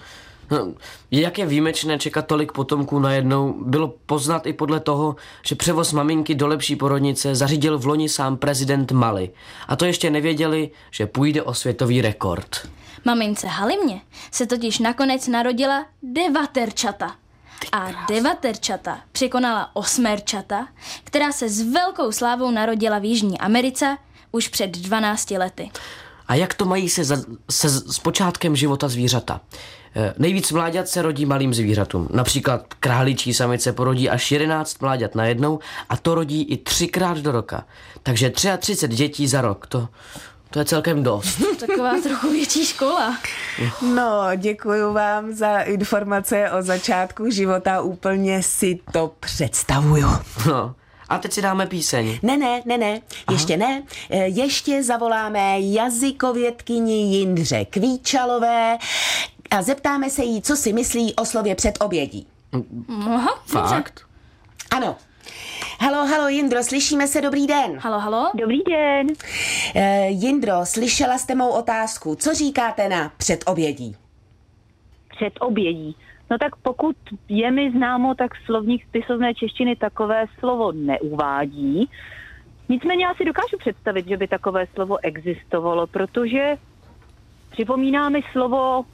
jak 1.11 1.37
je 1.37 1.45
výjimečné 1.45 1.99
čekat 1.99 2.27
tolik 2.27 2.51
potomků 2.51 2.99
najednou, 2.99 3.55
bylo 3.65 3.93
poznat 4.05 4.45
i 4.45 4.53
podle 4.53 4.79
toho, 4.79 5.15
že 5.45 5.55
převoz 5.55 5.93
maminky 5.93 6.35
do 6.35 6.47
lepší 6.47 6.75
porodnice 6.75 7.35
zařídil 7.35 7.77
v 7.79 7.85
loni 7.85 8.09
sám 8.09 8.37
prezident 8.37 8.91
Mali. 8.91 9.29
A 9.67 9.75
to 9.75 9.85
ještě 9.85 10.09
nevěděli, 10.09 10.69
že 10.91 11.05
půjde 11.05 11.43
o 11.43 11.53
světový 11.53 12.01
rekord. 12.01 12.67
Mamince 13.05 13.47
Halimě 13.47 14.01
se 14.31 14.45
totiž 14.45 14.79
nakonec 14.79 15.27
narodila 15.27 15.85
devaterčata. 16.03 17.15
A 17.71 18.05
devaterčata 18.09 18.99
překonala 19.11 19.75
osmerčata, 19.75 20.67
která 21.03 21.31
se 21.31 21.49
s 21.49 21.61
velkou 21.61 22.11
slávou 22.11 22.51
narodila 22.51 22.99
v 22.99 23.05
Jižní 23.05 23.39
Americe 23.39 23.97
už 24.31 24.47
před 24.47 24.77
12 24.77 25.31
lety. 25.31 25.71
A 26.27 26.35
jak 26.35 26.53
to 26.53 26.65
mají 26.65 26.89
se, 26.89 27.03
za, 27.03 27.17
se 27.51 27.69
s 27.69 27.99
počátkem 27.99 28.55
života 28.55 28.87
zvířata? 28.87 29.41
E, 29.95 30.13
nejvíc 30.17 30.51
mláďat 30.51 30.87
se 30.87 31.01
rodí 31.01 31.25
malým 31.25 31.53
zvířatům. 31.53 32.07
Například 32.13 32.73
králičí 32.79 33.33
samice 33.33 33.73
porodí 33.73 34.09
až 34.09 34.31
11 34.31 34.81
mláďat 34.81 35.15
najednou 35.15 35.59
a 35.89 35.97
to 35.97 36.15
rodí 36.15 36.43
i 36.43 36.57
třikrát 36.57 37.17
do 37.17 37.31
roka. 37.31 37.65
Takže 38.03 38.29
33 38.29 38.95
dětí 38.95 39.27
za 39.27 39.41
rok. 39.41 39.67
To, 39.67 39.87
to 40.49 40.59
je 40.59 40.65
celkem 40.65 41.03
dost. 41.03 41.41
Taková 41.59 42.01
trochu 42.03 42.31
větší 42.31 42.65
škola. 42.65 43.17
No, 43.81 44.21
děkuji 44.37 44.93
vám 44.93 45.33
za 45.33 45.59
informace 45.59 46.51
o 46.51 46.61
začátku 46.61 47.29
života. 47.29 47.81
Úplně 47.81 48.43
si 48.43 48.79
to 48.91 49.11
představuju. 49.19 50.07
No. 50.47 50.75
A 51.09 51.17
teď 51.17 51.33
si 51.33 51.41
dáme 51.41 51.65
píseň. 51.67 52.19
Ne, 52.23 52.37
ne, 52.37 52.61
ne, 52.65 52.77
ne, 52.77 53.01
Aha. 53.27 53.35
ještě 53.35 53.57
ne. 53.57 53.83
E, 54.09 54.27
ještě 54.27 54.83
zavoláme 54.83 55.59
jazykovědkyni 55.59 57.17
Jindře 57.17 57.65
Kvíčalové 57.65 58.77
a 59.51 59.61
zeptáme 59.61 60.09
se 60.09 60.23
jí, 60.23 60.41
co 60.41 60.55
si 60.55 60.73
myslí 60.73 61.15
o 61.15 61.25
slově 61.25 61.55
před 61.55 61.77
obědí. 61.81 62.27
Aha, 63.05 63.43
Fakt? 63.45 64.05
Ano. 64.71 64.95
Halo, 65.81 66.07
halo, 66.07 66.27
Jindro, 66.27 66.63
slyšíme 66.63 67.07
se, 67.07 67.21
dobrý 67.21 67.47
den. 67.47 67.77
Halo, 67.79 67.99
halo. 67.99 68.31
Dobrý 68.35 68.63
den. 68.63 69.07
E, 69.75 70.09
Jindro, 70.09 70.53
slyšela 70.63 71.17
jste 71.17 71.35
mou 71.35 71.49
otázku. 71.49 72.15
Co 72.15 72.33
říkáte 72.33 72.89
na 72.89 73.11
předobědí? 73.17 73.95
Předobědí. 75.09 75.95
No 76.31 76.37
tak 76.37 76.55
pokud 76.55 76.95
je 77.29 77.51
mi 77.51 77.71
známo, 77.71 78.15
tak 78.15 78.31
slovník 78.45 78.85
spisovné 78.87 79.33
češtiny 79.33 79.75
takové 79.75 80.25
slovo 80.39 80.71
neuvádí. 80.71 81.89
Nicméně 82.69 83.05
já 83.05 83.13
si 83.13 83.25
dokážu 83.25 83.57
představit, 83.57 84.07
že 84.07 84.17
by 84.17 84.27
takové 84.27 84.67
slovo 84.73 84.97
existovalo, 85.03 85.87
protože 85.87 86.57
připomíná 87.51 88.09
mi 88.09 88.21
slovo 88.31 88.85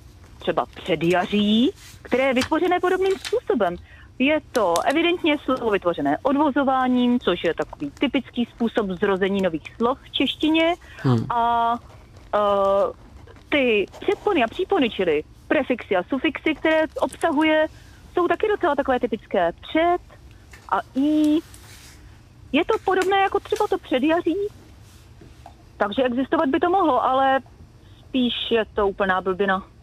třeba 0.45 0.65
předjaří, 0.65 1.71
které 2.01 2.23
je 2.23 2.33
vytvořené 2.33 2.79
podobným 2.79 3.13
způsobem. 3.19 3.75
Je 4.19 4.39
to 4.51 4.73
evidentně 4.85 5.37
slovo 5.37 5.69
vytvořené 5.69 6.17
odvozováním, 6.23 7.19
což 7.19 7.43
je 7.43 7.53
takový 7.53 7.91
typický 7.91 8.45
způsob 8.45 8.87
zrození 8.87 9.41
nových 9.41 9.75
slov 9.75 9.97
v 10.03 10.11
češtině. 10.11 10.75
Hmm. 10.97 11.25
A 11.29 11.73
uh, 11.73 12.93
ty 13.49 13.85
předpony 13.99 14.43
a 14.43 14.47
přípony, 14.47 14.89
čili 14.89 15.23
prefixy 15.47 15.95
a 15.95 16.03
sufixy, 16.03 16.55
které 16.55 16.81
obsahuje, 16.99 17.67
jsou 18.13 18.27
taky 18.27 18.47
docela 18.47 18.75
takové 18.75 18.99
typické. 18.99 19.51
Před 19.61 20.01
a 20.69 20.79
i. 20.95 21.39
Je 22.51 22.65
to 22.65 22.73
podobné 22.85 23.17
jako 23.17 23.39
třeba 23.39 23.67
to 23.67 23.77
předjaří, 23.77 24.37
takže 25.77 26.03
existovat 26.03 26.49
by 26.49 26.59
to 26.59 26.69
mohlo, 26.69 27.03
ale 27.03 27.39
spíš 27.99 28.33
je 28.51 28.65
to 28.73 28.87
úplná 28.87 29.21
blbina. 29.21 29.74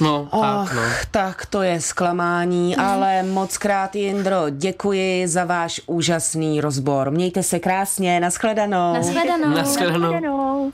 No, 0.00 0.28
Och, 0.30 0.40
tak, 0.40 0.74
no. 0.74 0.82
tak 1.10 1.46
to 1.46 1.62
je 1.62 1.80
zklamání, 1.80 2.76
ale 2.76 3.22
moc 3.22 3.58
krát, 3.58 3.94
Jindro, 3.96 4.50
děkuji 4.50 5.28
za 5.28 5.44
váš 5.44 5.80
úžasný 5.86 6.60
rozbor. 6.60 7.10
Mějte 7.10 7.42
se 7.42 7.58
krásně, 7.58 8.20
nashledanou. 8.20 8.94
Nashledanou. 8.94 9.48
Naschledanou. 9.48 10.20
No. 10.20 10.72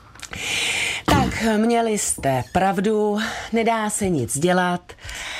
Tak, 1.05 1.43
měli 1.57 1.97
jste 1.97 2.43
pravdu, 2.51 3.17
nedá 3.53 3.89
se 3.89 4.09
nic 4.09 4.39
dělat. 4.39 4.93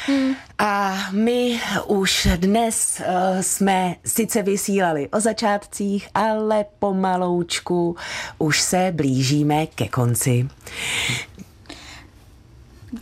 Hmm. 0.08 0.36
A 0.60 0.98
my 1.12 1.60
už 1.86 2.28
dnes 2.36 3.02
uh, 3.02 3.42
jsme 3.42 3.96
sice 4.06 4.42
vysílali 4.42 5.10
o 5.10 5.20
začátcích, 5.20 6.10
ale 6.14 6.66
pomaloučku 6.80 7.96
už 8.38 8.62
se 8.62 8.92
blížíme 8.96 9.68
ke 9.68 9.88
konci. 9.88 10.50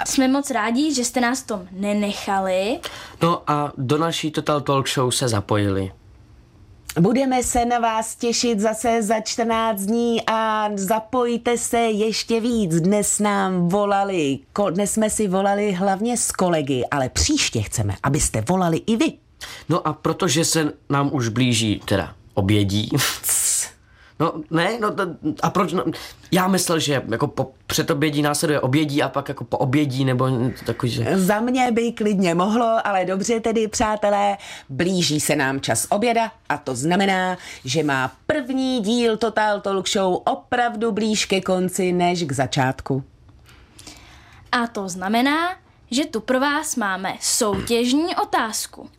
Jsme 0.08 0.28
moc 0.28 0.52
rádi, 0.52 0.94
že 0.94 1.06
jste 1.06 1.22
nás 1.22 1.44
tom 1.44 1.68
nenechali. 1.72 2.80
No 3.22 3.42
a 3.48 3.72
do 3.78 3.98
naší 3.98 4.32
Total 4.32 4.62
Talk 4.62 4.90
Show 4.90 5.12
se 5.12 5.28
zapojili. 5.28 5.92
Budeme 7.00 7.44
se 7.44 7.66
na 7.66 7.80
vás 7.80 8.16
těšit 8.16 8.60
zase 8.60 9.04
za 9.04 9.20
14 9.20 9.82
dní 9.82 10.22
a 10.28 10.70
zapojte 10.76 11.58
se 11.58 11.78
ještě 11.80 12.40
víc. 12.40 12.76
Dnes 12.76 13.20
nám 13.20 13.70
volali, 13.70 14.40
ko- 14.56 14.72
dnes 14.72 14.92
jsme 14.94 15.10
si 15.10 15.28
volali 15.28 15.72
hlavně 15.72 16.18
s 16.18 16.32
kolegy, 16.32 16.84
ale 16.92 17.10
příště 17.10 17.62
chceme, 17.62 17.96
abyste 18.04 18.42
volali 18.50 18.78
i 18.88 18.96
vy. 18.98 19.14
No 19.70 19.88
a 19.88 19.94
protože 19.94 20.46
se 20.46 20.74
nám 20.90 21.10
už 21.14 21.28
blíží 21.28 21.82
teda 21.86 22.14
obědí. 22.34 22.90
No 24.24 24.34
ne, 24.52 24.80
no 24.80 24.92
t- 24.92 25.18
a 25.42 25.50
proč? 25.50 25.74
No, 25.74 25.84
já 26.32 26.48
myslel, 26.48 26.80
že 26.80 27.04
jako 27.10 27.28
po 27.28 27.52
předobědí 27.68 28.22
následuje 28.22 28.60
obědí 28.60 29.04
a 29.04 29.10
pak 29.10 29.30
jako 29.30 29.44
po 29.44 29.58
obědí 29.58 30.06
nebo 30.06 30.30
takový, 30.66 30.92
že... 30.92 31.20
Za 31.20 31.40
mě 31.40 31.72
by 31.72 31.92
klidně 31.92 32.36
mohlo, 32.36 32.88
ale 32.88 33.06
dobře 33.06 33.40
tedy, 33.40 33.68
přátelé, 33.68 34.38
blíží 34.70 35.20
se 35.20 35.36
nám 35.36 35.62
čas 35.62 35.88
oběda 35.90 36.32
a 36.50 36.58
to 36.58 36.76
znamená, 36.76 37.38
že 37.66 37.84
má 37.84 38.12
první 38.28 38.82
díl 38.82 39.18
Total 39.18 39.62
Talk 39.62 39.90
Show 39.90 40.22
opravdu 40.26 40.92
blíž 40.92 41.26
ke 41.26 41.42
konci 41.42 41.92
než 41.92 42.24
k 42.24 42.32
začátku. 42.32 43.04
A 44.52 44.68
to 44.68 44.90
znamená, 44.90 45.56
že 45.92 46.06
tu 46.06 46.20
pro 46.20 46.40
vás 46.40 46.76
máme 46.76 47.14
soutěžní 47.22 48.16
otázku. 48.16 48.90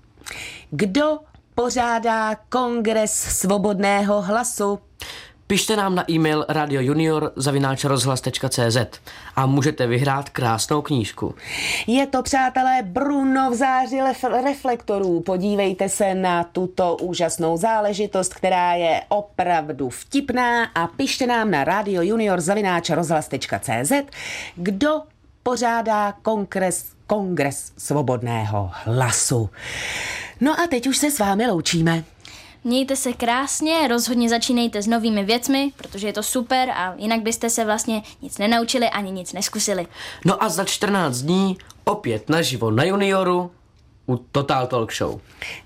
Kdo 0.70 1.18
pořádá 1.54 2.34
kongres 2.34 3.12
svobodného 3.12 4.22
hlasu? 4.22 4.78
Pište 5.46 5.76
nám 5.76 5.94
na 5.94 6.10
e-mail 6.10 6.44
radiojunior.cz 6.48 8.76
a 9.36 9.46
můžete 9.46 9.86
vyhrát 9.86 10.28
krásnou 10.28 10.82
knížku. 10.82 11.34
Je 11.86 12.06
to, 12.06 12.22
přátelé, 12.22 12.82
Bruno 12.82 13.50
v 13.50 13.54
záři 13.54 13.96
lef- 13.96 14.44
reflektorů. 14.44 15.20
Podívejte 15.20 15.88
se 15.88 16.14
na 16.14 16.44
tuto 16.44 16.96
úžasnou 16.96 17.56
záležitost, 17.56 18.34
která 18.34 18.74
je 18.74 19.02
opravdu 19.08 19.90
vtipná 19.90 20.64
a 20.64 20.86
pište 20.86 21.26
nám 21.26 21.50
na 21.50 21.64
radiojunior.cz 21.64 23.92
kdo 24.56 25.02
pořádá 25.42 26.12
kongres, 26.22 26.93
kongres 27.06 27.72
svobodného 27.78 28.70
hlasu. 28.84 29.50
No 30.40 30.60
a 30.60 30.66
teď 30.66 30.86
už 30.86 30.96
se 30.96 31.10
s 31.10 31.18
vámi 31.18 31.46
loučíme. 31.46 32.04
Mějte 32.64 32.96
se 32.96 33.12
krásně, 33.12 33.88
rozhodně 33.88 34.28
začínejte 34.28 34.82
s 34.82 34.86
novými 34.86 35.24
věcmi, 35.24 35.72
protože 35.76 36.06
je 36.06 36.12
to 36.12 36.22
super 36.22 36.70
a 36.70 36.94
jinak 36.96 37.20
byste 37.22 37.50
se 37.50 37.64
vlastně 37.64 38.02
nic 38.22 38.38
nenaučili 38.38 38.88
ani 38.88 39.10
nic 39.10 39.32
neskusili. 39.32 39.86
No 40.24 40.42
a 40.42 40.48
za 40.48 40.64
14 40.64 41.16
dní 41.16 41.58
opět 41.84 42.28
naživo 42.28 42.70
na 42.70 42.84
Junioru 42.84 43.50
u 44.06 44.16
Total 44.16 44.66
Talk 44.66 44.92
Show. 44.92 45.20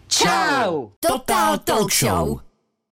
Čau! 0.08 0.88
Total 1.00 1.58
Talk 1.58 1.92
Show. 1.92 2.47